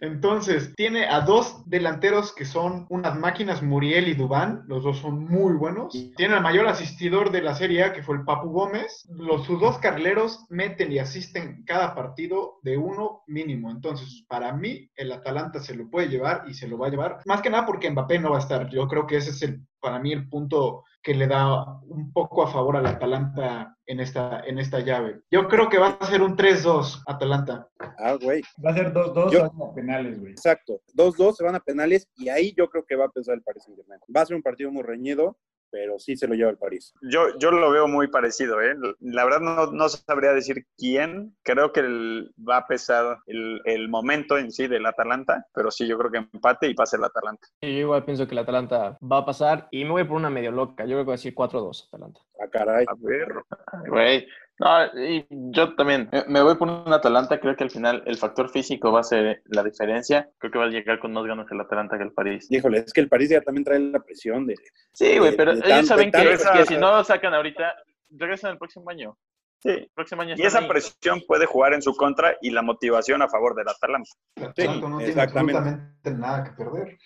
Entonces, 0.00 0.74
tiene 0.76 1.06
a 1.06 1.20
dos 1.20 1.62
delanteros 1.66 2.34
que 2.34 2.44
son 2.44 2.86
unas 2.88 3.18
máquinas, 3.18 3.62
Muriel 3.62 4.08
y 4.08 4.14
Dubán, 4.14 4.64
los 4.66 4.84
dos 4.84 4.98
son 4.98 5.24
muy 5.24 5.54
buenos. 5.54 5.92
Tiene 6.16 6.34
al 6.34 6.42
mayor 6.42 6.66
asistidor 6.66 7.30
de 7.30 7.42
la 7.42 7.54
Serie 7.54 7.84
A, 7.84 7.92
que 7.92 8.02
fue 8.02 8.16
el 8.16 8.24
Papu 8.24 8.50
Gómez. 8.50 9.06
Los, 9.10 9.46
sus 9.46 9.60
dos 9.60 9.78
carleros 9.78 10.44
meten 10.48 10.92
y 10.92 10.98
asisten 10.98 11.64
cada 11.64 11.94
partido 11.94 12.58
de 12.62 12.76
uno 12.76 13.22
mínimo. 13.26 13.70
Entonces, 13.70 14.24
para 14.28 14.52
mí, 14.52 14.90
el 14.96 15.12
Atalanta 15.12 15.60
se 15.60 15.74
lo 15.74 15.88
puede 15.90 16.08
llevar 16.08 16.44
y 16.48 16.54
se 16.54 16.68
lo 16.68 16.78
va 16.78 16.88
a 16.88 16.90
llevar. 16.90 17.20
Más 17.24 17.42
que 17.42 17.50
nada 17.50 17.66
porque 17.66 17.90
Mbappé 17.90 18.18
no 18.18 18.30
va 18.30 18.36
a 18.36 18.40
estar. 18.40 18.68
Yo 18.68 18.86
creo 18.88 19.06
que 19.06 19.16
ese 19.16 19.30
es 19.30 19.42
el, 19.42 19.60
para 19.80 19.98
mí 19.98 20.12
el 20.12 20.28
punto 20.28 20.84
que 21.06 21.14
le 21.14 21.28
da 21.28 21.80
un 21.82 22.12
poco 22.12 22.42
a 22.42 22.48
favor 22.48 22.76
al 22.76 22.86
Atalanta 22.86 23.76
en 23.86 24.00
esta, 24.00 24.40
en 24.40 24.58
esta 24.58 24.80
llave. 24.80 25.20
Yo 25.30 25.46
creo 25.46 25.68
que 25.68 25.78
va 25.78 25.96
a 26.00 26.06
ser 26.06 26.20
un 26.20 26.36
3-2 26.36 27.04
Atalanta. 27.06 27.68
Ah, 27.98 28.16
güey. 28.20 28.42
Va 28.64 28.70
a 28.70 28.74
ser 28.74 28.92
2-2 28.92 29.70
a 29.70 29.74
penales, 29.74 30.20
güey. 30.20 30.32
Exacto. 30.32 30.80
2-2 30.94 31.34
se 31.34 31.44
van 31.44 31.54
a 31.54 31.60
penales 31.60 32.08
y 32.16 32.28
ahí 32.28 32.54
yo 32.56 32.68
creo 32.68 32.84
que 32.84 32.96
va 32.96 33.06
a 33.06 33.10
pensar 33.10 33.34
el 33.34 33.42
Paris 33.42 33.64
Saint-Germain. 33.64 34.00
Va 34.14 34.22
a 34.22 34.26
ser 34.26 34.36
un 34.36 34.42
partido 34.42 34.70
muy 34.70 34.82
reñido 34.82 35.36
pero 35.70 35.98
sí 35.98 36.16
se 36.16 36.26
lo 36.26 36.34
lleva 36.34 36.50
el 36.50 36.58
París. 36.58 36.94
Yo, 37.02 37.36
yo 37.38 37.50
lo 37.50 37.70
veo 37.70 37.86
muy 37.88 38.08
parecido, 38.08 38.60
¿eh? 38.60 38.74
La 39.00 39.24
verdad 39.24 39.40
no, 39.40 39.72
no 39.72 39.88
sabría 39.88 40.32
decir 40.32 40.66
quién. 40.76 41.36
Creo 41.42 41.72
que 41.72 41.82
va 42.48 42.58
a 42.58 42.66
pesar 42.66 43.18
el, 43.26 43.60
el, 43.64 43.88
momento 43.88 44.38
en 44.38 44.50
sí 44.50 44.66
del 44.68 44.86
Atalanta, 44.86 45.46
pero 45.52 45.70
sí, 45.70 45.86
yo 45.86 45.98
creo 45.98 46.10
que 46.10 46.18
empate 46.18 46.68
y 46.68 46.74
pase 46.74 46.96
el 46.96 47.04
Atalanta. 47.04 47.46
Yo 47.60 47.68
igual 47.68 48.04
pienso 48.04 48.26
que 48.26 48.32
el 48.32 48.38
Atalanta 48.38 48.96
va 49.00 49.18
a 49.18 49.26
pasar 49.26 49.68
y 49.70 49.84
me 49.84 49.90
voy 49.90 50.04
por 50.04 50.16
una 50.16 50.30
medio 50.30 50.50
loca. 50.50 50.84
Yo 50.84 50.92
creo 50.92 51.04
que 51.04 51.08
va 51.08 51.14
a 51.14 51.16
decir 51.16 51.34
4-2 51.34 51.88
Atalanta. 51.88 52.20
Ah, 52.40 52.48
caray. 52.50 52.84
A 52.88 52.94
ver. 52.98 53.34
Güey, 53.88 54.26
no, 54.58 54.86
y 54.98 55.26
yo 55.30 55.74
también 55.74 56.08
me 56.28 56.42
voy 56.42 56.54
por 56.56 56.68
un 56.68 56.92
Atalanta. 56.92 57.38
Creo 57.38 57.56
que 57.56 57.64
al 57.64 57.70
final 57.70 58.02
el 58.06 58.16
factor 58.16 58.48
físico 58.48 58.90
va 58.90 59.00
a 59.00 59.04
ser 59.04 59.42
la 59.46 59.62
diferencia. 59.62 60.30
Creo 60.38 60.50
que 60.50 60.58
va 60.58 60.64
a 60.64 60.68
llegar 60.68 60.98
con 60.98 61.12
más 61.12 61.24
ganas 61.26 61.46
el 61.50 61.60
Atalanta 61.60 61.98
que 61.98 62.04
el 62.04 62.12
París. 62.12 62.46
Híjole, 62.50 62.78
es 62.78 62.92
que 62.92 63.02
el 63.02 63.08
París 63.08 63.28
ya 63.30 63.42
también 63.42 63.64
trae 63.64 63.78
la 63.78 64.00
presión 64.00 64.46
de. 64.46 64.54
Sí, 64.92 65.18
güey, 65.18 65.36
pero 65.36 65.52
ellos 65.52 65.86
saben 65.86 66.10
que, 66.10 66.36
si 66.66 66.76
no 66.78 66.96
lo 66.96 67.04
sacan 67.04 67.34
ahorita, 67.34 67.74
regresan 68.10 68.52
el 68.52 68.58
próximo 68.58 68.88
año. 68.88 69.16
Sí, 69.58 69.70
el 69.70 69.90
próximo 69.94 70.22
año. 70.22 70.34
Y 70.36 70.42
esa 70.42 70.66
presión 70.66 71.22
puede 71.26 71.44
jugar 71.44 71.74
en 71.74 71.82
su 71.82 71.94
contra 71.94 72.36
y 72.40 72.50
la 72.50 72.62
motivación 72.62 73.20
a 73.20 73.28
favor 73.28 73.54
del 73.54 73.68
Atalanta. 73.68 74.08
Sí, 74.56 74.68
no 74.80 74.98
tiene 74.98 75.20
absolutamente 75.20 76.10
nada 76.12 76.44
que 76.44 76.50
perder. 76.52 76.98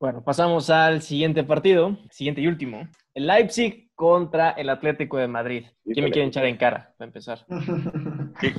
Bueno, 0.00 0.24
pasamos 0.24 0.70
al 0.70 1.02
siguiente 1.02 1.44
partido, 1.44 1.98
siguiente 2.10 2.40
y 2.40 2.46
último. 2.46 2.88
El 3.12 3.26
Leipzig 3.26 3.90
contra 3.94 4.52
el 4.52 4.70
Atlético 4.70 5.18
de 5.18 5.28
Madrid. 5.28 5.66
¿Quién 5.84 6.06
me 6.06 6.10
quiere 6.10 6.26
echar 6.26 6.46
en 6.46 6.56
cara 6.56 6.94
para 6.96 7.06
empezar? 7.06 7.44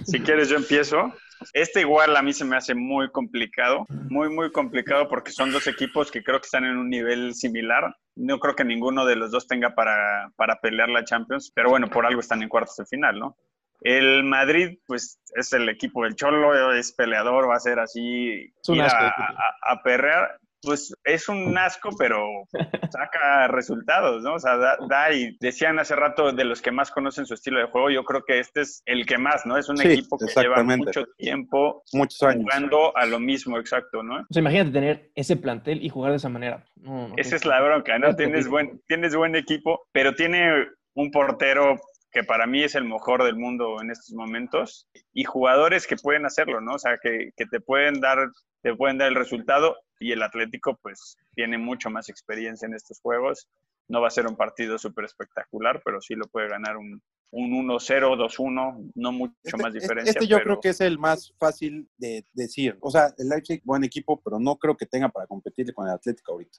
Si, 0.03 0.19
quieres, 0.19 0.49
yo 0.49 0.57
empiezo. 0.57 1.11
Este 1.53 1.81
igual 1.81 2.15
a 2.15 2.21
mí 2.21 2.31
se 2.31 2.45
me 2.45 2.55
hace 2.55 2.75
muy 2.75 3.09
complicado, 3.09 3.87
muy, 3.89 4.29
muy 4.29 4.51
complicado 4.51 5.09
porque 5.09 5.31
son 5.31 5.51
dos 5.51 5.65
equipos 5.65 6.11
que 6.11 6.23
creo 6.23 6.39
que 6.39 6.45
están 6.45 6.65
en 6.65 6.77
un 6.77 6.87
nivel 6.87 7.33
similar. 7.33 7.95
No 8.15 8.37
creo 8.37 8.55
que 8.55 8.63
ninguno 8.63 9.03
de 9.07 9.15
los 9.15 9.31
dos 9.31 9.47
tenga 9.47 9.73
para, 9.73 10.31
para 10.35 10.59
pelear 10.61 10.89
la 10.89 11.03
Champions, 11.03 11.51
pero 11.55 11.71
bueno, 11.71 11.89
por 11.89 12.05
algo 12.05 12.19
están 12.19 12.43
en 12.43 12.49
cuartos 12.49 12.75
de 12.75 12.85
final, 12.85 13.17
¿no? 13.17 13.35
El 13.81 14.23
Madrid, 14.23 14.77
pues 14.85 15.19
es 15.33 15.51
el 15.53 15.67
equipo 15.67 16.03
del 16.03 16.15
Cholo, 16.15 16.71
es 16.71 16.93
peleador, 16.93 17.49
va 17.49 17.55
a 17.55 17.59
ser 17.59 17.79
así, 17.79 18.53
ir 18.67 18.81
a, 18.83 19.81
perrear 19.83 20.39
pues 20.61 20.93
es 21.03 21.27
un 21.29 21.57
asco, 21.57 21.89
pero 21.97 22.25
saca 22.91 23.47
resultados, 23.47 24.23
¿no? 24.23 24.35
O 24.35 24.39
sea, 24.39 24.57
da, 24.57 25.13
y 25.13 25.37
decían 25.39 25.79
hace 25.79 25.95
rato 25.95 26.31
de 26.31 26.43
los 26.43 26.61
que 26.61 26.71
más 26.71 26.91
conocen 26.91 27.25
su 27.25 27.33
estilo 27.33 27.59
de 27.59 27.65
juego, 27.65 27.89
yo 27.89 28.03
creo 28.03 28.23
que 28.25 28.39
este 28.39 28.61
es 28.61 28.81
el 28.85 29.05
que 29.05 29.17
más, 29.17 29.45
¿no? 29.45 29.57
Es 29.57 29.69
un 29.69 29.81
equipo 29.81 30.17
que 30.17 30.27
lleva 30.39 30.63
mucho 30.63 31.05
tiempo 31.17 31.83
Muchos 31.93 32.21
años. 32.23 32.43
jugando 32.43 32.95
a 32.95 33.05
lo 33.05 33.19
mismo, 33.19 33.57
exacto, 33.57 34.03
¿no? 34.03 34.15
O 34.15 34.25
sea, 34.29 34.41
imagínate 34.41 34.71
tener 34.71 35.11
ese 35.15 35.35
plantel 35.35 35.83
y 35.83 35.89
jugar 35.89 36.11
de 36.11 36.17
esa 36.17 36.29
manera. 36.29 36.65
Esa 37.17 37.35
es 37.35 37.45
la 37.45 37.61
bronca, 37.61 37.97
¿no? 37.99 38.15
Tienes 38.15 38.47
buen, 38.47 38.81
tienes 38.87 39.15
buen 39.15 39.35
equipo, 39.35 39.87
pero 39.91 40.13
tiene 40.13 40.67
un 40.93 41.11
portero 41.11 41.79
que 42.11 42.23
para 42.23 42.45
mí 42.45 42.61
es 42.61 42.75
el 42.75 42.83
mejor 42.83 43.23
del 43.23 43.37
mundo 43.37 43.81
en 43.81 43.89
estos 43.89 44.13
momentos, 44.13 44.89
y 45.13 45.23
jugadores 45.23 45.87
que 45.87 45.95
pueden 45.95 46.25
hacerlo, 46.25 46.59
¿no? 46.59 46.73
O 46.73 46.79
sea, 46.79 46.97
que, 47.01 47.31
que 47.37 47.45
te 47.45 47.61
pueden 47.61 48.01
dar 48.01 48.29
te 48.61 48.75
pueden 48.75 48.97
dar 48.97 49.09
el 49.09 49.15
resultado 49.15 49.77
y 50.01 50.11
el 50.11 50.23
Atlético 50.23 50.77
pues 50.81 51.15
tiene 51.35 51.57
mucho 51.57 51.89
más 51.89 52.09
experiencia 52.09 52.65
en 52.65 52.73
estos 52.73 52.99
juegos. 52.99 53.47
No 53.87 54.01
va 54.01 54.07
a 54.07 54.11
ser 54.11 54.25
un 54.25 54.35
partido 54.35 54.77
súper 54.77 55.05
espectacular, 55.05 55.81
pero 55.85 56.01
sí 56.01 56.15
lo 56.15 56.25
puede 56.27 56.49
ganar 56.49 56.77
un, 56.77 57.01
un 57.29 57.67
1-0, 57.67 58.17
2-1, 58.17 58.91
no 58.95 59.11
mucho 59.11 59.35
este, 59.43 59.61
más 59.61 59.67
este, 59.67 59.79
diferencia. 59.79 60.11
Este, 60.11 60.27
yo 60.27 60.41
creo 60.41 60.59
que 60.59 60.69
es 60.69 60.81
el 60.81 60.97
más 60.97 61.33
fácil 61.37 61.87
de 61.97 62.25
decir. 62.33 62.77
O 62.81 62.89
sea, 62.89 63.13
el 63.17 63.29
Leipzig, 63.29 63.61
buen 63.63 63.83
equipo, 63.83 64.19
pero 64.23 64.39
no 64.39 64.57
creo 64.57 64.75
que 64.75 64.87
tenga 64.87 65.07
para 65.09 65.27
competir 65.27 65.71
con 65.73 65.87
el 65.87 65.93
Atlético 65.93 66.31
ahorita. 66.33 66.57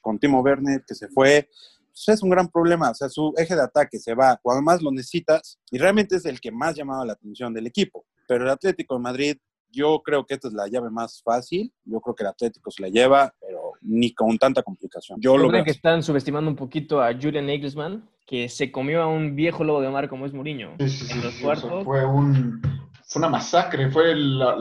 Con 0.00 0.18
Timo 0.18 0.40
Werner, 0.40 0.84
que 0.86 0.94
se 0.94 1.08
fue, 1.08 1.48
pues 1.88 2.08
es 2.08 2.22
un 2.22 2.30
gran 2.30 2.48
problema. 2.48 2.90
O 2.90 2.94
sea, 2.94 3.08
su 3.08 3.34
eje 3.36 3.56
de 3.56 3.62
ataque 3.62 3.98
se 3.98 4.14
va 4.14 4.38
cuando 4.40 4.62
más 4.62 4.80
lo 4.80 4.92
necesitas 4.92 5.58
y 5.70 5.78
realmente 5.78 6.14
es 6.14 6.24
el 6.26 6.40
que 6.40 6.52
más 6.52 6.76
llamaba 6.76 7.04
la 7.04 7.14
atención 7.14 7.52
del 7.52 7.66
equipo. 7.66 8.06
Pero 8.28 8.44
el 8.44 8.50
Atlético 8.50 8.94
de 8.94 9.00
Madrid 9.00 9.38
yo 9.70 10.02
creo 10.04 10.24
que 10.24 10.34
esta 10.34 10.48
es 10.48 10.54
la 10.54 10.68
llave 10.68 10.90
más 10.90 11.22
fácil. 11.22 11.72
Yo 11.84 12.00
creo 12.00 12.14
que 12.14 12.22
el 12.24 12.28
Atlético 12.28 12.70
se 12.70 12.82
la 12.82 12.88
lleva, 12.88 13.34
pero 13.40 13.72
ni 13.80 14.12
con 14.12 14.38
tanta 14.38 14.62
complicación. 14.62 15.20
Yo 15.20 15.36
lo 15.36 15.48
creo 15.48 15.64
que 15.64 15.70
están 15.70 16.02
subestimando 16.02 16.50
un 16.50 16.56
poquito 16.56 17.02
a 17.02 17.12
Julian 17.12 17.46
Nagelsmann, 17.46 18.08
que 18.26 18.48
se 18.48 18.70
comió 18.70 19.02
a 19.02 19.06
un 19.06 19.36
viejo 19.36 19.64
lobo 19.64 19.80
de 19.80 19.90
mar 19.90 20.08
como 20.08 20.26
es 20.26 20.32
Mourinho 20.32 20.74
en 20.78 21.22
los 21.22 21.34
cuartos. 21.40 21.84
Fue 21.84 22.04
un 22.04 22.60
fue 23.08 23.20
una 23.20 23.30
masacre, 23.30 23.90
fue 23.90 24.14
la, 24.14 24.54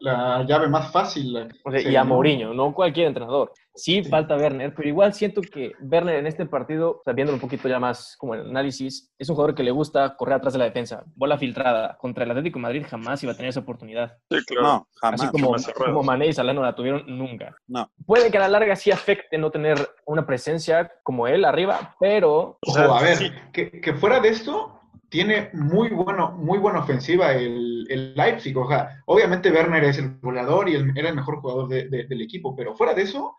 la, 0.00 0.42
llave 0.44 0.68
más 0.68 0.90
fácil. 0.90 1.46
y 1.84 1.94
a 1.94 2.02
Mourinho, 2.02 2.54
no 2.54 2.72
cualquier 2.72 3.08
entrenador. 3.08 3.52
Sí, 3.74 4.02
falta 4.02 4.36
Werner, 4.36 4.74
pero 4.74 4.88
igual 4.88 5.12
siento 5.12 5.42
que 5.42 5.72
Werner 5.80 6.16
en 6.16 6.26
este 6.26 6.46
partido, 6.46 7.02
sabiendo 7.04 7.32
un 7.32 7.40
poquito 7.40 7.68
ya 7.68 7.78
más 7.78 8.16
como 8.18 8.34
el 8.34 8.48
análisis, 8.48 9.12
es 9.18 9.28
un 9.28 9.36
jugador 9.36 9.54
que 9.54 9.62
le 9.62 9.70
gusta 9.70 10.16
correr 10.16 10.36
atrás 10.36 10.54
de 10.54 10.58
la 10.58 10.64
defensa. 10.64 11.04
Bola 11.14 11.36
filtrada. 11.36 11.96
Contra 11.98 12.24
el 12.24 12.30
Atlético 12.30 12.58
de 12.58 12.62
Madrid 12.62 12.86
jamás 12.88 13.22
iba 13.22 13.32
a 13.32 13.36
tener 13.36 13.50
esa 13.50 13.60
oportunidad. 13.60 14.16
Sí, 14.30 14.38
claro. 14.46 14.62
No, 14.62 14.88
jamás. 15.00 15.20
Así 15.20 15.30
como, 15.30 15.54
como 15.74 16.02
Mané 16.02 16.28
y 16.28 16.32
Salah 16.32 16.54
no 16.54 16.62
la 16.62 16.74
tuvieron 16.74 17.04
nunca. 17.06 17.54
No. 17.68 17.90
Puede 18.06 18.30
que 18.30 18.38
a 18.38 18.40
la 18.40 18.48
larga 18.48 18.76
sí 18.76 18.90
afecte 18.90 19.36
no 19.36 19.50
tener 19.50 19.76
una 20.06 20.26
presencia 20.26 20.90
como 21.02 21.26
él 21.26 21.44
arriba, 21.44 21.94
pero... 22.00 22.58
O 22.66 22.78
a 22.78 23.02
ver, 23.02 23.50
que, 23.52 23.70
que 23.80 23.92
fuera 23.94 24.20
de 24.20 24.30
esto, 24.30 24.79
tiene 25.10 25.50
muy, 25.52 25.90
bueno, 25.90 26.32
muy 26.32 26.58
buena 26.58 26.78
ofensiva 26.78 27.32
el, 27.32 27.86
el 27.90 28.14
Leipzig. 28.14 28.56
O 28.56 28.68
sea, 28.68 29.02
obviamente 29.06 29.50
Werner 29.50 29.84
es 29.84 29.98
el 29.98 30.18
goleador 30.20 30.68
y 30.68 30.74
era 30.74 31.10
el 31.10 31.16
mejor 31.16 31.40
jugador 31.40 31.68
del 31.68 32.22
equipo, 32.22 32.56
pero 32.56 32.74
fuera 32.74 32.94
de 32.94 33.02
eso, 33.02 33.36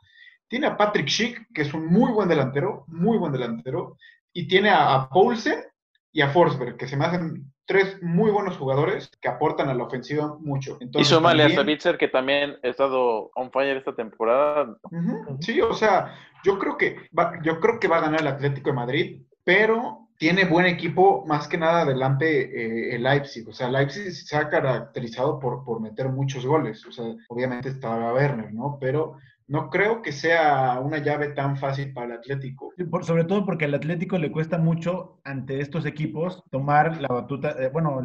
tiene 0.47 0.67
a 0.67 0.77
Patrick 0.77 1.07
Schick, 1.07 1.47
que 1.53 1.61
es 1.61 1.73
un 1.73 1.87
muy 1.87 2.11
buen 2.11 2.27
delantero, 2.27 2.83
muy 2.87 3.17
buen 3.17 3.31
delantero, 3.31 3.97
y 4.33 4.47
tiene 4.47 4.69
a, 4.69 5.07
Poulsen 5.09 5.63
y 6.11 6.21
a 6.21 6.29
Forsberg, 6.29 6.75
que 6.75 6.87
se 6.87 6.97
me 6.97 7.05
hacen 7.05 7.51
tres 7.65 7.97
muy 8.01 8.31
buenos 8.31 8.57
jugadores 8.57 9.09
que 9.21 9.29
aportan 9.29 9.69
a 9.69 9.73
la 9.73 9.85
ofensiva 9.85 10.35
mucho. 10.41 10.77
y 10.81 11.05
súmale 11.05 11.43
a 11.43 11.49
Savitzer, 11.49 11.97
que 11.97 12.09
también 12.09 12.57
ha 12.63 12.67
estado 12.67 13.31
on 13.33 13.49
fire 13.49 13.77
esta 13.77 13.95
temporada. 13.95 14.75
Sí, 15.39 15.61
o 15.61 15.73
sea, 15.73 16.13
yo 16.43 16.59
creo 16.59 16.77
que 16.77 16.97
va, 17.17 17.39
yo 17.43 17.61
creo 17.61 17.79
que 17.79 17.87
va 17.87 17.99
a 17.99 18.01
ganar 18.01 18.19
el 18.19 18.27
Atlético 18.27 18.71
de 18.71 18.75
Madrid 18.75 19.21
pero 19.43 20.07
tiene 20.21 20.45
buen 20.45 20.67
equipo, 20.67 21.25
más 21.25 21.47
que 21.47 21.57
nada 21.57 21.81
adelante 21.81 22.25
eh, 22.43 22.95
el 22.95 23.01
Leipzig. 23.01 23.49
O 23.49 23.53
sea, 23.53 23.71
Leipzig 23.71 24.11
se 24.11 24.37
ha 24.37 24.49
caracterizado 24.49 25.39
por, 25.39 25.63
por 25.63 25.81
meter 25.81 26.09
muchos 26.09 26.45
goles. 26.45 26.85
O 26.85 26.91
sea, 26.91 27.05
obviamente 27.27 27.69
estaba 27.69 28.13
Werner, 28.13 28.53
¿no? 28.53 28.77
Pero 28.79 29.15
no 29.47 29.71
creo 29.71 30.03
que 30.03 30.11
sea 30.11 30.79
una 30.79 30.99
llave 30.99 31.29
tan 31.29 31.57
fácil 31.57 31.91
para 31.91 32.05
el 32.05 32.11
Atlético. 32.19 32.71
sobre 33.01 33.23
todo 33.23 33.47
porque 33.47 33.65
al 33.65 33.73
Atlético 33.73 34.19
le 34.19 34.31
cuesta 34.31 34.59
mucho 34.59 35.19
ante 35.23 35.59
estos 35.59 35.87
equipos 35.87 36.43
tomar 36.51 37.01
la 37.01 37.07
batuta, 37.07 37.55
eh, 37.59 37.71
bueno, 37.73 37.99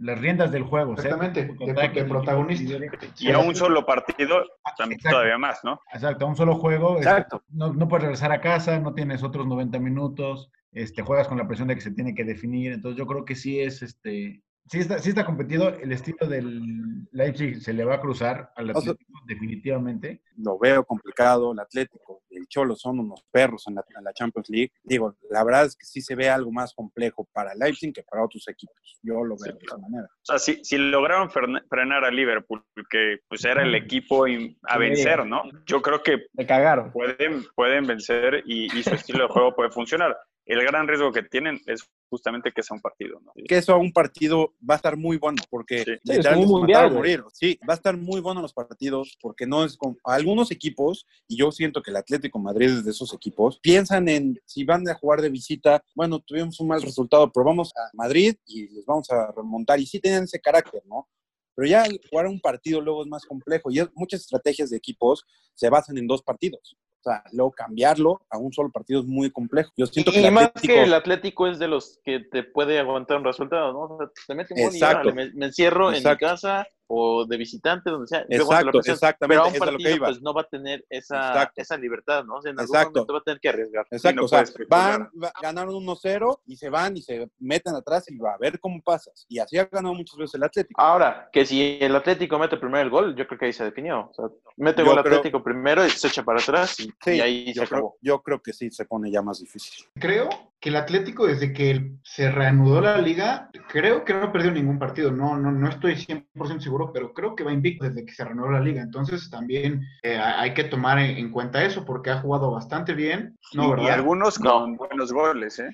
las 0.00 0.18
riendas 0.18 0.50
del 0.50 0.64
juego. 0.64 0.94
Exactamente, 0.94 1.44
de, 1.44 2.04
protagonista. 2.06 2.76
Y 3.20 3.30
a 3.30 3.38
un 3.38 3.54
solo 3.54 3.86
partido, 3.86 4.42
también 4.76 5.00
todavía 5.00 5.38
más, 5.38 5.60
¿no? 5.62 5.78
Exacto, 5.94 6.24
a 6.24 6.28
un 6.28 6.34
solo 6.34 6.56
juego. 6.56 6.96
Exacto. 6.96 7.44
no, 7.50 7.72
no 7.72 7.86
puedes 7.86 8.02
regresar 8.02 8.32
a 8.32 8.40
casa, 8.40 8.80
no 8.80 8.94
tienes 8.94 9.22
otros 9.22 9.46
90 9.46 9.78
minutos, 9.78 10.50
este, 10.72 11.02
juegas 11.02 11.28
con 11.28 11.38
la 11.38 11.46
presión 11.46 11.68
de 11.68 11.74
que 11.74 11.80
se 11.80 11.92
tiene 11.92 12.14
que 12.14 12.24
definir. 12.24 12.72
Entonces 12.72 12.98
yo 12.98 13.06
creo 13.06 13.24
que 13.24 13.34
sí 13.34 13.60
es 13.60 13.82
este, 13.82 14.42
sí 14.66 14.78
está, 14.78 14.98
sí 14.98 15.10
está 15.10 15.24
competido. 15.24 15.68
El 15.68 15.92
estilo 15.92 16.26
del 16.26 17.06
Leipzig 17.12 17.60
se 17.60 17.72
le 17.72 17.84
va 17.84 17.96
a 17.96 18.00
cruzar 18.00 18.52
al 18.56 18.70
Atlético, 18.70 19.20
definitivamente. 19.26 20.22
Lo 20.36 20.58
veo 20.58 20.84
complicado. 20.84 21.52
El 21.52 21.60
Atlético 21.60 22.22
y 22.30 22.38
el 22.38 22.46
Cholo 22.46 22.74
son 22.74 23.00
unos 23.00 23.22
perros 23.30 23.66
en 23.68 23.74
la, 23.74 24.12
Champions 24.14 24.48
League. 24.48 24.72
Digo, 24.82 25.16
la 25.30 25.44
verdad 25.44 25.66
es 25.66 25.76
que 25.76 25.84
sí 25.84 26.00
se 26.00 26.14
ve 26.14 26.28
algo 26.28 26.50
más 26.50 26.74
complejo 26.74 27.28
para 27.32 27.54
Leipzig 27.54 27.92
que 27.92 28.02
para 28.02 28.24
otros 28.24 28.46
equipos. 28.48 28.76
Yo 29.02 29.24
lo 29.24 29.36
veo 29.36 29.54
de 29.54 29.64
esa 29.64 29.78
manera. 29.78 30.04
O 30.04 30.24
sea, 30.24 30.38
si, 30.38 30.64
si 30.64 30.78
lograron 30.78 31.30
frenar 31.30 32.04
a 32.04 32.10
Liverpool, 32.10 32.64
que 32.88 33.18
pues 33.28 33.44
era 33.44 33.62
el 33.62 33.74
equipo 33.74 34.26
a 34.62 34.78
vencer, 34.78 35.26
¿no? 35.26 35.42
Yo 35.66 35.82
creo 35.82 36.02
que 36.02 36.26
le 36.32 36.46
cagaron. 36.46 36.92
Pueden, 36.92 37.44
pueden 37.54 37.86
vencer 37.86 38.42
y 38.46 38.68
su 38.82 38.94
estilo 38.94 39.26
de 39.26 39.32
juego 39.32 39.54
puede 39.54 39.70
funcionar 39.70 40.16
el 40.44 40.62
gran 40.62 40.88
riesgo 40.88 41.12
que 41.12 41.22
tienen 41.22 41.60
es 41.66 41.88
justamente 42.10 42.52
que 42.52 42.62
sea 42.62 42.74
un 42.74 42.80
partido. 42.80 43.20
¿no? 43.20 43.32
Que 43.48 43.58
eso 43.58 43.76
un 43.78 43.92
partido 43.92 44.54
va 44.68 44.74
a 44.74 44.76
estar 44.76 44.96
muy 44.96 45.16
bueno 45.16 45.42
porque 45.48 45.84
sí. 45.84 45.98
es 46.04 46.26
un 46.26 46.46
mundial, 46.46 46.92
morir. 46.92 47.24
Sí, 47.32 47.58
va 47.68 47.74
a 47.74 47.76
estar 47.76 47.96
muy 47.96 48.20
bueno 48.20 48.42
los 48.42 48.52
partidos 48.52 49.16
porque 49.20 49.46
no 49.46 49.64
es 49.64 49.76
con 49.76 49.96
algunos 50.04 50.50
equipos 50.50 51.06
y 51.26 51.36
yo 51.36 51.52
siento 51.52 51.82
que 51.82 51.90
el 51.90 51.96
Atlético 51.96 52.38
Madrid 52.38 52.70
es 52.70 52.84
de 52.84 52.90
esos 52.90 53.14
equipos 53.14 53.60
piensan 53.60 54.08
en 54.08 54.40
si 54.44 54.64
van 54.64 54.88
a 54.88 54.94
jugar 54.94 55.20
de 55.20 55.30
visita, 55.30 55.82
bueno, 55.94 56.20
tuvimos 56.20 56.58
un 56.60 56.68
mal 56.68 56.82
resultado, 56.82 57.30
pero 57.32 57.44
vamos 57.44 57.72
a 57.76 57.90
Madrid 57.94 58.34
y 58.46 58.68
les 58.68 58.84
vamos 58.84 59.10
a 59.10 59.32
remontar 59.32 59.80
y 59.80 59.86
sí 59.86 60.00
tienen 60.00 60.24
ese 60.24 60.40
carácter, 60.40 60.82
¿no? 60.86 61.08
Pero 61.54 61.68
ya 61.68 61.84
jugar 62.10 62.26
un 62.26 62.40
partido 62.40 62.80
luego 62.80 63.02
es 63.02 63.08
más 63.08 63.24
complejo 63.24 63.70
y 63.70 63.80
muchas 63.94 64.20
estrategias 64.20 64.70
de 64.70 64.76
equipos 64.76 65.24
se 65.54 65.68
basan 65.68 65.98
en 65.98 66.06
dos 66.06 66.22
partidos. 66.22 66.76
O 67.04 67.10
sea, 67.10 67.24
luego 67.32 67.50
cambiarlo 67.50 68.22
a 68.30 68.38
un 68.38 68.52
solo 68.52 68.70
partido 68.70 69.00
es 69.00 69.06
muy 69.06 69.28
complejo. 69.32 69.72
Yo 69.76 69.86
siento 69.86 70.12
que 70.12 70.22
y 70.22 70.30
más 70.30 70.52
que 70.52 70.84
el 70.84 70.94
Atlético 70.94 71.48
es 71.48 71.58
de 71.58 71.66
los 71.66 71.98
que 72.04 72.20
te 72.20 72.44
puede 72.44 72.78
aguantar 72.78 73.16
un 73.16 73.24
resultado, 73.24 73.72
¿no? 73.72 73.80
O 73.80 73.98
sea, 73.98 74.08
te 74.28 74.34
mete 74.36 74.54
un 74.54 74.62
gol 74.62 75.08
y 75.08 75.12
me, 75.12 75.32
me, 75.32 75.46
encierro 75.46 75.92
en 75.92 76.04
mi 76.04 76.16
casa 76.16 76.64
o 76.86 77.24
de 77.24 77.36
visitante, 77.36 77.90
donde 77.90 78.06
sea. 78.06 78.24
Exacto, 78.28 78.78
exactamente. 78.78 79.26
Pero 79.28 79.44
a 79.44 79.48
un 79.48 79.54
partido, 79.54 79.98
pues 79.98 80.22
no 80.22 80.34
va 80.34 80.42
a 80.42 80.48
tener 80.48 80.84
esa, 80.88 81.50
esa 81.56 81.76
libertad, 81.76 82.24
¿no? 82.24 82.36
O 82.36 82.42
sea, 82.42 82.52
en 82.52 82.60
algún 82.60 82.76
Exacto. 82.76 83.00
momento 83.00 83.12
va 83.14 83.18
a 83.18 83.22
tener 83.22 83.40
que 83.40 83.48
arriesgar. 83.48 83.86
Exacto, 83.90 84.24
o 84.24 84.28
sea, 84.28 84.44
van, 84.68 85.08
ganaron 85.40 85.74
1-0 85.74 86.40
y 86.46 86.56
se 86.56 86.68
van 86.68 86.96
y 86.96 87.02
se 87.02 87.30
meten 87.38 87.74
atrás 87.74 88.10
y 88.10 88.18
va 88.18 88.34
a 88.34 88.38
ver 88.38 88.58
cómo 88.60 88.80
pasas. 88.82 89.26
Y 89.28 89.38
así 89.38 89.58
ha 89.58 89.64
ganado 89.64 89.94
muchas 89.94 90.16
veces 90.16 90.34
el 90.34 90.44
Atlético. 90.44 90.80
Ahora, 90.80 91.28
que 91.32 91.46
si 91.46 91.78
el 91.80 91.94
Atlético 91.94 92.38
mete 92.38 92.56
primero 92.56 92.82
el 92.82 92.90
gol, 92.90 93.16
yo 93.16 93.26
creo 93.26 93.38
que 93.38 93.46
ahí 93.46 93.52
se 93.52 93.64
definió. 93.64 94.10
O 94.10 94.14
sea, 94.14 94.26
mete 94.56 94.82
gol 94.82 94.98
Atlético 94.98 95.42
primero 95.42 95.84
y 95.86 95.90
se 95.90 96.08
echa 96.08 96.22
para 96.22 96.40
atrás 96.40 96.76
y, 96.80 97.20
ahí 97.20 97.52
se 97.54 97.62
acabó. 97.62 97.96
yo 98.00 98.22
creo 98.22 98.40
que 98.40 98.52
sí 98.52 98.70
se 98.70 98.84
pone 98.84 99.10
ya 99.10 99.22
más 99.22 99.40
difícil. 99.40 99.86
Creo 99.94 100.51
que 100.62 100.68
el 100.68 100.76
Atlético, 100.76 101.26
desde 101.26 101.52
que 101.52 101.96
se 102.04 102.30
reanudó 102.30 102.80
la 102.80 102.98
liga, 102.98 103.50
creo 103.68 104.04
que 104.04 104.14
no 104.14 104.30
perdió 104.30 104.52
ningún 104.52 104.78
partido. 104.78 105.10
No, 105.10 105.36
no, 105.36 105.50
no 105.50 105.68
estoy 105.68 105.94
100% 105.94 106.60
seguro, 106.60 106.92
pero 106.92 107.12
creo 107.12 107.34
que 107.34 107.42
va 107.42 107.52
invicto 107.52 107.84
desde 107.84 108.06
que 108.06 108.14
se 108.14 108.24
reanudó 108.24 108.52
la 108.52 108.60
liga. 108.60 108.80
Entonces 108.80 109.28
también 109.28 109.82
eh, 110.04 110.16
hay 110.16 110.54
que 110.54 110.62
tomar 110.62 111.00
en, 111.00 111.32
cuenta 111.32 111.64
eso 111.64 111.84
porque 111.84 112.10
ha 112.10 112.20
jugado 112.20 112.52
bastante 112.52 112.94
bien. 112.94 113.36
No, 113.54 113.76
y, 113.76 113.86
y 113.86 113.88
algunos 113.88 114.38
con 114.38 114.76
buenos 114.76 115.12
goles, 115.12 115.58
¿eh? 115.58 115.68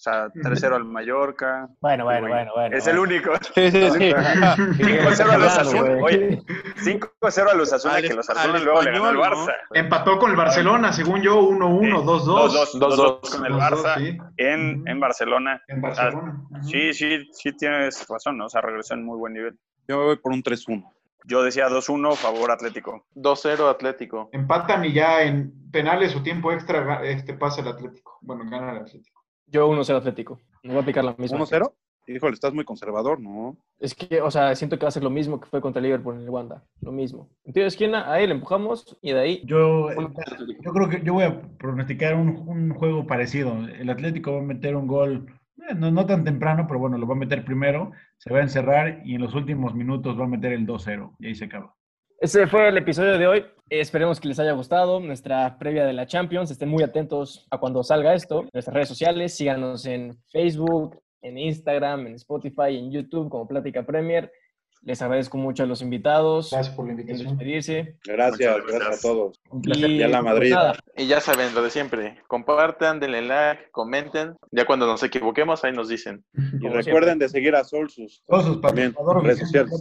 O 0.00 0.02
sea, 0.02 0.28
3-0 0.28 0.76
al 0.76 0.84
Mallorca. 0.86 1.68
Bueno, 1.82 2.04
bueno, 2.04 2.26
bueno, 2.26 2.52
bueno. 2.54 2.74
Es 2.74 2.86
el 2.86 2.98
único. 2.98 3.32
Sí, 3.54 3.70
sí, 3.70 3.90
sí. 3.90 4.12
5-0 4.14 5.30
a 5.30 5.36
los 5.36 5.58
Azul. 5.58 5.98
Oye, 6.02 6.42
5-0 6.82 7.50
a 7.50 7.54
los 7.54 7.70
Azul 7.70 7.90
que 8.00 8.14
los 8.14 8.30
Azul 8.30 8.64
luego 8.64 8.80
le 8.80 8.92
ganó 8.92 9.04
al 9.08 9.16
Barça. 9.16 9.52
Empató 9.74 10.18
con 10.18 10.30
el 10.30 10.38
Barcelona, 10.38 10.90
según 10.94 11.20
yo, 11.20 11.38
1-1, 11.42 12.02
2-2. 12.02 12.80
2-2 12.80 13.30
con 13.30 13.44
el 13.44 13.52
Barça 13.52 14.32
en, 14.38 14.88
en 14.88 15.00
Barcelona. 15.00 15.62
En 15.68 15.82
Barcelona. 15.82 16.46
Sí, 16.62 16.94
sí, 16.94 17.28
sí 17.32 17.52
tienes 17.58 18.06
razón, 18.08 18.38
¿no? 18.38 18.46
O 18.46 18.48
sea, 18.48 18.62
regresó 18.62 18.94
en 18.94 19.04
muy 19.04 19.18
buen 19.18 19.34
nivel. 19.34 19.58
Yo 19.86 20.04
voy 20.04 20.16
por 20.16 20.32
un 20.32 20.42
3-1. 20.42 20.82
Yo 21.26 21.42
decía 21.42 21.68
2-1, 21.68 22.16
favor 22.16 22.50
Atlético. 22.50 23.04
2-0 23.16 23.68
Atlético. 23.68 24.30
Empatan 24.32 24.82
y 24.86 24.94
ya 24.94 25.20
en 25.24 25.52
penales 25.70 26.16
o 26.16 26.22
tiempo 26.22 26.52
extra 26.52 27.04
este 27.04 27.34
pasa 27.34 27.60
el 27.60 27.68
Atlético. 27.68 28.16
Bueno, 28.22 28.44
gana 28.48 28.72
el 28.72 28.78
Atlético. 28.78 29.19
Yo 29.50 29.68
1-0 29.68 29.96
Atlético. 29.96 30.40
Me 30.62 30.72
voy 30.72 30.82
a 30.82 30.86
picar 30.86 31.04
la 31.04 31.14
misma. 31.18 31.38
¿1-0? 31.38 31.72
Híjole, 32.06 32.34
estás 32.34 32.52
muy 32.52 32.64
conservador, 32.64 33.20
¿no? 33.20 33.56
Es 33.78 33.94
que, 33.94 34.20
o 34.20 34.30
sea, 34.30 34.54
siento 34.56 34.78
que 34.78 34.84
va 34.84 34.88
a 34.88 34.92
ser 34.92 35.04
lo 35.04 35.10
mismo 35.10 35.40
que 35.40 35.46
fue 35.46 35.60
contra 35.60 35.80
el 35.80 35.84
Liverpool 35.84 36.16
en 36.16 36.22
el 36.22 36.30
Wanda. 36.30 36.64
Lo 36.80 36.92
mismo. 36.92 37.28
Entonces, 37.44 37.76
¿quién 37.76 37.94
a 37.94 38.18
él 38.18 38.30
empujamos 38.32 38.96
y 39.00 39.12
de 39.12 39.20
ahí. 39.20 39.42
Yo, 39.44 39.90
yo 39.90 40.72
creo 40.72 40.88
que 40.88 41.02
yo 41.04 41.14
voy 41.14 41.24
a 41.24 41.40
pronosticar 41.58 42.14
un, 42.14 42.48
un 42.48 42.74
juego 42.74 43.06
parecido. 43.06 43.52
El 43.66 43.90
Atlético 43.90 44.32
va 44.32 44.38
a 44.40 44.42
meter 44.42 44.76
un 44.76 44.86
gol, 44.86 45.26
eh, 45.68 45.74
no, 45.74 45.90
no, 45.90 46.06
tan 46.06 46.24
temprano, 46.24 46.66
pero 46.66 46.80
bueno, 46.80 46.98
lo 46.98 47.06
va 47.06 47.14
a 47.14 47.18
meter 47.18 47.44
primero, 47.44 47.92
se 48.16 48.32
va 48.32 48.38
a 48.38 48.42
encerrar 48.42 49.02
y 49.04 49.14
en 49.14 49.22
los 49.22 49.34
últimos 49.34 49.74
minutos 49.74 50.18
va 50.18 50.24
a 50.24 50.28
meter 50.28 50.52
el 50.52 50.66
2-0 50.66 51.14
y 51.18 51.26
ahí 51.26 51.34
se 51.34 51.44
acaba. 51.44 51.74
Ese 52.20 52.46
fue 52.46 52.68
el 52.68 52.76
episodio 52.76 53.16
de 53.16 53.26
hoy. 53.26 53.46
Esperemos 53.70 54.20
que 54.20 54.28
les 54.28 54.38
haya 54.38 54.52
gustado 54.52 55.00
nuestra 55.00 55.56
previa 55.58 55.86
de 55.86 55.94
la 55.94 56.06
Champions. 56.06 56.50
Estén 56.50 56.68
muy 56.68 56.82
atentos 56.82 57.46
a 57.50 57.56
cuando 57.56 57.82
salga 57.82 58.12
esto. 58.12 58.44
Nuestras 58.52 58.74
redes 58.74 58.88
sociales, 58.90 59.34
síganos 59.34 59.86
en 59.86 60.18
Facebook, 60.30 61.00
en 61.22 61.38
Instagram, 61.38 62.08
en 62.08 62.16
Spotify, 62.16 62.76
en 62.76 62.92
YouTube 62.92 63.30
como 63.30 63.48
Plática 63.48 63.86
Premier. 63.86 64.30
Les 64.82 65.00
agradezco 65.00 65.38
mucho 65.38 65.62
a 65.62 65.66
los 65.66 65.80
invitados. 65.80 66.50
Gracias 66.50 66.76
por 66.76 66.84
la 66.84 66.92
invitación. 66.92 67.28
Despedirse. 67.28 67.96
Gracias, 68.04 68.56
gracias, 68.66 68.98
a 68.98 69.00
todos. 69.00 69.40
Un 69.48 69.62
placer. 69.62 69.90
Y 69.90 70.02
a 70.02 70.08
la 70.08 70.20
Madrid. 70.20 70.54
Y 70.98 71.06
ya 71.06 71.22
saben 71.22 71.54
lo 71.54 71.62
de 71.62 71.70
siempre. 71.70 72.18
Compartan, 72.28 73.00
denle 73.00 73.22
like, 73.22 73.70
comenten. 73.70 74.36
Ya 74.50 74.66
cuando 74.66 74.86
nos 74.86 75.02
equivoquemos, 75.02 75.64
ahí 75.64 75.72
nos 75.72 75.88
dicen. 75.88 76.22
Y 76.34 76.68
recuerden 76.68 77.18
de 77.18 77.30
seguir 77.30 77.56
a 77.56 77.64
Solsus. 77.64 78.22
Solsus, 78.26 78.60
también. 78.60 78.94
Redes 79.22 79.38
sociales. 79.38 79.72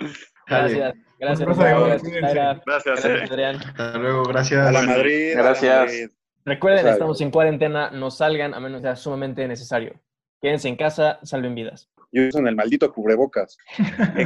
Gracias. 0.50 0.94
Gracias. 1.18 1.48
Gracias, 1.48 2.62
gracias, 2.66 3.30
Adrián. 3.30 3.56
Hasta 3.56 3.98
luego, 3.98 4.24
gracias. 4.24 4.66
A 4.66 4.72
la 4.72 4.82
Madrid. 4.82 5.32
Gracias. 5.36 6.10
Recuerden, 6.44 6.86
estamos 6.88 7.20
en 7.20 7.30
cuarentena, 7.30 7.90
no 7.90 8.10
salgan 8.10 8.54
a 8.54 8.60
menos 8.60 8.80
que 8.80 8.88
sea 8.88 8.96
sumamente 8.96 9.46
necesario. 9.46 9.94
Quédense 10.40 10.68
en 10.68 10.76
casa, 10.76 11.20
salven 11.22 11.54
vidas. 11.54 11.90
Y 12.12 12.26
usen 12.26 12.48
el 12.48 12.56
maldito 12.56 12.92
cubrebocas. 12.92 13.56